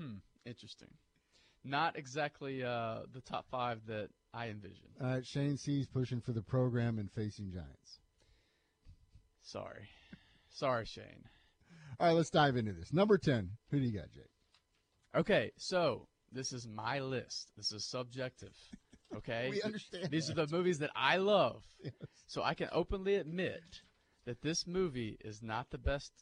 Hmm. 0.00 0.16
Interesting. 0.46 0.88
Not 1.64 1.96
exactly 1.96 2.64
uh, 2.64 3.00
the 3.12 3.20
top 3.20 3.46
five 3.50 3.80
that 3.86 4.08
I 4.32 4.48
envisioned. 4.48 4.90
All 5.00 5.08
right, 5.08 5.26
Shane 5.26 5.56
C's 5.56 5.86
pushing 5.86 6.20
for 6.20 6.32
the 6.32 6.42
program 6.42 6.98
and 6.98 7.10
facing 7.12 7.52
Giants. 7.52 8.00
Sorry. 9.42 9.88
Sorry, 10.50 10.84
Shane. 10.86 11.24
All 12.00 12.06
right, 12.08 12.12
let's 12.16 12.30
dive 12.30 12.56
into 12.56 12.72
this. 12.72 12.92
Number 12.92 13.18
10. 13.18 13.50
Who 13.70 13.78
do 13.80 13.84
you 13.86 13.92
got, 13.98 14.10
Jake? 14.12 14.30
Okay, 15.14 15.52
so 15.56 16.08
this 16.32 16.52
is 16.52 16.66
my 16.66 17.00
list. 17.00 17.50
This 17.56 17.72
is 17.72 17.84
subjective. 17.84 18.54
Okay? 19.14 19.48
We 19.50 19.60
understand 19.60 20.10
These 20.10 20.28
that. 20.28 20.38
are 20.38 20.46
the 20.46 20.56
movies 20.56 20.78
that 20.78 20.88
I 20.96 21.18
love. 21.18 21.62
So 22.28 22.42
I 22.42 22.54
can 22.54 22.70
openly 22.72 23.16
admit 23.16 23.60
that 24.24 24.40
this 24.40 24.66
movie 24.66 25.18
is 25.22 25.42
not 25.42 25.68
the 25.68 25.76
best 25.76 26.12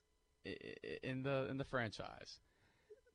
in 1.04 1.22
the 1.22 1.46
in 1.48 1.56
the 1.56 1.64
franchise. 1.64 2.40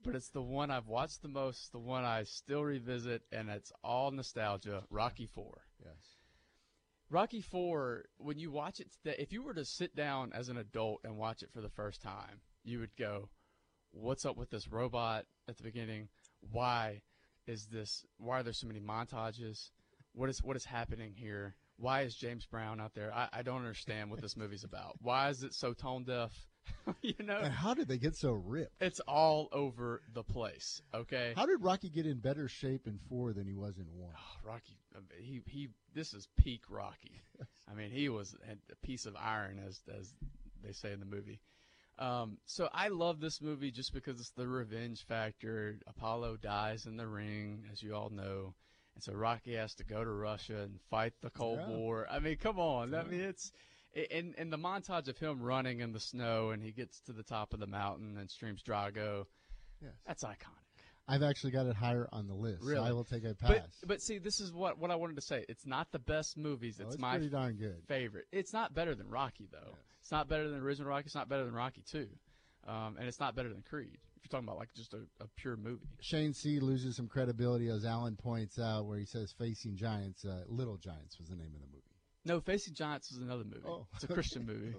but 0.01 0.15
it's 0.15 0.29
the 0.29 0.41
one 0.41 0.71
I've 0.71 0.87
watched 0.87 1.21
the 1.23 1.27
most, 1.27 1.73
the 1.73 1.79
one 1.79 2.05
I 2.05 2.23
still 2.23 2.63
revisit, 2.63 3.23
and 3.33 3.49
it's 3.49 3.73
all 3.83 4.11
nostalgia. 4.11 4.83
Rocky 4.89 5.25
Four. 5.27 5.63
Yes. 5.83 6.14
Rocky 7.09 7.41
Four. 7.41 8.05
When 8.17 8.39
you 8.39 8.51
watch 8.51 8.79
it 8.79 8.91
today, 8.91 9.15
if 9.19 9.31
you 9.31 9.43
were 9.43 9.53
to 9.53 9.65
sit 9.65 9.95
down 9.95 10.31
as 10.33 10.49
an 10.49 10.57
adult 10.57 11.01
and 11.03 11.17
watch 11.17 11.43
it 11.43 11.51
for 11.51 11.61
the 11.61 11.69
first 11.69 12.01
time, 12.01 12.41
you 12.63 12.79
would 12.79 12.95
go, 12.97 13.29
"What's 13.91 14.25
up 14.25 14.37
with 14.37 14.49
this 14.49 14.67
robot 14.67 15.25
at 15.47 15.57
the 15.57 15.63
beginning? 15.63 16.09
Why 16.39 17.01
is 17.45 17.67
this? 17.67 18.05
Why 18.17 18.39
are 18.39 18.43
there 18.43 18.53
so 18.53 18.67
many 18.67 18.79
montages? 18.79 19.71
What 20.13 20.29
is 20.29 20.41
what 20.41 20.55
is 20.55 20.65
happening 20.65 21.13
here? 21.13 21.55
Why 21.77 22.01
is 22.01 22.15
James 22.15 22.45
Brown 22.45 22.79
out 22.79 22.93
there? 22.93 23.13
I, 23.13 23.29
I 23.33 23.41
don't 23.41 23.57
understand 23.57 24.09
what 24.09 24.21
this 24.21 24.37
movie's 24.37 24.63
about. 24.63 24.95
Why 25.01 25.29
is 25.29 25.43
it 25.43 25.53
so 25.53 25.73
tone 25.73 26.05
deaf? 26.05 26.31
you 27.01 27.13
know, 27.23 27.39
And 27.39 27.53
how 27.53 27.73
did 27.73 27.87
they 27.87 27.97
get 27.97 28.15
so 28.15 28.31
ripped? 28.33 28.73
it's 28.81 28.99
all 29.01 29.47
over 29.51 30.01
the 30.13 30.23
place. 30.23 30.81
Okay. 30.93 31.33
How 31.35 31.45
did 31.45 31.61
Rocky 31.63 31.89
get 31.89 32.05
in 32.05 32.19
better 32.19 32.47
shape 32.47 32.87
in 32.87 32.99
four 33.09 33.33
than 33.33 33.47
he 33.47 33.53
was 33.55 33.77
in 33.77 33.85
one? 33.97 34.11
Rocky, 34.43 34.77
he 35.19 35.41
he. 35.47 35.69
This 35.93 36.13
is 36.13 36.27
peak 36.37 36.61
Rocky. 36.69 37.21
I 37.71 37.73
mean, 37.75 37.89
he 37.91 38.09
was 38.09 38.35
a 38.71 38.75
piece 38.85 39.05
of 39.05 39.15
iron, 39.19 39.59
as 39.65 39.81
as 39.97 40.13
they 40.63 40.71
say 40.71 40.91
in 40.91 40.99
the 40.99 41.05
movie. 41.05 41.39
Um, 41.97 42.37
so 42.45 42.67
I 42.73 42.89
love 42.89 43.21
this 43.21 43.41
movie 43.41 43.71
just 43.71 43.93
because 43.93 44.19
it's 44.19 44.31
the 44.31 44.47
revenge 44.47 45.05
factor. 45.05 45.79
Apollo 45.87 46.37
dies 46.41 46.85
in 46.85 46.97
the 46.97 47.07
ring, 47.07 47.63
as 47.71 47.81
you 47.81 47.95
all 47.95 48.09
know, 48.09 48.53
and 48.95 49.03
so 49.03 49.13
Rocky 49.13 49.53
has 49.55 49.73
to 49.75 49.85
go 49.85 50.03
to 50.03 50.09
Russia 50.11 50.57
and 50.63 50.79
fight 50.89 51.13
the 51.21 51.29
Cold 51.29 51.59
Yeah. 51.61 51.69
War. 51.69 52.05
I 52.11 52.19
mean, 52.19 52.35
come 52.35 52.59
on. 52.59 52.93
I 52.93 53.03
mean, 53.03 53.21
it's 53.21 53.51
in 53.95 54.33
in 54.37 54.49
the 54.49 54.57
montage 54.57 55.07
of 55.07 55.17
him 55.17 55.41
running 55.41 55.79
in 55.79 55.91
the 55.91 55.99
snow 55.99 56.51
and 56.51 56.61
he 56.61 56.71
gets 56.71 56.99
to 57.01 57.13
the 57.13 57.23
top 57.23 57.53
of 57.53 57.59
the 57.59 57.67
mountain 57.67 58.17
and 58.17 58.29
streams 58.29 58.61
Drago. 58.61 59.25
Yes. 59.81 59.91
That's 60.05 60.23
iconic. 60.23 60.61
I've 61.07 61.21
actually 61.21 61.51
got 61.51 61.67
it 61.67 61.75
higher 61.75 62.09
on 62.11 62.27
the 62.27 62.33
list. 62.33 62.63
so 62.63 62.69
Really? 62.69 62.87
I 62.87 62.91
will 62.91 63.03
take 63.03 63.23
a 63.25 63.35
pass. 63.35 63.49
But 63.51 63.69
but 63.87 64.01
see, 64.01 64.17
this 64.17 64.39
is 64.39 64.51
what 64.51 64.77
what 64.79 64.91
I 64.91 64.95
wanted 64.95 65.15
to 65.17 65.21
say. 65.21 65.45
It's 65.47 65.65
not 65.65 65.91
the 65.91 65.99
best 65.99 66.37
movies. 66.37 66.77
Oh, 66.79 66.85
It's, 66.85 66.95
it's 66.95 67.01
my 67.01 67.17
pretty 67.17 67.29
darn 67.29 67.55
good. 67.55 67.81
favorite. 67.87 68.25
It's 68.31 68.53
not 68.53 68.73
better 68.73 68.95
than 68.95 69.09
Rocky 69.09 69.47
though. 69.51 69.75
It's 70.01 70.11
not 70.11 70.27
better 70.27 70.43
than 70.49 70.59
the 70.59 70.65
original 70.65 70.89
Rocky. 70.89 71.05
It's 71.05 71.15
not 71.15 71.29
better 71.29 71.45
than 71.45 71.53
Rocky 71.53 71.83
Two, 71.89 72.07
um, 72.67 72.95
and 72.99 73.07
it's 73.07 73.19
not 73.19 73.35
better 73.35 73.49
than 73.49 73.63
Creed. 73.67 73.97
If 74.17 74.23
you're 74.23 74.29
talking 74.29 74.47
about 74.47 74.57
like 74.59 74.73
just 74.75 74.93
a, 74.93 75.01
a 75.19 75.27
pure 75.35 75.55
movie. 75.57 75.85
Shane 75.99 76.33
C 76.33 76.59
loses 76.59 76.95
some 76.95 77.07
credibility 77.07 77.69
as 77.69 77.85
Alan 77.85 78.15
points 78.15 78.57
out, 78.59 78.85
where 78.85 78.97
he 78.97 79.05
says 79.05 79.33
"Facing 79.37 79.75
Giants." 79.75 80.25
Uh, 80.25 80.43
Little 80.47 80.77
Giants 80.77 81.17
was 81.19 81.29
the 81.29 81.35
name 81.35 81.51
of 81.55 81.61
the 81.61 81.67
movie. 81.67 81.84
No, 82.25 82.41
Facing 82.41 82.73
Giants 82.73 83.11
is 83.11 83.17
another 83.19 83.43
movie. 83.43 83.67
Oh, 83.67 83.85
it's 83.93 84.03
a 84.03 84.07
Christian 84.07 84.45
movie. 84.45 84.75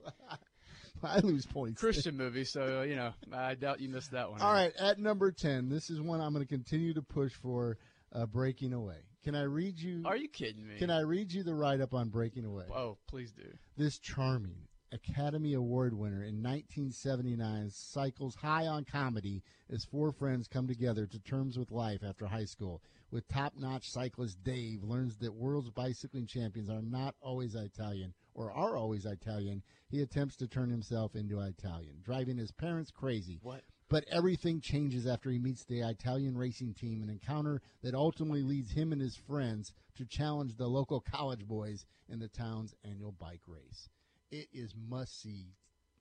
I 1.03 1.21
lose 1.21 1.47
points. 1.47 1.81
Christian 1.81 2.17
movie, 2.17 2.45
so 2.45 2.83
you 2.83 2.97
know 2.97 3.13
I 3.33 3.55
doubt 3.55 3.81
you 3.81 3.89
missed 3.89 4.13
that 4.13 4.31
one. 4.31 4.41
All 4.41 4.53
right, 4.53 4.73
at 4.79 4.99
number 4.99 5.31
ten, 5.31 5.69
this 5.69 5.91
is 5.91 6.01
one 6.01 6.21
I'm 6.21 6.33
going 6.33 6.45
to 6.45 6.49
continue 6.49 6.95
to 6.95 7.03
push 7.03 7.33
for. 7.33 7.79
Uh, 8.13 8.25
breaking 8.25 8.73
away. 8.73 8.97
Can 9.25 9.35
I 9.35 9.43
read 9.43 9.79
you? 9.79 10.03
Are 10.07 10.17
you 10.17 10.29
kidding 10.29 10.67
me? 10.67 10.77
Can 10.79 10.91
I 10.91 11.01
read 11.01 11.33
you 11.33 11.43
the 11.43 11.55
write 11.55 11.81
up 11.81 11.93
on 11.93 12.09
Breaking 12.09 12.45
Away? 12.45 12.65
Oh, 12.75 12.97
please 13.09 13.33
do. 13.33 13.43
This 13.77 13.99
charming 13.99 14.69
Academy 14.93 15.55
Award 15.55 15.93
winner 15.93 16.23
in 16.23 16.43
1979 16.43 17.71
cycles 17.71 18.37
high 18.37 18.67
on 18.67 18.85
comedy 18.85 19.43
as 19.69 19.85
four 19.85 20.13
friends 20.13 20.47
come 20.49 20.67
together 20.69 21.07
to 21.07 21.19
terms 21.19 21.59
with 21.59 21.73
life 21.73 22.03
after 22.07 22.27
high 22.27 22.45
school. 22.45 22.83
With 23.11 23.29
top 23.29 23.55
notch 23.57 23.89
cyclist 23.91 24.43
Dave 24.43 24.83
learns 24.83 25.17
that 25.19 25.35
world's 25.35 25.71
bicycling 25.71 26.27
champions 26.27 26.69
are 26.69 26.83
not 26.83 27.15
always 27.21 27.55
Italian 27.55 28.15
or 28.35 28.53
are 28.53 28.77
always 28.77 29.07
Italian, 29.07 29.63
he 29.89 30.03
attempts 30.03 30.37
to 30.37 30.49
turn 30.49 30.71
himself 30.71 31.15
into 31.15 31.41
Italian, 31.41 32.01
driving 32.03 32.37
his 32.37 32.51
parents 32.51 32.91
crazy. 32.91 33.39
What? 33.43 33.63
But 33.89 34.05
everything 34.11 34.61
changes 34.61 35.07
after 35.07 35.31
he 35.31 35.39
meets 35.39 35.65
the 35.65 35.81
Italian 35.81 36.37
racing 36.37 36.75
team, 36.75 37.03
an 37.03 37.09
encounter 37.09 37.63
that 37.83 37.95
ultimately 37.95 38.43
leads 38.43 38.73
him 38.73 38.93
and 38.93 39.01
his 39.01 39.17
friends 39.17 39.73
to 39.95 40.05
challenge 40.05 40.57
the 40.57 40.67
local 40.67 41.01
college 41.01 41.47
boys 41.47 41.87
in 42.09 42.19
the 42.19 42.29
town's 42.29 42.75
annual 42.85 43.13
bike 43.13 43.43
race. 43.47 43.89
It 44.33 44.49
is 44.53 44.75
must 44.75 45.23
see. 45.23 45.55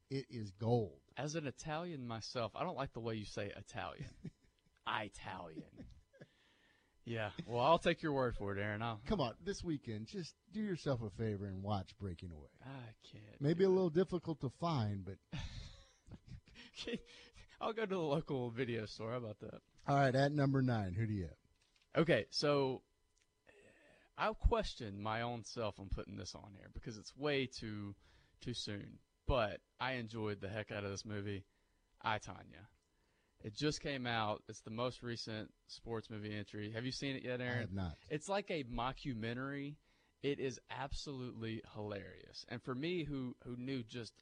It 0.10 0.26
is 0.30 0.52
gold. 0.52 1.00
As 1.16 1.36
an 1.36 1.46
Italian 1.46 2.08
myself, 2.08 2.52
I 2.56 2.64
don't 2.64 2.78
like 2.78 2.94
the 2.94 3.00
way 3.00 3.16
you 3.16 3.26
say 3.26 3.52
Italian. 3.56 4.10
Italian. 4.88 5.64
Yeah. 7.06 7.30
Well, 7.46 7.64
I'll 7.64 7.78
take 7.78 8.02
your 8.02 8.14
word 8.14 8.36
for 8.36 8.56
it, 8.56 8.60
Aaron. 8.60 8.82
I'll, 8.82 9.00
Come 9.06 9.22
on, 9.22 9.34
this 9.44 9.64
weekend, 9.64 10.08
just 10.08 10.34
do 10.52 10.60
yourself 10.60 11.02
a 11.04 11.10
favor 11.12 11.46
and 11.46 11.62
watch 11.62 11.92
Breaking 12.00 12.32
Away. 12.32 12.50
I 12.64 12.94
can't. 13.12 13.40
Maybe 13.40 13.64
a 13.64 13.70
little 13.70 13.92
difficult 13.92 14.42
to 14.42 14.50
find, 14.60 15.06
but 15.06 15.18
I'll 17.62 17.74
go 17.74 17.84
to 17.86 17.96
the 17.96 18.00
local 18.00 18.50
video 18.50 18.86
store. 18.86 19.12
How 19.12 19.18
about 19.18 19.40
that? 19.40 19.62
all 19.88 19.96
right. 19.98 20.16
At 20.16 20.32
number 20.32 20.62
nine, 20.64 20.94
who 20.94 21.06
do 21.06 21.14
you 21.14 21.24
have? 21.24 22.02
Okay, 22.02 22.26
so 22.32 22.82
I'll 24.18 24.34
question 24.34 25.00
my 25.02 25.22
own 25.22 25.44
self 25.44 25.80
on 25.80 25.90
putting 25.90 26.18
this 26.18 26.34
on 26.36 26.52
here 26.58 26.70
because 26.74 26.98
it's 26.98 27.16
way 27.16 27.46
too 27.46 27.96
too 28.42 28.54
soon. 28.54 28.98
But 29.28 29.60
I 29.80 29.94
enjoyed 29.94 30.42
the 30.42 30.50
heck 30.50 30.72
out 30.72 30.84
of 30.84 30.92
this 30.92 31.06
movie, 31.06 31.46
I, 32.02 32.18
Tonya. 32.20 32.66
It 33.44 33.54
just 33.54 33.82
came 33.82 34.08
out. 34.08 34.42
It's 34.50 34.62
the 34.62 34.72
most 34.72 35.04
recent 35.04 35.52
sports 35.68 36.10
movie 36.10 36.36
entry. 36.36 36.72
Have 36.72 36.86
you 36.86 36.92
seen 36.92 37.16
it 37.16 37.24
yet, 37.24 37.42
Aaron? 37.42 37.58
I 37.58 37.62
have 37.62 37.74
not. 37.74 37.98
It's 38.10 38.28
like 38.28 38.50
a 38.50 38.64
mockumentary. 38.64 39.76
It 40.24 40.40
is 40.40 40.60
absolutely 40.72 41.62
hilarious. 41.76 42.46
And 42.50 42.62
for 42.64 42.74
me, 42.74 43.04
who 43.04 43.36
who 43.44 43.56
knew 43.58 43.84
just 43.84 44.14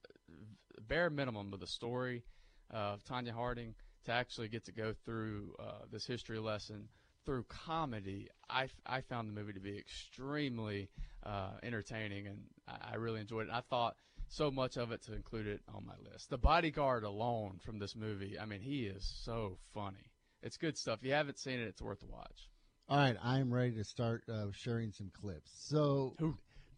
bare 0.88 1.10
minimum 1.10 1.54
of 1.54 1.60
the 1.60 1.68
story 1.68 2.24
of 2.70 3.04
Tonya 3.06 3.32
Harding, 3.32 3.76
to 4.06 4.12
actually 4.12 4.50
get 4.50 4.66
to 4.66 4.72
go 4.72 4.94
through 5.06 5.56
uh, 5.60 5.86
this 5.92 6.06
history 6.06 6.40
lesson 6.40 6.90
through 7.26 7.44
comedy, 7.44 8.28
I, 8.50 8.68
I 8.86 9.02
found 9.02 9.30
the 9.30 9.34
movie 9.34 9.54
to 9.54 9.60
be 9.60 9.78
extremely 9.78 10.90
uh, 11.26 11.52
entertaining, 11.64 12.28
and 12.28 12.40
I, 12.68 12.94
I 12.94 12.96
really 12.96 13.22
enjoyed 13.22 13.48
it. 13.48 13.54
I 13.54 13.62
thought 13.62 13.96
so 14.34 14.50
much 14.50 14.78
of 14.78 14.92
it 14.92 15.04
to 15.04 15.14
include 15.14 15.48
it 15.48 15.62
on 15.74 15.86
my 15.86 15.94
list. 16.12 16.30
The 16.30 16.38
bodyguard 16.38 17.04
alone 17.04 17.60
from 17.64 17.78
this 17.78 17.96
movie, 17.96 18.38
I 18.40 18.46
mean, 18.46 18.62
he 18.62 18.86
is 18.86 19.06
so 19.24 19.58
funny. 19.74 20.12
It's 20.42 20.58
good 20.58 20.78
stuff. 20.78 21.00
If 21.02 21.08
you 21.08 21.14
haven't 21.14 21.38
seen 21.38 21.60
it, 21.60 21.68
it's 21.68 21.82
worth 21.82 22.02
a 22.02 22.08
watch. 22.08 22.50
All 22.90 22.98
right, 22.98 23.16
I'm 23.24 23.54
ready 23.54 23.72
to 23.76 23.84
start 23.84 24.24
uh, 24.28 24.48
sharing 24.52 24.92
some 24.92 25.12
clips. 25.22 25.52
So, 25.56 26.16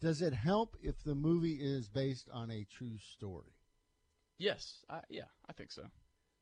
does 0.00 0.22
it 0.22 0.32
help 0.34 0.76
if 0.82 1.02
the 1.02 1.14
movie 1.14 1.58
is 1.60 1.88
based 1.88 2.28
on 2.32 2.50
a 2.50 2.64
true 2.64 2.98
story? 3.14 3.54
Yes, 4.38 4.84
I, 4.88 5.00
yeah, 5.08 5.24
I 5.48 5.52
think 5.52 5.72
so. 5.72 5.82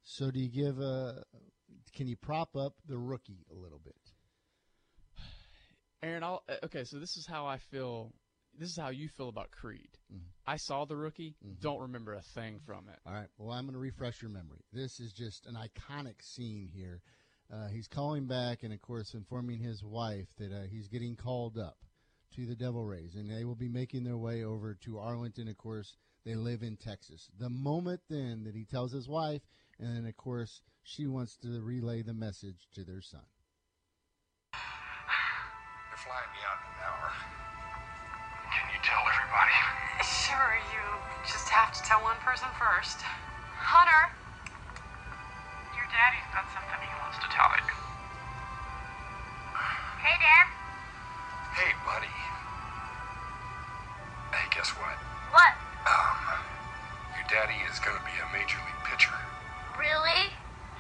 So, 0.03 0.31
do 0.31 0.39
you 0.39 0.51
give 0.51 0.81
a? 0.81 1.23
Can 1.95 2.09
you 2.09 2.17
prop 2.17 2.57
up 2.57 2.75
the 2.87 2.99
rookie 2.99 3.47
a 3.51 3.55
little 3.55 3.81
bit? 3.83 3.95
Aaron, 6.03 6.23
I'll, 6.23 6.43
uh, 6.49 6.57
okay, 6.65 6.85
so 6.85 6.99
this 6.99 7.17
is 7.17 7.27
how 7.27 7.47
I 7.47 7.59
feel. 7.59 8.13
This 8.59 8.71
is 8.71 8.77
how 8.77 8.91
you 8.91 9.09
feel 9.09 9.29
about 9.29 9.51
Creed. 9.51 9.89
I 10.47 10.57
saw 10.57 10.85
the 10.85 10.97
rookie, 10.97 11.35
don't 11.61 11.81
remember 11.81 12.15
a 12.15 12.21
thing 12.21 12.61
from 12.65 12.89
it. 12.89 12.99
All 13.07 13.13
right. 13.13 13.29
Well, 13.37 13.51
I'm 13.51 13.65
going 13.65 13.75
to 13.75 13.81
refresh 13.81 14.23
your 14.23 14.31
memory. 14.31 14.65
This 14.73 15.01
is 15.01 15.13
just 15.13 15.47
an 15.47 15.57
iconic 15.57 16.23
scene 16.23 16.69
here. 16.73 17.03
Uh, 17.53 17.69
he's 17.69 17.89
calling 17.89 18.27
back 18.27 18.63
and, 18.63 18.73
of 18.73 18.81
course, 18.81 19.15
informing 19.15 19.59
his 19.59 19.83
wife 19.83 20.29
that 20.39 20.53
uh, 20.53 20.63
he's 20.71 20.89
getting 20.89 21.17
called 21.17 21.59
up 21.59 21.79
to 22.37 22.47
the 22.47 22.55
Devil 22.55 22.85
Rays, 22.85 23.15
and 23.15 23.31
they 23.31 23.45
will 23.45 23.55
be 23.55 23.69
making 23.69 24.05
their 24.05 24.17
way 24.17 24.45
over 24.45 24.75
to 24.85 24.99
Arlington. 24.99 25.49
Of 25.49 25.57
course, 25.57 25.97
they 26.25 26.35
live 26.35 26.63
in 26.63 26.77
Texas. 26.77 27.29
The 27.39 27.51
moment 27.51 28.01
then 28.09 28.45
that 28.45 28.55
he 28.55 28.65
tells 28.65 28.93
his 28.93 29.09
wife, 29.09 29.43
and 29.79 29.97
then, 29.97 30.07
of 30.07 30.17
course, 30.17 30.63
she 30.83 31.07
wants 31.07 31.37
to 31.39 31.61
relay 31.61 32.03
the 32.03 32.15
message 32.15 32.69
to 32.75 32.85
their 32.85 33.01
son. 33.01 33.27
They're 34.53 35.97
flying 35.97 36.31
me 36.33 36.39
out 36.47 36.59
in 36.65 36.71
an 36.73 36.81
hour. 36.87 37.64
Can 38.51 38.65
you 38.73 38.81
tell 38.85 39.03
everybody? 39.07 39.57
Sure, 40.05 40.53
you 40.73 40.85
just 41.25 41.49
have 41.49 41.73
to 41.73 41.81
tell 41.85 42.01
one 42.05 42.17
person 42.21 42.49
first. 42.59 43.01
Hunter! 43.57 44.13
Your 45.73 45.87
daddy's 45.89 46.29
got 46.35 46.45
something 46.53 46.81
he 46.85 46.91
wants 47.01 47.17
To 47.23 47.29
tell 47.33 47.51
it. 47.57 47.65
Hey, 50.05 50.17
Dad. 50.21 50.47
Hey, 51.57 51.73
buddy. 51.87 52.13
Hey, 54.37 54.47
guess 54.53 54.71
what? 54.77 54.97
What? 55.33 55.55
Um, 55.89 56.45
your 57.17 57.27
daddy 57.31 57.57
is 57.71 57.81
going 57.81 57.97
to 57.97 58.05
be 58.05 58.17
a 58.21 58.29
major 58.37 58.61
league 58.61 58.83
pitcher. 58.85 59.17
Really? 59.81 60.29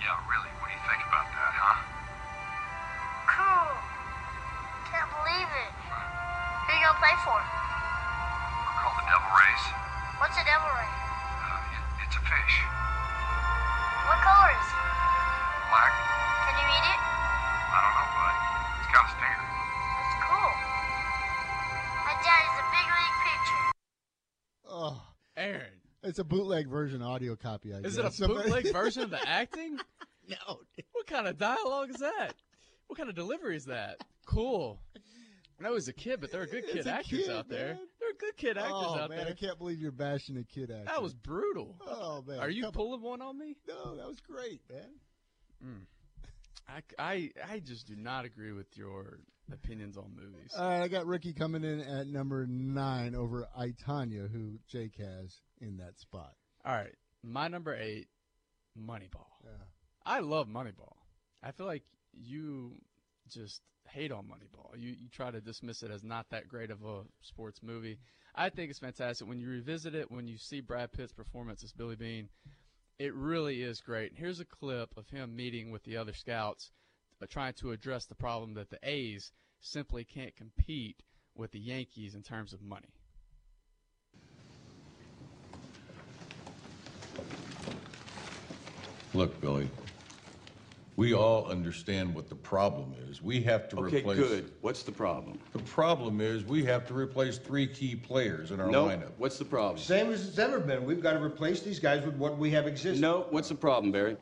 Yeah, 0.02 0.18
really. 0.28 0.52
What 0.60 0.68
do 0.68 0.74
you 0.76 0.84
think 0.84 1.02
about 1.08 1.26
that, 1.32 1.52
huh? 1.56 1.78
Cool. 3.32 3.72
Can't 4.92 5.08
believe 5.08 5.48
it. 5.48 5.72
Who 6.84 6.90
you 6.90 6.92
gonna 6.92 7.00
play 7.00 7.16
for? 7.24 7.40
We're 7.40 8.76
called 8.76 9.00
the 9.00 9.08
Devil 9.08 9.32
Rays. 9.32 9.64
What's 10.20 10.36
a 10.36 10.44
devil 10.44 10.68
ray? 10.68 10.84
Uh, 10.84 11.72
it, 11.72 12.04
it's 12.04 12.12
a 12.12 12.20
fish. 12.20 12.56
What 14.04 14.20
color 14.20 14.52
is 14.52 14.68
it? 14.68 14.84
Black? 15.72 15.92
Can 16.44 16.54
you 16.60 16.68
eat 16.68 16.84
it? 16.84 17.00
I 17.72 17.78
don't 17.80 17.94
know, 17.96 18.08
bud. 18.20 18.36
It's 18.84 18.92
got 18.92 19.00
a 19.00 19.12
stinger. 19.16 19.48
That's 19.96 20.16
cool. 20.28 20.52
My 22.04 22.14
daddy's 22.20 22.56
a 22.60 22.66
big 22.68 22.86
league 22.92 23.16
pitcher. 23.24 23.62
Oh, 24.68 25.00
Aaron. 25.40 25.80
It's 26.02 26.18
a 26.18 26.24
bootleg 26.24 26.68
version 26.68 27.00
audio 27.00 27.34
copy, 27.34 27.72
I 27.72 27.78
Is 27.78 27.96
guess. 27.96 28.20
it 28.20 28.24
a 28.24 28.28
bootleg 28.28 28.72
version 28.76 29.04
of 29.04 29.10
the 29.10 29.26
acting? 29.26 29.78
No. 30.26 30.60
What 30.92 31.06
kind 31.06 31.28
of 31.28 31.36
dialogue 31.38 31.90
is 31.90 31.96
that? 32.00 32.32
What 32.86 32.96
kind 32.96 33.10
of 33.10 33.14
delivery 33.14 33.56
is 33.56 33.66
that? 33.66 33.98
Cool. 34.26 34.80
I 35.66 35.70
was 35.70 35.88
a 35.88 35.92
kid, 35.92 36.20
but 36.20 36.30
there 36.30 36.42
are 36.42 36.46
good 36.46 36.66
kid 36.66 36.86
actors 36.86 37.26
kid, 37.26 37.30
out 37.30 37.48
there. 37.48 37.74
man. 37.74 37.78
There 38.00 38.10
are 38.10 38.18
good 38.18 38.36
kid 38.36 38.58
actors 38.58 38.72
oh, 38.74 38.98
out 38.98 39.10
man, 39.10 39.18
there. 39.18 39.28
I 39.28 39.32
can't 39.32 39.58
believe 39.58 39.80
you're 39.80 39.92
bashing 39.92 40.36
a 40.36 40.44
kid 40.44 40.70
actor. 40.70 40.84
That 40.86 41.02
was 41.02 41.14
brutal. 41.14 41.76
Oh 41.86 42.22
man, 42.26 42.38
Are 42.38 42.50
you 42.50 42.64
Come- 42.64 42.72
pulling 42.72 43.00
one 43.00 43.22
on 43.22 43.38
me? 43.38 43.56
No, 43.68 43.96
that 43.96 44.06
was 44.06 44.20
great, 44.20 44.60
man. 44.70 44.90
Mm. 45.64 45.86
I, 46.68 46.82
I, 46.98 47.30
I 47.50 47.58
just 47.60 47.86
do 47.86 47.96
not 47.96 48.24
agree 48.24 48.52
with 48.52 48.66
your 48.76 49.20
opinions 49.52 49.96
on 49.96 50.14
movies. 50.14 50.52
All 50.56 50.66
right, 50.68 50.82
I 50.82 50.88
got 50.88 51.06
Ricky 51.06 51.32
coming 51.32 51.64
in 51.64 51.80
at 51.80 52.06
number 52.06 52.46
nine 52.46 53.14
over 53.14 53.46
I, 53.56 53.68
Tonya, 53.86 54.30
who 54.30 54.58
Jake 54.66 54.96
has 54.98 55.40
in 55.60 55.76
that 55.78 55.98
spot. 55.98 56.32
All 56.64 56.74
right, 56.74 56.94
my 57.22 57.48
number 57.48 57.74
eight, 57.74 58.08
Moneyball. 58.78 59.28
Yeah. 59.44 59.50
I 60.06 60.20
love 60.20 60.48
Moneyball. 60.48 60.94
I 61.42 61.52
feel 61.52 61.66
like 61.66 61.84
you 62.12 62.76
just 63.28 63.60
hate 63.94 64.10
on 64.10 64.24
Moneyball. 64.24 64.76
You 64.76 64.90
you 64.90 65.08
try 65.08 65.30
to 65.30 65.40
dismiss 65.40 65.82
it 65.82 65.90
as 65.90 66.02
not 66.02 66.26
that 66.30 66.48
great 66.48 66.70
of 66.70 66.84
a 66.84 67.02
sports 67.22 67.60
movie. 67.62 67.98
I 68.34 68.50
think 68.50 68.70
it's 68.70 68.80
fantastic 68.80 69.28
when 69.28 69.38
you 69.38 69.48
revisit 69.48 69.94
it. 69.94 70.10
When 70.10 70.26
you 70.26 70.36
see 70.36 70.60
Brad 70.60 70.92
Pitt's 70.92 71.12
performance 71.12 71.62
as 71.62 71.72
Billy 71.72 71.94
Beane, 71.94 72.28
it 72.98 73.14
really 73.14 73.62
is 73.62 73.80
great. 73.80 74.10
And 74.10 74.18
Here's 74.18 74.40
a 74.40 74.44
clip 74.44 74.90
of 74.96 75.08
him 75.08 75.36
meeting 75.36 75.70
with 75.70 75.84
the 75.84 75.96
other 75.96 76.12
scouts, 76.12 76.72
uh, 77.22 77.26
trying 77.30 77.54
to 77.54 77.70
address 77.70 78.06
the 78.06 78.16
problem 78.16 78.54
that 78.54 78.70
the 78.70 78.78
A's 78.82 79.30
simply 79.60 80.04
can't 80.04 80.34
compete 80.34 81.02
with 81.36 81.52
the 81.52 81.60
Yankees 81.60 82.16
in 82.16 82.22
terms 82.22 82.52
of 82.52 82.60
money. 82.60 82.92
Look, 89.14 89.40
Billy, 89.40 89.68
we 90.96 91.12
all 91.12 91.46
understand 91.46 92.14
what 92.14 92.28
the 92.28 92.34
problem 92.34 92.94
is. 93.08 93.20
We 93.20 93.40
have 93.42 93.68
to 93.70 93.76
Okay, 93.78 93.98
replace. 93.98 94.18
good. 94.18 94.52
What's 94.60 94.82
the 94.84 94.92
problem? 94.92 95.38
The 95.52 95.58
problem 95.60 96.20
is 96.20 96.44
we 96.44 96.64
have 96.64 96.86
to 96.88 96.94
replace 96.94 97.38
three 97.38 97.66
key 97.66 97.96
players 97.96 98.52
in 98.52 98.60
our 98.60 98.70
No. 98.70 98.84
lineup. 98.86 99.10
What's 99.18 99.38
the 99.38 99.44
problem? 99.44 99.78
Same 99.78 100.12
as 100.12 100.28
it's 100.28 100.38
ever 100.38 100.60
been. 100.60 100.84
We've 100.84 101.02
got 101.02 101.14
to 101.14 101.22
replace 101.22 101.60
these 101.60 101.80
guys 101.80 102.04
with 102.04 102.14
what 102.16 102.38
we 102.38 102.50
have 102.50 102.66
existing. 102.68 103.00
No. 103.00 103.26
What's 103.30 103.48
the 103.48 103.54
problem, 103.56 103.90
Barry? 103.90 104.16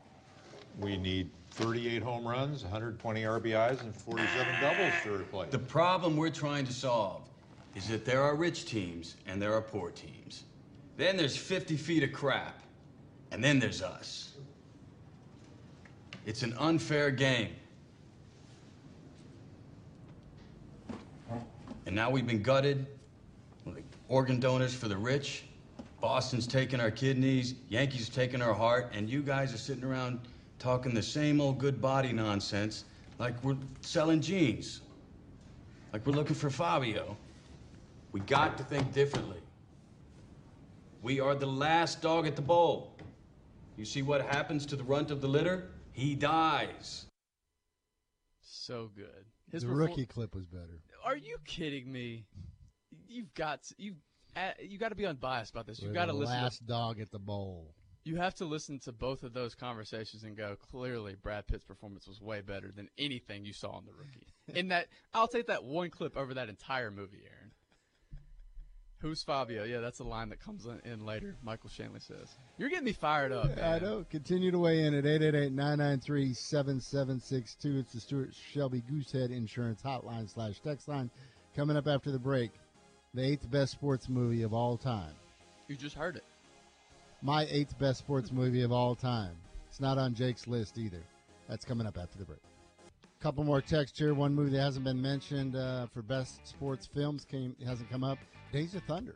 We 0.79 0.97
need 0.97 1.29
38 1.51 2.01
home 2.01 2.27
runs, 2.27 2.63
120 2.63 3.21
RBIs, 3.21 3.81
and 3.81 3.95
47 3.95 4.59
doubles 4.59 4.93
to 5.03 5.13
replace. 5.13 5.51
The 5.51 5.59
problem 5.59 6.17
we're 6.17 6.31
trying 6.31 6.65
to 6.65 6.73
solve 6.73 7.29
is 7.75 7.87
that 7.89 8.05
there 8.05 8.23
are 8.23 8.35
rich 8.35 8.65
teams 8.65 9.15
and 9.27 9.39
there 9.39 9.53
are 9.53 9.61
poor 9.61 9.91
teams. 9.91 10.45
Then 10.97 11.17
there's 11.17 11.37
50 11.37 11.77
feet 11.77 12.01
of 12.03 12.11
crap. 12.11 12.59
And 13.31 13.43
then 13.43 13.57
there's 13.59 13.81
us. 13.81 14.32
It's 16.25 16.41
an 16.43 16.53
unfair 16.57 17.11
game. 17.11 17.49
And 21.85 21.95
now 21.95 22.09
we've 22.09 22.25
been 22.25 22.41
gutted. 22.41 22.87
Organ 24.07 24.39
donors 24.39 24.73
for 24.73 24.87
the 24.87 24.97
rich. 24.97 25.43
Boston's 25.99 26.47
taking 26.47 26.79
our 26.79 26.91
kidneys. 26.91 27.55
Yankees 27.69 28.09
taking 28.09 28.41
our 28.41 28.53
heart. 28.53 28.91
And 28.93 29.09
you 29.09 29.21
guys 29.21 29.53
are 29.53 29.57
sitting 29.57 29.83
around 29.83 30.19
talking 30.59 30.93
the 30.93 31.03
same 31.03 31.41
old 31.41 31.57
good 31.57 31.81
body 31.81 32.13
nonsense 32.13 32.85
like 33.19 33.41
we're 33.43 33.57
selling 33.81 34.21
jeans. 34.21 34.81
Like 35.91 36.05
we're 36.05 36.13
looking 36.13 36.35
for 36.35 36.49
Fabio. 36.49 37.17
We 38.11 38.21
got 38.21 38.57
to 38.57 38.63
think 38.63 38.93
differently. 38.93 39.39
We 41.01 41.19
are 41.19 41.35
the 41.35 41.47
last 41.47 42.01
dog 42.01 42.27
at 42.27 42.35
the 42.35 42.41
bowl. 42.41 42.95
You 43.75 43.83
see 43.83 44.01
what 44.01 44.21
happens 44.21 44.65
to 44.67 44.75
the 44.75 44.83
runt 44.83 45.11
of 45.11 45.19
the 45.19 45.27
litter? 45.27 45.69
He 45.93 46.15
dies. 46.15 47.05
So 48.41 48.89
good. 48.95 49.25
the 49.51 49.59
perfor- 49.59 49.77
rookie 49.77 50.05
clip 50.05 50.35
was 50.35 50.45
better. 50.47 50.81
Are 51.05 51.15
you 51.17 51.37
kidding 51.45 51.91
me? 51.91 52.25
You've 53.07 53.33
got 53.33 53.63
to, 53.63 53.75
you 53.77 53.95
you 54.59 54.79
got 54.79 54.89
to 54.89 54.95
be 54.95 55.05
unbiased 55.05 55.51
about 55.51 55.67
this. 55.67 55.79
You've 55.79 55.89
We're 55.91 55.95
got 55.95 56.05
to 56.05 56.13
listen. 56.13 56.35
Last 56.35 56.57
To, 56.59 56.63
dog 56.65 56.99
at 56.99 57.11
the 57.11 57.19
bowl. 57.19 57.75
you 58.03 58.15
have 58.15 58.33
to 58.35 58.45
listen 58.45 58.79
to 58.79 58.91
both 58.91 59.21
of 59.23 59.33
those 59.33 59.53
conversations 59.53 60.23
and 60.23 60.35
go. 60.35 60.55
Clearly, 60.71 61.15
Brad 61.21 61.45
Pitt's 61.47 61.63
performance 61.63 62.07
was 62.07 62.19
way 62.19 62.41
better 62.41 62.71
than 62.71 62.89
anything 62.97 63.45
you 63.45 63.53
saw 63.53 63.77
in 63.77 63.85
the 63.85 63.93
rookie. 63.93 64.33
in 64.59 64.69
that, 64.69 64.87
I'll 65.13 65.27
take 65.27 65.47
that 65.47 65.63
one 65.63 65.89
clip 65.91 66.17
over 66.17 66.33
that 66.33 66.49
entire 66.49 66.89
movie, 66.89 67.21
Aaron. 67.25 67.42
Who's 69.03 69.21
Fabio? 69.21 69.65
Yeah, 69.65 69.81
that's 69.81 69.99
a 69.99 70.05
line 70.05 70.29
that 70.29 70.39
comes 70.39 70.65
in, 70.85 71.05
later. 71.05 71.35
Michael 71.43 71.69
Shanley 71.69 71.99
says, 71.99 72.37
"You're 72.57 72.69
getting 72.69 72.85
me 72.85 72.93
fired 72.93 73.33
up." 73.33 73.49
I 73.61 73.79
know. 73.79 74.05
Continue 74.09 74.49
to 74.51 74.57
weigh 74.57 74.85
in 74.85 74.93
at 74.93 75.03
888-993-7762. 75.03 77.79
It's 77.79 77.91
the 77.91 77.99
Stuart 77.99 78.33
Shelby 78.53 78.81
Goosehead 78.89 79.29
Insurance 79.29 79.81
Hotline 79.81 80.33
slash 80.33 80.61
text 80.61 80.87
line. 80.87 81.09
Coming 81.53 81.75
up 81.75 81.85
after 81.85 82.11
the 82.11 82.17
break, 82.17 82.51
the 83.13 83.23
eighth 83.23 83.51
best 83.51 83.73
sports 83.73 84.07
movie 84.07 84.43
of 84.43 84.53
all 84.53 84.77
time. 84.77 85.11
You 85.67 85.75
just 85.75 85.97
heard 85.97 86.15
it. 86.15 86.23
My 87.21 87.45
eighth 87.49 87.77
best 87.77 87.99
sports 87.99 88.31
movie 88.31 88.61
of 88.61 88.71
all 88.71 88.95
time. 88.95 89.35
It's 89.67 89.81
not 89.81 89.97
on 89.97 90.15
Jake's 90.15 90.47
list 90.47 90.77
either. 90.77 91.03
That's 91.49 91.65
coming 91.65 91.87
up 91.87 91.97
after 91.97 92.17
the 92.17 92.23
break. 92.23 92.39
Couple 93.23 93.45
more 93.45 93.61
texts 93.61 93.97
here. 93.97 94.13
One 94.13 94.35
movie 94.35 94.51
that 94.51 94.61
hasn't 94.61 94.83
been 94.83 95.01
mentioned 95.01 95.55
uh, 95.55 95.87
for 95.93 96.01
best 96.01 96.45
sports 96.45 96.89
films 96.93 97.23
came 97.23 97.55
hasn't 97.65 97.89
come 97.89 98.03
up. 98.03 98.17
Days 98.51 98.75
of 98.75 98.83
Thunder. 98.83 99.15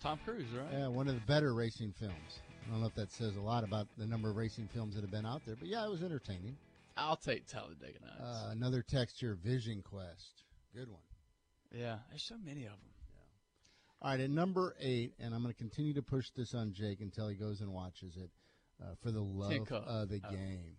Tom 0.00 0.20
Cruise, 0.24 0.46
right? 0.56 0.68
Yeah, 0.72 0.86
one 0.86 1.08
of 1.08 1.14
the 1.16 1.20
better 1.22 1.52
racing 1.52 1.92
films. 1.98 2.38
I 2.64 2.70
don't 2.70 2.80
know 2.80 2.86
if 2.86 2.94
that 2.94 3.10
says 3.10 3.34
a 3.36 3.40
lot 3.40 3.64
about 3.64 3.88
the 3.98 4.06
number 4.06 4.30
of 4.30 4.36
racing 4.36 4.68
films 4.72 4.94
that 4.94 5.00
have 5.00 5.10
been 5.10 5.26
out 5.26 5.42
there, 5.44 5.56
but 5.56 5.66
yeah, 5.66 5.84
it 5.84 5.90
was 5.90 6.02
entertaining. 6.04 6.56
I'll 6.96 7.16
take 7.16 7.46
Talladega 7.46 7.98
Nights. 8.00 8.20
Uh, 8.22 8.48
another 8.52 8.82
text 8.88 9.18
here, 9.18 9.36
Vision 9.44 9.82
Quest. 9.82 10.44
Good 10.74 10.88
one. 10.88 11.00
yeah, 11.72 11.96
there's 12.08 12.22
so 12.22 12.36
many 12.44 12.64
of 12.66 12.70
them. 12.70 12.78
Yeah. 13.16 14.06
All 14.06 14.10
right, 14.12 14.20
at 14.20 14.30
number 14.30 14.76
eight, 14.80 15.12
and 15.18 15.34
I'm 15.34 15.42
going 15.42 15.52
to 15.52 15.58
continue 15.58 15.94
to 15.94 16.02
push 16.02 16.30
this 16.36 16.54
on 16.54 16.72
Jake 16.72 17.00
until 17.00 17.26
he 17.26 17.34
goes 17.34 17.60
and 17.62 17.72
watches 17.72 18.16
it 18.16 18.30
uh, 18.80 18.94
for 19.02 19.10
the 19.10 19.20
love 19.20 19.52
of 19.72 20.08
the 20.08 20.20
Oh. 20.24 20.30
game. 20.30 20.76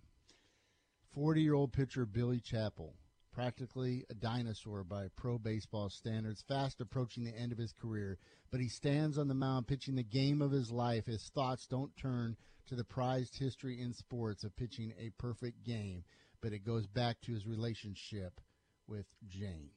40 1.14 1.42
year 1.42 1.54
old 1.54 1.74
pitcher 1.74 2.06
Billy 2.06 2.40
Chapel, 2.40 2.96
practically 3.34 4.06
a 4.10 4.14
dinosaur 4.14 4.84
by 4.84 5.08
pro 5.16 5.38
baseball 5.38 5.90
standards, 5.90 6.44
fast 6.48 6.80
approaching 6.80 7.24
the 7.24 7.38
end 7.38 7.52
of 7.52 7.58
his 7.58 7.74
career, 7.74 8.18
but 8.50 8.62
he 8.62 8.70
stands 8.70 9.18
on 9.18 9.28
the 9.28 9.34
mound 9.34 9.68
pitching 9.68 9.96
the 9.96 10.04
game 10.04 10.42
of 10.42 10.52
his 10.52 10.72
life. 10.72 11.06
His 11.06 11.30
thoughts 11.36 11.68
don't 11.68 11.96
turn 11.98 12.38
to 12.68 12.76
the 12.76 12.86
prized 12.86 13.38
history 13.38 13.82
in 13.82 13.94
sports 13.94 14.44
of 14.44 14.56
pitching 14.56 14.94
a 14.98 15.10
perfect 15.22 15.64
game, 15.64 16.04
but 16.42 16.54
it 16.54 16.66
goes 16.66 16.88
back 16.88 17.20
to 17.22 17.34
his 17.34 17.46
relationship 17.46 18.40
with 18.88 19.06
Jane, 19.28 19.72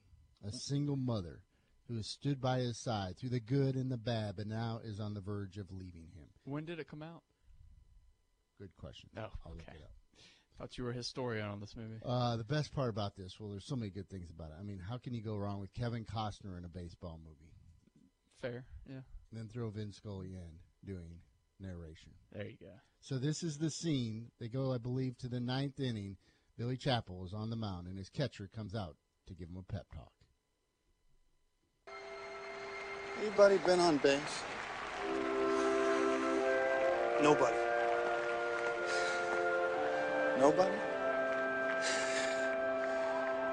a 0.46 0.52
single 0.52 0.96
mother 0.96 1.40
who 1.88 1.96
has 1.96 2.06
stood 2.06 2.40
by 2.40 2.60
his 2.60 2.78
side 2.78 3.16
through 3.18 3.30
the 3.30 3.40
good 3.40 3.74
and 3.74 3.90
the 3.90 3.96
bad, 3.96 4.36
but 4.36 4.46
now 4.46 4.80
is 4.84 5.00
on 5.00 5.14
the 5.14 5.20
verge 5.20 5.58
of 5.58 5.70
leaving 5.70 6.08
him. 6.14 6.28
When 6.44 6.64
did 6.64 6.78
it 6.78 6.88
come 6.88 7.02
out? 7.02 7.22
Good 8.58 8.76
question. 8.78 9.10
Oh, 9.16 9.28
I'll 9.44 9.52
look 9.52 9.62
okay. 9.68 9.78
it 9.78 9.82
up. 9.82 9.90
Thought 10.58 10.78
you 10.78 10.84
were 10.84 10.90
a 10.90 10.94
historian 10.94 11.46
on 11.46 11.60
this 11.60 11.74
movie. 11.76 11.98
Uh, 12.04 12.36
the 12.36 12.44
best 12.44 12.72
part 12.72 12.88
about 12.88 13.16
this, 13.16 13.40
well, 13.40 13.50
there's 13.50 13.66
so 13.66 13.74
many 13.74 13.90
good 13.90 14.08
things 14.08 14.30
about 14.30 14.50
it. 14.50 14.56
I 14.58 14.62
mean, 14.62 14.78
how 14.78 14.98
can 14.98 15.12
you 15.12 15.22
go 15.22 15.36
wrong 15.36 15.60
with 15.60 15.72
Kevin 15.74 16.04
Costner 16.04 16.56
in 16.56 16.64
a 16.64 16.68
baseball 16.68 17.18
movie? 17.24 17.52
Fair, 18.40 18.64
yeah. 18.88 19.00
And 19.30 19.40
then 19.40 19.48
throw 19.48 19.70
Vin 19.70 19.92
Scully 19.92 20.34
in 20.34 20.50
doing 20.86 21.18
narration. 21.58 22.12
There 22.32 22.46
you 22.46 22.56
go. 22.60 22.72
So 23.00 23.18
this 23.18 23.42
is 23.42 23.58
the 23.58 23.70
scene. 23.70 24.30
They 24.38 24.48
go, 24.48 24.72
I 24.72 24.78
believe, 24.78 25.18
to 25.18 25.28
the 25.28 25.40
ninth 25.40 25.80
inning. 25.80 26.16
Billy 26.56 26.76
Chapel 26.76 27.24
is 27.24 27.34
on 27.34 27.50
the 27.50 27.56
mound, 27.56 27.88
and 27.88 27.98
his 27.98 28.08
catcher 28.08 28.48
comes 28.54 28.76
out 28.76 28.96
to 29.26 29.34
give 29.34 29.48
him 29.48 29.56
a 29.56 29.72
pep 29.72 29.86
talk. 29.92 30.12
Anybody 33.20 33.58
been 33.58 33.80
on 33.80 33.96
base? 33.98 34.20
Nobody. 37.20 37.73
Nobody? 40.38 40.76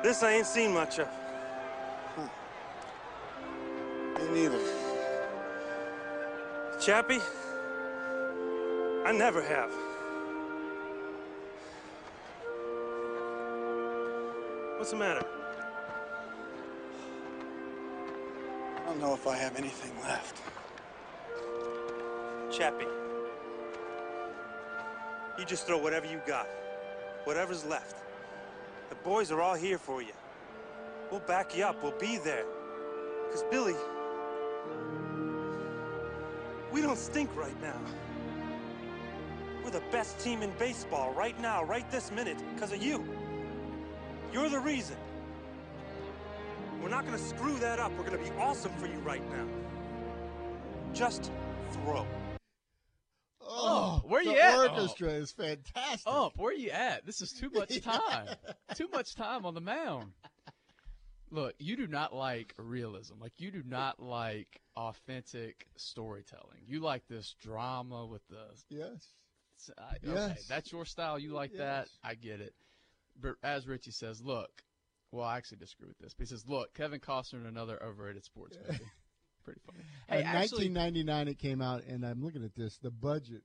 This 0.04 0.24
I 0.24 0.32
ain't 0.32 0.48
seen 0.48 0.74
much 0.74 1.00
of. 1.00 1.08
Me 4.18 4.42
neither. 4.42 4.60
Chappie? 6.80 7.20
I 9.06 9.12
never 9.12 9.42
have. 9.42 9.72
What's 14.78 14.92
the 14.92 14.98
matter? 14.98 15.26
I 18.78 18.86
don't 18.86 19.00
know 19.00 19.14
if 19.14 19.28
I 19.28 19.38
have 19.38 19.58
anything 19.58 19.92
left. 20.02 20.42
Chappie. 22.52 22.86
You 25.38 25.46
just 25.46 25.66
throw 25.66 25.78
whatever 25.78 26.06
you 26.06 26.22
got. 26.28 26.48
Whatever's 27.24 27.66
left. 27.66 27.98
The 28.90 28.96
boys 28.96 29.32
are 29.32 29.42
all 29.42 29.56
here 29.56 29.78
for 29.78 30.02
you. 30.02 30.14
We'll 31.12 31.20
back 31.22 31.56
you 31.56 31.64
up. 31.64 31.82
We'll 31.84 31.98
be 32.00 32.18
there. 32.18 32.46
Because, 33.28 33.44
Billy, 33.52 33.76
we 36.72 36.82
don't 36.82 36.98
stink 36.98 37.30
right 37.36 37.60
now. 37.62 37.80
We're 39.64 39.72
the 39.72 39.84
best 39.92 40.20
team 40.20 40.42
in 40.42 40.52
baseball 40.58 41.14
right 41.14 41.40
now, 41.40 41.64
right 41.64 41.90
this 41.92 42.12
minute, 42.12 42.38
because 42.54 42.72
of 42.72 42.82
you. 42.82 43.06
You're 44.34 44.50
the 44.50 44.60
reason. 44.60 44.96
We're 46.82 46.90
not 46.90 47.06
to 47.18 47.24
screw 47.24 47.58
that 47.60 47.80
up. 47.80 47.92
We're 47.98 48.06
to 48.18 48.24
be 48.24 48.32
awesome 48.40 48.72
for 48.74 48.88
you 48.88 48.98
right 49.00 49.22
now. 49.32 49.46
Just 50.94 51.32
throw. 51.72 52.08
Oh, 54.12 54.14
where 54.14 54.24
the 54.26 54.32
you 54.32 54.40
at? 54.40 54.58
orchestra 54.72 55.10
is 55.10 55.32
fantastic. 55.32 56.06
Ump, 56.12 56.34
where 56.38 56.54
you 56.54 56.70
at? 56.72 57.06
This 57.06 57.22
is 57.22 57.32
too 57.32 57.50
much 57.50 57.82
time. 57.84 58.28
too 58.76 58.90
much 58.92 59.16
time 59.16 59.46
on 59.46 59.54
the 59.54 59.62
mound. 59.62 60.12
Look, 61.30 61.56
you 61.60 61.78
do 61.78 61.88
not 61.88 62.14
like 62.14 62.54
realism. 62.58 63.14
Like 63.22 63.34
you 63.38 63.52
do 63.52 63.64
not 63.66 64.02
like 64.02 64.60
authentic 64.76 65.68
storytelling. 65.78 66.60
You 66.68 66.82
like 66.82 67.08
this 67.08 67.36
drama 67.42 68.06
with 68.06 68.22
the 68.30 68.48
Yes. 68.70 69.08
Uh, 69.78 69.82
okay, 70.04 70.14
Yes. 70.14 70.46
that's 70.48 70.72
your 70.72 70.86
style. 70.86 71.18
You 71.20 71.32
like 71.32 71.54
that. 71.58 71.88
I 72.04 72.16
get 72.16 72.42
it. 72.42 72.54
But 73.22 73.36
as 73.44 73.68
Richie 73.68 73.92
says, 73.92 74.22
look. 74.22 74.50
Well, 75.14 75.26
I 75.26 75.38
actually 75.38 75.58
disagree 75.58 75.90
with 75.90 76.00
this. 76.00 76.14
But 76.14 76.24
he 76.26 76.30
says, 76.30 76.46
look, 76.48 76.74
Kevin 76.74 77.02
Costner 77.02 77.42
in 77.42 77.46
another 77.46 77.82
overrated 77.84 78.24
sports 78.24 78.58
movie. 78.66 78.80
Pretty 79.44 79.60
funny. 79.66 79.80
Hey, 80.08 80.22
in 80.22 80.26
actually, 80.26 80.70
1999, 80.70 81.28
it 81.30 81.38
came 81.40 81.62
out, 81.62 81.84
and 81.86 82.06
I'm 82.06 82.24
looking 82.24 82.44
at 82.46 82.54
this. 82.56 82.78
The 82.78 82.92
budget, 82.92 83.42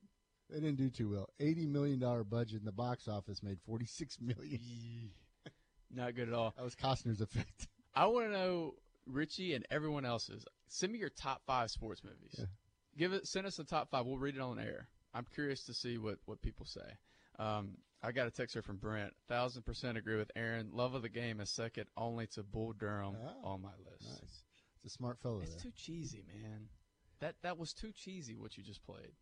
they 0.51 0.61
didn't 0.61 0.77
do 0.77 0.91
too 0.91 1.11
well. 1.11 1.29
$80 1.41 1.69
million 1.69 1.99
budget, 2.29 2.59
and 2.59 2.67
the 2.67 2.73
box 2.73 3.09
office 3.09 3.43
made 3.43 3.59
46 3.67 4.19
million. 4.21 5.11
not 5.95 6.15
good 6.15 6.29
at 6.29 6.35
all. 6.35 6.55
That 6.57 6.65
was 6.65 6.75
Costner's 6.77 7.21
effect. 7.21 7.69
I 7.95 8.07
want 8.07 8.27
to 8.27 8.33
know 8.33 8.75
Richie 9.07 9.55
and 9.55 9.67
everyone 9.71 10.05
else's. 10.05 10.45
Send 10.69 10.93
me 10.93 10.99
your 10.99 11.09
top 11.11 11.43
five 11.47 11.71
sports 11.71 12.03
movies. 12.05 12.47
Give 12.97 13.13
it. 13.13 13.27
Send 13.27 13.47
us 13.47 13.57
the 13.57 13.65
top 13.65 13.91
five. 13.91 14.07
We'll 14.07 14.19
read 14.19 14.37
it 14.37 14.41
on 14.41 14.59
air. 14.59 14.89
I'm 15.15 15.27
curious 15.35 15.65
to 15.65 15.75
see 15.75 15.97
what 15.99 16.19
what 16.27 16.43
people 16.43 16.67
say. 16.67 16.81
Um, 17.39 17.79
I 18.03 18.13
got 18.13 18.27
a 18.27 18.31
text 18.31 18.55
here 18.55 18.63
from 18.63 18.77
Brent. 18.77 19.13
Thousand 19.29 19.63
percent 19.63 19.97
agree 19.99 20.17
with 20.17 20.31
Aaron. 20.37 20.71
Love 20.73 20.95
of 20.95 21.03
the 21.03 21.09
game 21.09 21.41
is 21.41 21.51
second 21.51 21.87
only 21.97 22.27
to 22.29 22.43
Bull 22.43 22.73
Durham 22.73 23.17
on 23.43 23.63
my 23.63 23.71
list. 23.91 24.09
Nice. 24.23 24.45
It's 24.85 24.95
a 24.95 24.97
smart 24.97 25.19
fellow 25.21 25.41
It's 25.41 25.55
there. 25.55 25.65
too 25.65 25.73
cheesy, 25.77 26.23
man. 26.27 26.69
That 27.21 27.37
that 27.43 27.59
was 27.59 27.73
too 27.73 27.93
cheesy. 27.93 28.37
What 28.37 28.57
you 28.59 28.63
just 28.65 28.85
played. 28.85 29.13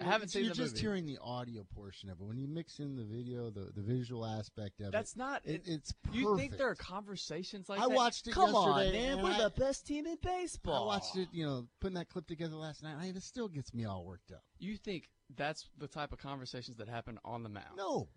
I 0.00 0.04
haven't 0.04 0.28
seen 0.28 0.44
You're 0.44 0.54
just 0.54 0.74
movie. 0.74 0.80
hearing 0.80 1.06
the 1.06 1.18
audio 1.22 1.64
portion 1.74 2.10
of 2.10 2.20
it. 2.20 2.24
When 2.24 2.36
you 2.36 2.48
mix 2.48 2.80
in 2.80 2.96
the 2.96 3.04
video, 3.04 3.50
the, 3.50 3.70
the 3.76 3.80
visual 3.80 4.26
aspect 4.26 4.80
of 4.80 4.90
That's 4.90 5.12
it, 5.12 5.18
not. 5.18 5.42
It, 5.44 5.62
it's 5.66 5.92
perfect. 5.92 6.20
You 6.20 6.36
think 6.36 6.56
there 6.56 6.68
are 6.68 6.74
conversations 6.74 7.68
like 7.68 7.78
I 7.78 7.82
that? 7.88 7.90
watched 7.94 8.26
it 8.26 8.32
Come 8.34 8.54
on, 8.56 8.90
man. 8.92 9.22
We're 9.22 9.30
I- 9.30 9.44
the 9.44 9.50
best 9.56 9.86
team 9.86 10.06
in 10.06 10.16
baseball. 10.20 10.82
I 10.84 10.86
watched 10.96 11.16
it, 11.16 11.28
you 11.32 11.46
know, 11.46 11.68
putting 11.80 11.94
that 11.94 12.08
clip 12.08 12.26
together 12.26 12.56
last 12.56 12.82
night. 12.82 12.96
I, 13.00 13.06
it 13.06 13.22
still 13.22 13.46
gets 13.48 13.72
me 13.72 13.84
all 13.84 14.04
worked 14.04 14.32
up. 14.32 14.42
You 14.58 14.76
think 14.76 15.08
that's 15.36 15.68
the 15.78 15.86
type 15.86 16.12
of 16.12 16.18
conversations 16.18 16.76
that 16.78 16.88
happen 16.88 17.18
on 17.24 17.44
the 17.44 17.48
mound? 17.48 17.76
No. 17.76 18.08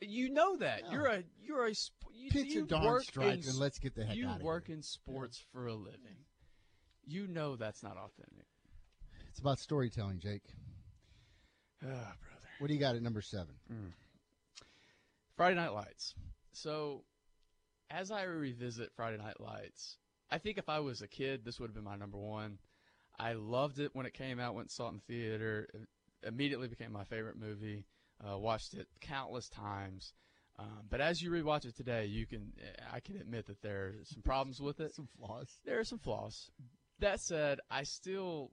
You 0.00 0.30
know 0.30 0.56
that 0.56 0.84
No. 0.84 0.90
you're 0.92 1.06
a 1.06 1.22
you're 1.40 1.66
a 1.66 1.74
you, 2.12 2.30
Pitch 2.30 2.46
you 2.52 2.64
a 2.64 2.66
darn 2.66 3.02
strike 3.02 3.42
in 3.42 3.48
and 3.48 3.58
let's 3.58 3.78
get 3.78 3.94
the 3.94 4.02
heck 4.02 4.10
out 4.10 4.12
of 4.12 4.16
here. 4.18 4.36
You 4.38 4.44
work 4.44 4.68
in 4.70 4.82
sports 4.82 5.42
for 5.52 5.66
a 5.66 5.74
living. 5.74 6.24
You 7.06 7.26
know 7.26 7.56
that's 7.56 7.82
not 7.82 7.96
authentic. 7.96 8.46
It's 9.28 9.38
about 9.38 9.58
storytelling, 9.58 10.18
Jake. 10.18 10.42
Ah, 11.84 11.88
brother. 11.88 12.48
What 12.58 12.68
do 12.68 12.74
you 12.74 12.80
got 12.80 12.96
at 12.96 13.02
number 13.02 13.20
seven? 13.20 13.54
Friday 15.36 15.56
Night 15.56 15.72
Lights. 15.72 16.14
So, 16.52 17.04
as 17.90 18.10
I 18.10 18.22
revisit 18.22 18.92
Friday 18.96 19.18
Night 19.18 19.40
Lights, 19.40 19.98
I 20.30 20.38
think 20.38 20.58
if 20.58 20.68
I 20.68 20.80
was 20.80 21.02
a 21.02 21.08
kid, 21.08 21.44
this 21.44 21.60
would 21.60 21.68
have 21.68 21.74
been 21.74 21.84
my 21.84 21.96
number 21.96 22.18
one. 22.18 22.58
I 23.18 23.34
loved 23.34 23.78
it 23.78 23.90
when 23.94 24.06
it 24.06 24.14
came 24.14 24.40
out. 24.40 24.54
Went 24.54 24.66
and 24.66 24.70
saw 24.70 24.86
it 24.86 24.90
in 24.90 24.94
the 25.06 25.14
theater. 25.14 25.68
It 25.74 26.28
immediately 26.28 26.68
became 26.68 26.92
my 26.92 27.04
favorite 27.04 27.36
movie. 27.38 27.84
Uh, 28.24 28.38
watched 28.38 28.74
it 28.74 28.88
countless 29.00 29.48
times. 29.48 30.14
Um, 30.58 30.86
but 30.88 31.00
as 31.00 31.20
you 31.20 31.30
rewatch 31.30 31.64
it 31.64 31.76
today, 31.76 32.06
you 32.06 32.26
can 32.26 32.52
I 32.92 33.00
can 33.00 33.16
admit 33.16 33.46
that 33.46 33.60
there 33.60 33.86
are 33.86 33.94
some 34.04 34.22
problems 34.22 34.60
with 34.60 34.80
it. 34.80 34.94
Some 34.94 35.08
flaws. 35.18 35.58
There 35.64 35.80
are 35.80 35.84
some 35.84 35.98
flaws. 35.98 36.50
That 37.00 37.20
said, 37.20 37.58
I 37.70 37.82
still 37.82 38.52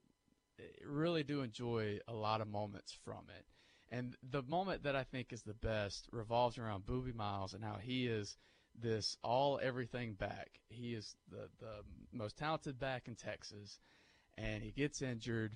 really 0.86 1.24
do 1.24 1.42
enjoy 1.42 2.00
a 2.08 2.14
lot 2.14 2.42
of 2.42 2.48
moments 2.48 2.98
from 3.04 3.26
it. 3.38 3.46
And 3.90 4.16
the 4.24 4.44
moment 4.44 4.84
that 4.84 4.96
I 4.96 5.04
think 5.04 5.34
is 5.34 5.44
the 5.44 5.54
best 5.54 6.08
revolves 6.12 6.58
around 6.58 6.86
Boobie 6.86 7.14
Miles 7.14 7.54
and 7.54 7.64
how 7.64 7.76
he 7.76 8.08
is 8.08 8.38
this 8.80 9.18
all 9.22 9.60
everything 9.62 10.14
back. 10.14 10.62
He 10.70 10.94
is 10.94 11.16
the, 11.30 11.50
the 11.60 11.84
most 12.14 12.38
talented 12.38 12.80
back 12.80 13.08
in 13.08 13.16
Texas, 13.16 13.80
and 14.38 14.64
he 14.64 14.72
gets 14.72 15.02
injured. 15.02 15.56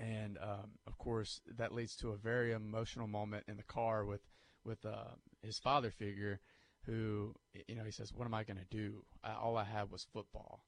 And 0.00 0.38
um, 0.38 0.72
of 0.86 0.98
course, 0.98 1.40
that 1.56 1.74
leads 1.74 1.94
to 1.96 2.10
a 2.10 2.16
very 2.16 2.52
emotional 2.52 3.06
moment 3.06 3.44
in 3.48 3.56
the 3.56 3.62
car 3.62 4.04
with 4.04 4.22
with 4.64 4.84
uh, 4.84 5.14
his 5.42 5.58
father 5.58 5.90
figure, 5.90 6.40
who 6.84 7.34
you 7.68 7.76
know 7.76 7.84
he 7.84 7.92
says, 7.92 8.12
"What 8.12 8.24
am 8.24 8.34
I 8.34 8.44
going 8.44 8.58
to 8.58 8.76
do? 8.76 9.04
All 9.22 9.56
I 9.56 9.64
had 9.64 9.90
was 9.90 10.06
football." 10.12 10.64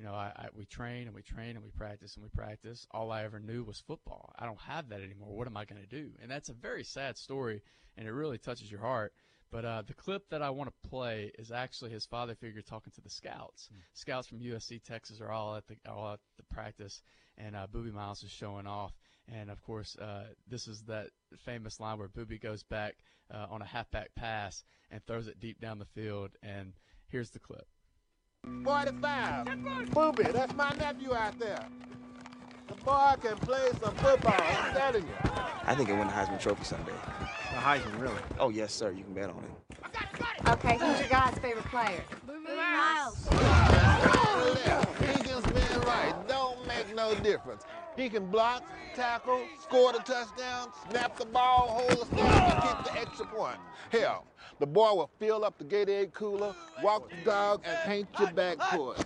You 0.00 0.06
know, 0.06 0.14
I, 0.14 0.32
I 0.34 0.48
we 0.54 0.64
train 0.64 1.08
and 1.08 1.14
we 1.14 1.20
train 1.20 1.56
and 1.56 1.62
we 1.62 1.70
practice 1.70 2.16
and 2.16 2.24
we 2.24 2.30
practice. 2.30 2.86
All 2.90 3.12
I 3.12 3.24
ever 3.24 3.38
knew 3.38 3.64
was 3.64 3.80
football. 3.86 4.32
I 4.38 4.46
don't 4.46 4.60
have 4.60 4.88
that 4.88 5.02
anymore. 5.02 5.36
What 5.36 5.46
am 5.46 5.58
I 5.58 5.66
going 5.66 5.82
to 5.82 5.86
do? 5.86 6.12
And 6.22 6.30
that's 6.30 6.48
a 6.48 6.54
very 6.54 6.84
sad 6.84 7.18
story, 7.18 7.60
and 7.98 8.08
it 8.08 8.12
really 8.12 8.38
touches 8.38 8.70
your 8.70 8.80
heart. 8.80 9.12
But 9.52 9.66
uh, 9.66 9.82
the 9.86 9.92
clip 9.92 10.30
that 10.30 10.40
I 10.40 10.48
want 10.50 10.70
to 10.70 10.88
play 10.88 11.32
is 11.38 11.50
actually 11.50 11.90
his 11.90 12.06
father 12.06 12.34
figure 12.34 12.62
talking 12.62 12.94
to 12.94 13.02
the 13.02 13.10
scouts. 13.10 13.68
Scouts 13.92 14.26
from 14.26 14.38
USC, 14.38 14.82
Texas, 14.82 15.20
are 15.20 15.30
all 15.30 15.54
at 15.56 15.66
the 15.66 15.76
all 15.86 16.14
at 16.14 16.20
the 16.38 16.44
practice, 16.44 17.02
and 17.36 17.54
uh, 17.54 17.66
Boobie 17.70 17.92
Miles 17.92 18.22
is 18.22 18.30
showing 18.30 18.66
off. 18.66 18.94
And 19.28 19.50
of 19.50 19.62
course, 19.62 19.96
uh, 19.96 20.28
this 20.48 20.66
is 20.66 20.80
that 20.84 21.08
famous 21.44 21.78
line 21.78 21.98
where 21.98 22.08
Boobie 22.08 22.40
goes 22.40 22.62
back 22.62 22.96
uh, 23.30 23.48
on 23.50 23.60
a 23.60 23.66
halfback 23.66 24.14
pass 24.14 24.64
and 24.90 25.04
throws 25.04 25.28
it 25.28 25.38
deep 25.40 25.60
down 25.60 25.78
the 25.78 25.84
field. 25.84 26.30
And 26.42 26.72
here's 27.08 27.30
the 27.30 27.38
clip. 27.38 27.66
45. 28.64 29.46
Boobie, 29.90 30.32
that's 30.32 30.54
my 30.54 30.70
nephew 30.78 31.14
out 31.14 31.38
there. 31.38 31.64
The 32.68 32.74
boy 32.84 33.14
can 33.20 33.36
play 33.38 33.68
some 33.82 33.94
football, 33.96 34.34
I'm 34.38 34.74
telling 34.74 35.02
you. 35.02 35.14
I 35.64 35.74
think 35.74 35.88
he'll 35.88 35.98
win 35.98 36.06
the 36.06 36.12
Heisman 36.12 36.38
Trophy 36.38 36.64
someday. 36.64 36.92
The 37.50 37.56
Heisman, 37.56 38.00
really? 38.00 38.20
Oh, 38.38 38.50
yes, 38.50 38.72
sir. 38.72 38.92
You 38.92 39.02
can 39.04 39.14
bet 39.14 39.30
on 39.30 39.42
it. 39.42 40.48
Okay, 40.48 40.78
who's 40.78 41.00
your 41.00 41.08
guy's 41.08 41.36
favorite 41.38 41.64
player? 41.66 42.02
Boobie 42.28 42.56
Miles. 42.56 43.28
He 45.00 45.22
just 45.28 45.46
been 45.52 45.80
right. 45.82 46.14
Don't 46.28 46.66
make 46.66 46.94
no 46.94 47.14
difference. 47.16 47.64
He 48.00 48.08
can 48.08 48.24
block, 48.30 48.64
tackle, 48.94 49.42
score 49.60 49.92
the 49.92 49.98
touchdown, 49.98 50.70
snap 50.88 51.18
the 51.18 51.26
ball, 51.26 51.68
hold 51.68 52.00
the 52.00 52.06
snap, 52.06 52.54
and 52.54 52.62
kick 52.62 52.94
the 52.94 52.98
extra 52.98 53.26
point. 53.26 53.58
Hell, 53.90 54.24
the 54.58 54.66
boy 54.66 54.94
will 54.94 55.10
fill 55.18 55.44
up 55.44 55.58
the 55.58 55.64
Gatorade 55.64 56.14
cooler, 56.14 56.54
walk 56.82 57.10
the 57.10 57.16
dog, 57.30 57.60
and 57.62 57.78
paint 57.84 58.08
your 58.18 58.28
backcourt. 58.28 58.96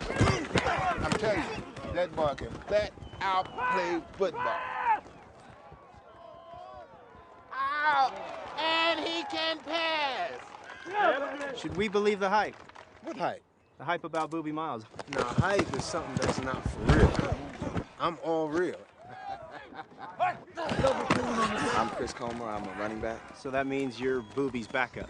I'm 1.04 1.10
telling 1.18 1.40
you, 1.40 1.92
that 1.94 2.14
boy 2.14 2.34
can 2.36 2.50
flat 2.68 2.92
out 3.20 3.46
play 3.72 4.00
football. 4.16 4.60
Ow! 7.52 8.12
And 8.60 9.00
he 9.00 9.24
can 9.24 9.58
pass. 9.66 10.30
Should 11.58 11.76
we 11.76 11.88
believe 11.88 12.20
the 12.20 12.28
hype? 12.28 12.54
What 13.02 13.16
hype? 13.16 13.42
The 13.78 13.84
hype 13.84 14.04
about 14.04 14.30
Boobie 14.30 14.52
Miles. 14.52 14.84
Now, 15.10 15.24
hype 15.24 15.76
is 15.76 15.82
something 15.82 16.14
that's 16.14 16.40
not 16.42 16.62
for 16.70 16.80
real. 16.96 17.33
I'm 17.98 18.18
all 18.24 18.48
real. 18.48 18.78
I'm 20.18 21.88
Chris 21.90 22.12
Comer. 22.12 22.46
I'm 22.46 22.64
a 22.64 22.80
running 22.80 23.00
back. 23.00 23.18
So 23.38 23.50
that 23.50 23.66
means 23.66 24.00
you're 24.00 24.22
Boobie's 24.22 24.66
backup. 24.66 25.08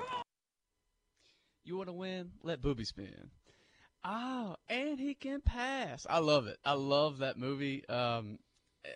You 1.64 1.76
want 1.76 1.89
to 1.89 1.95
win? 1.95 2.32
Let 2.43 2.61
Boobie 2.61 2.87
spin. 2.87 3.30
Oh, 4.05 4.57
and 4.68 4.99
he 4.99 5.14
can 5.14 5.41
pass. 5.41 6.07
I 6.09 6.18
love 6.18 6.47
it. 6.47 6.59
I 6.64 6.74
love 6.74 7.18
that 7.18 7.39
movie. 7.39 7.89
Um, 7.89 8.39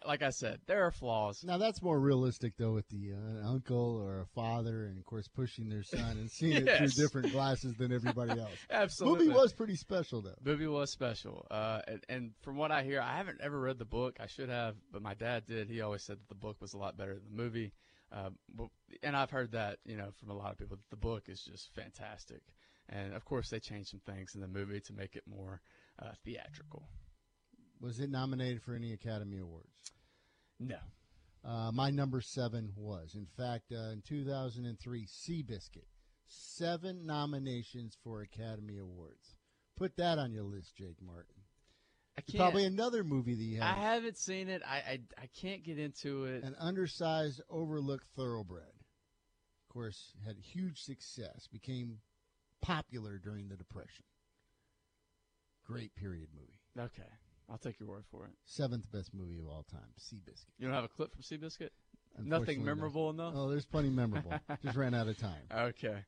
like 0.06 0.22
I 0.22 0.30
said, 0.30 0.60
there 0.66 0.86
are 0.86 0.90
flaws. 0.90 1.42
Now 1.44 1.58
that's 1.58 1.82
more 1.82 1.98
realistic 1.98 2.56
though, 2.56 2.72
with 2.72 2.88
the 2.88 3.12
uh, 3.12 3.48
uncle 3.48 3.96
or 4.02 4.20
a 4.20 4.26
father, 4.26 4.86
and 4.86 4.98
of 4.98 5.04
course 5.04 5.28
pushing 5.28 5.68
their 5.68 5.82
son 5.82 6.16
and 6.18 6.30
seeing 6.30 6.66
it 6.66 6.78
through 6.78 6.88
different 7.04 7.32
glasses 7.32 7.74
than 7.76 7.92
everybody 7.92 8.38
else. 8.38 8.50
Absolutely. 8.70 9.26
Movie 9.26 9.38
was 9.38 9.52
pretty 9.52 9.76
special 9.76 10.22
though. 10.22 10.36
Boobie 10.44 10.70
was 10.70 10.90
special. 10.90 11.46
Uh, 11.50 11.80
and, 11.86 12.04
and 12.08 12.30
from 12.42 12.56
what 12.56 12.70
I 12.70 12.82
hear, 12.82 13.00
I 13.00 13.16
haven't 13.16 13.40
ever 13.42 13.58
read 13.58 13.78
the 13.78 13.84
book. 13.84 14.18
I 14.20 14.26
should 14.26 14.48
have, 14.48 14.76
but 14.92 15.02
my 15.02 15.14
dad 15.14 15.46
did. 15.46 15.68
He 15.68 15.80
always 15.80 16.02
said 16.02 16.18
that 16.18 16.28
the 16.28 16.34
book 16.34 16.60
was 16.60 16.74
a 16.74 16.78
lot 16.78 16.96
better 16.96 17.14
than 17.14 17.24
the 17.30 17.42
movie. 17.42 17.72
Um, 18.10 18.38
but, 18.54 18.68
and 19.02 19.16
I've 19.16 19.30
heard 19.30 19.52
that, 19.52 19.78
you 19.84 19.96
know, 19.96 20.08
from 20.18 20.30
a 20.30 20.34
lot 20.34 20.52
of 20.52 20.58
people, 20.58 20.76
that 20.76 20.90
the 20.90 20.96
book 20.96 21.24
is 21.28 21.42
just 21.42 21.74
fantastic. 21.74 22.40
And 22.88 23.14
of 23.14 23.24
course, 23.24 23.50
they 23.50 23.60
changed 23.60 23.90
some 23.90 24.00
things 24.00 24.34
in 24.34 24.40
the 24.40 24.48
movie 24.48 24.80
to 24.80 24.92
make 24.94 25.14
it 25.14 25.24
more 25.26 25.60
uh, 26.00 26.12
theatrical. 26.24 26.88
Was 27.80 28.00
it 28.00 28.10
nominated 28.10 28.62
for 28.62 28.74
any 28.74 28.92
Academy 28.92 29.38
Awards? 29.38 29.92
No. 30.58 30.78
Uh, 31.44 31.70
my 31.72 31.90
number 31.90 32.20
seven 32.20 32.72
was. 32.76 33.14
In 33.14 33.26
fact, 33.36 33.72
uh, 33.72 33.90
in 33.92 34.02
2003, 34.06 35.06
Seabiscuit, 35.06 35.86
seven 36.26 37.06
nominations 37.06 37.96
for 38.02 38.22
Academy 38.22 38.78
Awards. 38.78 39.36
Put 39.76 39.96
that 39.96 40.18
on 40.18 40.32
your 40.32 40.42
list, 40.42 40.74
Jake 40.76 41.00
Martin. 41.00 41.34
I 42.16 42.20
can't. 42.22 42.38
Probably 42.40 42.64
another 42.64 43.04
movie 43.04 43.34
that 43.36 43.42
you 43.42 43.62
I 43.62 43.66
have. 43.66 43.76
haven't 43.78 44.18
seen 44.18 44.48
it. 44.48 44.60
I, 44.66 44.76
I 44.78 45.00
I 45.16 45.28
can't 45.40 45.62
get 45.62 45.78
into 45.78 46.24
it. 46.24 46.42
An 46.42 46.56
undersized, 46.58 47.40
overlooked 47.48 48.08
thoroughbred. 48.16 48.64
Of 48.64 49.72
course, 49.72 50.14
had 50.26 50.36
huge 50.36 50.80
success. 50.80 51.46
Became 51.52 51.98
popular 52.60 53.18
during 53.18 53.48
the 53.48 53.56
Depression. 53.56 54.04
Great 55.64 55.94
period 55.94 56.28
movie. 56.34 56.58
Okay, 56.88 57.08
I'll 57.50 57.58
take 57.58 57.80
your 57.80 57.88
word 57.88 58.04
for 58.10 58.26
it. 58.26 58.32
Seventh 58.44 58.90
best 58.92 59.14
movie 59.14 59.38
of 59.38 59.46
all 59.48 59.64
time. 59.70 59.80
Seabiscuit. 59.98 60.44
You 60.58 60.66
don't 60.66 60.74
have 60.74 60.84
a 60.84 60.88
clip 60.88 61.12
from 61.12 61.22
Seabiscuit? 61.22 61.70
Nothing 62.22 62.58
no. 62.60 62.64
memorable 62.66 63.10
enough. 63.10 63.34
Oh, 63.36 63.48
there's 63.48 63.64
plenty 63.64 63.90
memorable. 63.90 64.32
Just 64.62 64.76
ran 64.76 64.94
out 64.94 65.08
of 65.08 65.16
time. 65.18 65.42
Okay. 65.52 66.04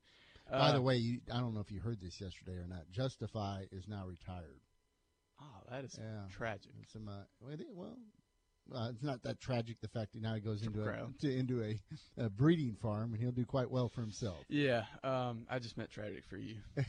By 0.51 0.71
Uh, 0.71 0.73
the 0.73 0.83
way, 0.83 0.97
you, 0.97 1.21
I 1.33 1.39
don't 1.39 1.55
know 1.55 1.61
if 1.61 1.71
you 1.71 1.79
heard 1.81 2.01
this 2.01 2.21
yesterday 2.21 2.57
or 2.57 2.67
not. 2.67 2.91
Justify 2.91 3.65
is 3.71 3.87
now 3.87 4.07
retired. 4.07 4.61
Oh, 5.41 5.63
that 5.71 5.85
is 5.85 5.97
Yeah. 5.99 6.27
tragic. 6.31 6.73
Some, 6.89 7.09
uh, 7.09 7.23
well, 7.41 7.57
well, 7.73 7.97
uh, 8.75 8.91
it's 8.91 9.03
not 9.03 9.23
that 9.23 9.41
tragic. 9.41 9.81
The 9.81 9.89
fact 9.89 10.13
that 10.13 10.21
now 10.23 10.35
he 10.35 10.41
goes 10.41 10.63
into 10.63 10.83
a, 10.83 11.09
to, 11.21 11.35
into 11.35 11.63
a, 11.63 11.81
a 12.19 12.29
breeding 12.29 12.75
farm 12.83 13.13
and 13.13 13.23
he'll 13.23 13.31
do 13.31 13.45
quite 13.47 13.71
well 13.71 13.89
for 13.89 14.01
himself. 14.01 14.39
Yeah, 14.49 14.85
um, 15.05 15.47
I 15.49 15.59
just 15.61 15.77
meant 15.79 15.91
tragic 15.91 16.25
for 16.29 16.37
you. 16.37 16.57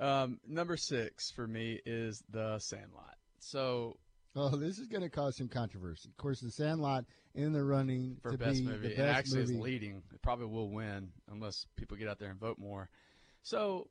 um, 0.00 0.40
number 0.48 0.76
six 0.76 1.30
for 1.30 1.46
me 1.46 1.80
is 1.84 2.22
The 2.30 2.58
Sandlot. 2.58 3.16
So 3.44 3.98
Oh, 4.36 4.48
this 4.56 4.78
is 4.78 4.88
going 4.88 5.02
to 5.02 5.08
cause 5.08 5.36
some 5.36 5.48
controversy. 5.48 6.08
Of 6.08 6.16
course, 6.16 6.40
The 6.40 6.50
Sandlot 6.50 7.04
in 7.36 7.52
the 7.52 7.62
running 7.62 8.16
for 8.20 8.32
to 8.32 8.38
best 8.38 8.58
be 8.58 8.66
movie, 8.66 8.88
the 8.88 8.96
best 8.96 9.18
actually 9.18 9.40
movie. 9.42 9.54
is 9.54 9.60
leading. 9.60 10.02
It 10.12 10.22
probably 10.22 10.46
will 10.46 10.70
win 10.70 11.10
unless 11.30 11.66
people 11.76 11.96
get 11.96 12.08
out 12.08 12.18
there 12.18 12.30
and 12.30 12.40
vote 12.40 12.58
more. 12.58 12.88
So 13.42 13.88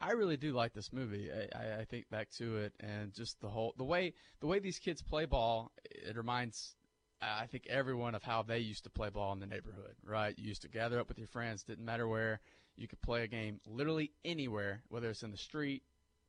I 0.00 0.12
really 0.12 0.36
do 0.36 0.52
like 0.52 0.72
this 0.72 0.92
movie. 0.92 1.30
I, 1.30 1.56
I, 1.56 1.80
I 1.80 1.84
think 1.84 2.10
back 2.10 2.30
to 2.38 2.56
it 2.56 2.72
and 2.80 3.12
just 3.14 3.40
the 3.40 3.48
whole 3.48 3.74
the 3.76 3.84
way 3.84 4.14
the 4.40 4.48
way 4.48 4.58
these 4.58 4.78
kids 4.80 5.02
play 5.02 5.24
ball. 5.24 5.70
It 5.84 6.16
reminds 6.16 6.74
I 7.22 7.46
think 7.46 7.66
everyone 7.68 8.16
of 8.16 8.24
how 8.24 8.42
they 8.42 8.58
used 8.58 8.84
to 8.84 8.90
play 8.90 9.10
ball 9.10 9.32
in 9.32 9.38
the 9.38 9.46
neighborhood. 9.46 9.94
Right? 10.04 10.36
You 10.36 10.48
used 10.48 10.62
to 10.62 10.68
gather 10.68 10.98
up 10.98 11.06
with 11.08 11.18
your 11.18 11.28
friends. 11.28 11.62
Didn't 11.62 11.84
matter 11.84 12.08
where. 12.08 12.40
You 12.76 12.88
could 12.88 13.02
play 13.02 13.24
a 13.24 13.26
game 13.28 13.60
literally 13.66 14.10
anywhere, 14.24 14.82
whether 14.88 15.10
it's 15.10 15.22
in 15.22 15.30
the 15.32 15.36
street 15.36 15.82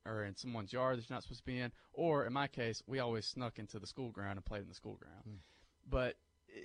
or 0.05 0.23
in 0.23 0.35
someone's 0.35 0.73
yard 0.73 0.97
that 0.97 1.09
you're 1.09 1.15
not 1.15 1.23
supposed 1.23 1.41
to 1.41 1.45
be 1.45 1.59
in, 1.59 1.71
or 1.93 2.25
in 2.25 2.33
my 2.33 2.47
case, 2.47 2.81
we 2.87 2.99
always 2.99 3.25
snuck 3.25 3.59
into 3.59 3.79
the 3.79 3.87
school 3.87 4.11
ground 4.11 4.37
and 4.37 4.45
played 4.45 4.61
in 4.63 4.67
the 4.69 4.75
school 4.75 4.95
ground. 4.95 5.23
Hmm. 5.25 5.35
But 5.89 6.15
eh, 6.55 6.59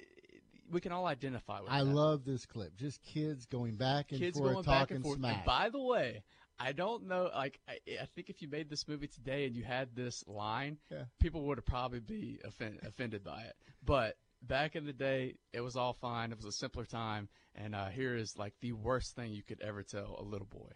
we 0.71 0.81
can 0.81 0.93
all 0.93 1.07
identify 1.07 1.61
with 1.61 1.69
that. 1.71 1.75
I 1.75 1.85
that. 1.85 1.91
love 1.91 2.25
this 2.25 2.47
clip. 2.47 2.77
Just 2.77 3.03
kids 3.03 3.47
going 3.47 3.77
back 3.77 4.11
and 4.11 4.21
kids 4.21 4.39
forth, 4.39 4.53
going 4.53 4.65
back 4.65 4.81
talking 4.81 4.97
and 4.97 5.05
forth. 5.05 5.19
smack. 5.19 5.37
And 5.37 5.45
by 5.45 5.69
the 5.71 5.81
way, 5.83 6.23
I 6.59 6.73
don't 6.73 7.07
know. 7.07 7.31
Like, 7.35 7.61
I, 7.69 7.75
I 8.03 8.07
think 8.15 8.31
if 8.31 8.41
you 8.43 8.49
made 8.49 8.69
this 8.71 8.89
movie 8.89 9.07
today 9.09 9.47
and 9.47 9.55
you 9.55 9.63
had 9.63 9.95
this 9.95 10.25
line, 10.27 10.79
Yeah. 10.91 11.05
people 11.21 11.43
would 11.45 11.59
have 11.59 11.67
probably 11.67 12.01
be 12.01 12.41
offend, 12.45 12.81
offended 12.85 13.23
by 13.23 13.43
it. 13.43 13.55
But 13.85 14.17
back 14.43 14.75
in 14.75 14.87
the 14.87 14.93
day, 14.93 15.37
it 15.53 15.61
was 15.61 15.77
all 15.77 15.93
fine. 15.93 16.33
It 16.33 16.37
was 16.37 16.47
a 16.47 16.53
simpler 16.53 16.85
time. 16.85 17.29
And 17.55 17.75
uh, 17.75 17.87
here 17.89 18.17
is 18.17 18.37
like 18.37 18.55
the 18.61 18.73
worst 18.73 19.15
thing 19.15 19.33
you 19.33 19.43
could 19.43 19.61
ever 19.61 19.83
tell 19.83 20.17
a 20.19 20.23
little 20.23 20.47
boy. 20.47 20.71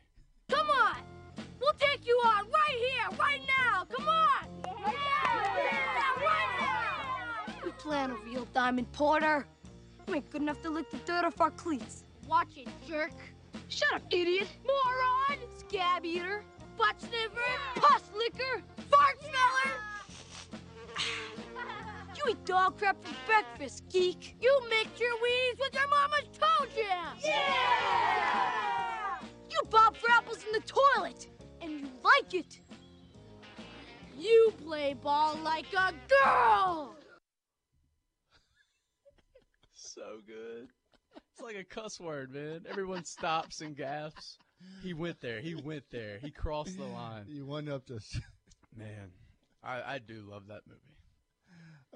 Here, 3.01 3.19
right 3.19 3.41
now! 3.47 3.85
Come 3.85 4.09
on! 4.09 4.49
Right 4.65 4.95
now! 4.95 5.43
Yeah, 5.57 6.25
right 6.25 6.51
now! 6.61 7.55
We 7.65 7.71
plan 7.73 8.11
a 8.11 8.17
real 8.17 8.47
diamond 8.53 8.91
porter. 8.93 9.47
You 10.07 10.15
ain't 10.17 10.31
good 10.31 10.43
enough 10.43 10.63
to 10.63 10.71
lick 10.71 10.91
the 10.91 10.99
dirt 10.99 11.25
off 11.25 11.41
our 11.41 11.51
cleats. 11.51 12.05
Watch 12.27 12.57
it, 12.57 12.69
jerk. 12.87 13.13
Shut 13.69 13.93
up, 13.95 14.03
idiot. 14.11 14.49
Moron! 14.67 15.39
Scab 15.59 16.05
eater. 16.05 16.45
Butt 16.77 17.01
sniffer. 17.01 17.41
Pus 17.77 18.03
licker. 18.17 18.63
Fart 18.91 19.19
smeller. 19.21 19.75
You 22.17 22.33
eat 22.33 22.45
dog 22.45 22.77
crap 22.77 23.03
for 23.03 23.15
breakfast, 23.25 23.85
geek. 23.91 24.37
You 24.43 24.61
mix 24.69 25.01
your 25.01 25.15
weeds 25.23 25.59
with 25.59 25.73
your 25.73 25.89
mama's 25.89 26.29
toe 26.39 26.67
jam. 26.77 27.17
Yeah! 27.25 29.21
You 29.49 29.63
bob 29.71 29.97
for 29.97 30.11
apples 30.11 30.45
in 30.45 30.53
the 30.53 30.61
toilet, 30.67 31.29
and 31.63 31.81
you 31.81 31.89
like 32.05 32.35
it. 32.35 32.61
You 34.21 34.53
play 34.67 34.95
ball 35.03 35.39
like 35.43 35.73
a 35.73 35.95
girl. 36.23 36.95
So 39.73 40.21
good. 40.27 40.69
It's 41.33 41.41
like 41.43 41.57
a 41.57 41.65
cuss 41.65 41.99
word, 41.99 42.31
man. 42.31 42.67
Everyone 42.69 43.03
stops 43.05 43.63
and 43.63 43.75
gasps. 43.75 44.37
He 44.83 44.93
went 44.93 45.23
there. 45.23 45.41
He 45.41 45.55
went 45.55 45.85
there. 45.91 46.19
He 46.21 46.31
crossed 46.31 46.77
the 46.77 46.85
line. 46.85 47.25
You 47.29 47.47
went 47.47 47.71
up 47.71 47.87
to. 47.87 47.99
Man, 48.77 49.11
I, 49.65 49.95
I 49.95 49.99
do 49.99 50.23
love 50.31 50.49
that 50.49 50.61
movie. 50.69 50.81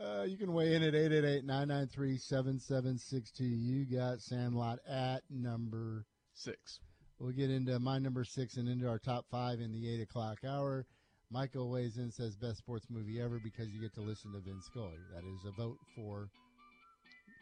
Uh, 0.00 0.22
you 0.24 0.38
can 0.38 0.54
weigh 0.54 0.74
in 0.74 0.82
at 0.82 0.94
888-993-7762. 0.94 3.40
You 3.40 3.84
got 3.84 4.20
Sandlot 4.20 4.78
at 4.88 5.22
number 5.28 6.06
six. 6.32 6.80
We'll 7.18 7.32
get 7.32 7.50
into 7.50 7.78
my 7.78 7.98
number 7.98 8.24
six 8.24 8.56
and 8.56 8.66
into 8.68 8.88
our 8.88 8.98
top 8.98 9.26
five 9.30 9.60
in 9.60 9.72
the 9.72 9.86
eight 9.88 10.00
o'clock 10.00 10.38
hour. 10.44 10.86
Michael 11.30 11.70
weighs 11.70 11.96
in 11.98 12.10
says 12.10 12.36
best 12.36 12.58
sports 12.58 12.86
movie 12.90 13.20
ever 13.20 13.38
because 13.42 13.68
you 13.70 13.80
get 13.80 13.94
to 13.94 14.00
listen 14.00 14.32
to 14.32 14.38
Vince 14.38 14.66
Scully. 14.66 14.98
That 15.12 15.24
is 15.24 15.44
a 15.46 15.50
vote 15.50 15.78
for, 15.96 16.28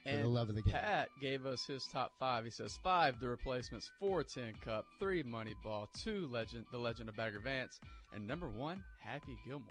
for 0.05 0.09
And 0.09 0.25
the 0.25 0.29
love 0.29 0.49
of 0.49 0.55
the 0.55 0.63
game. 0.63 0.73
Pat 0.73 1.09
gave 1.21 1.45
us 1.47 1.67
his 1.67 1.87
top 1.93 2.13
five. 2.19 2.45
He 2.45 2.51
says 2.51 2.79
five, 2.83 3.21
The 3.21 3.29
Replacements, 3.29 3.91
four, 4.01 4.23
Tin 4.25 4.55
Cup, 4.65 4.87
three, 4.99 5.23
Moneyball, 5.23 5.89
two, 6.03 6.29
Legend, 6.33 6.65
The 6.73 6.79
Legend 6.79 7.09
of 7.09 7.17
Bagger 7.17 7.41
Vance, 7.41 7.81
and 8.15 8.27
number 8.27 8.49
one, 8.49 8.83
Happy 8.99 9.37
Gilmore. 9.47 9.67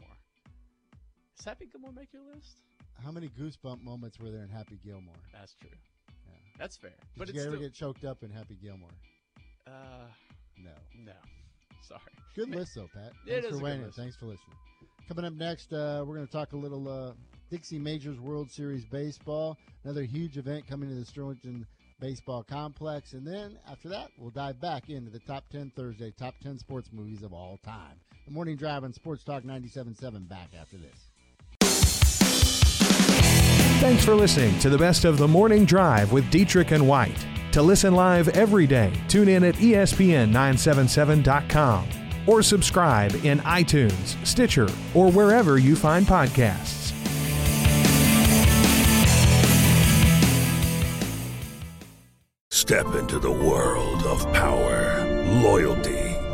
Does 1.37 1.45
Happy 1.45 1.65
Gilmore 1.71 1.91
make 1.93 2.13
your 2.13 2.21
list? 2.35 2.57
How 3.03 3.11
many 3.11 3.29
goosebump 3.29 3.83
moments 3.83 4.19
were 4.19 4.29
there 4.29 4.43
in 4.43 4.49
Happy 4.49 4.77
Gilmore? 4.85 5.15
That's 5.33 5.55
true. 5.59 5.69
Yeah. 6.27 6.33
That's 6.59 6.77
fair. 6.77 6.91
Did 6.91 7.17
but 7.17 7.33
you 7.33 7.41
ever 7.41 7.51
still, 7.51 7.61
get 7.61 7.73
choked 7.73 8.05
up 8.05 8.21
in 8.21 8.29
Happy 8.29 8.55
Gilmore? 8.61 8.89
uh, 9.65 9.71
No. 10.63 10.71
no. 11.05 11.13
Sorry. 11.87 12.01
Good 12.35 12.49
list, 12.49 12.75
though, 12.75 12.89
Pat. 12.93 13.11
Thanks 13.27 13.45
is 13.45 13.45
for 13.45 13.47
a 13.47 13.51
good 13.51 13.61
weighing 13.61 13.83
in. 13.83 13.91
Thanks 13.91 14.15
for 14.15 14.25
listening. 14.25 14.55
Coming 15.07 15.25
up 15.25 15.33
next, 15.33 15.73
uh, 15.73 16.03
we're 16.07 16.15
going 16.15 16.27
to 16.27 16.31
talk 16.31 16.53
a 16.53 16.57
little 16.57 16.87
uh, 16.87 17.11
Dixie 17.49 17.79
Majors 17.79 18.19
World 18.19 18.49
Series 18.49 18.85
baseball. 18.85 19.57
Another 19.83 20.03
huge 20.03 20.37
event 20.37 20.65
coming 20.67 20.89
to 20.89 20.95
the 20.95 21.05
Sterlington 21.05 21.65
Baseball 21.99 22.43
Complex. 22.43 23.13
And 23.13 23.25
then 23.27 23.57
after 23.69 23.89
that, 23.89 24.09
we'll 24.17 24.31
dive 24.31 24.59
back 24.61 24.89
into 24.89 25.11
the 25.11 25.19
top 25.19 25.43
10 25.51 25.71
Thursday, 25.75 26.13
top 26.17 26.35
10 26.41 26.57
sports 26.57 26.89
movies 26.93 27.23
of 27.23 27.33
all 27.33 27.59
time. 27.63 27.99
The 28.25 28.31
Morning 28.31 28.55
Drive 28.55 28.83
on 28.83 28.93
Sports 28.93 29.23
Talk 29.23 29.43
97.7 29.43 30.27
back 30.29 30.49
after 30.59 30.77
this. 30.77 31.11
Thanks 33.81 34.05
for 34.05 34.15
listening 34.15 34.57
to 34.59 34.69
the 34.69 34.77
best 34.77 35.05
of 35.05 35.17
the 35.17 35.27
morning 35.27 35.65
drive 35.65 36.11
with 36.11 36.29
Dietrich 36.29 36.71
and 36.71 36.87
White. 36.87 37.25
To 37.51 37.61
listen 37.61 37.93
live 37.93 38.29
every 38.29 38.65
day, 38.65 38.93
tune 39.09 39.27
in 39.27 39.43
at 39.43 39.61
E 39.61 39.73
ESPN977.com 39.73 41.85
or 42.25 42.41
subscribe 42.41 43.13
in 43.25 43.39
iTunes, 43.39 44.15
Stitcher, 44.25 44.69
or 44.93 45.11
wherever 45.11 45.57
you 45.57 45.75
find 45.75 46.05
podcasts. 46.05 46.93
Step 52.51 52.95
into 52.95 53.19
the 53.19 53.29
world 53.29 54.03
of 54.03 54.31
power, 54.31 55.05
loyalty, 55.41 56.00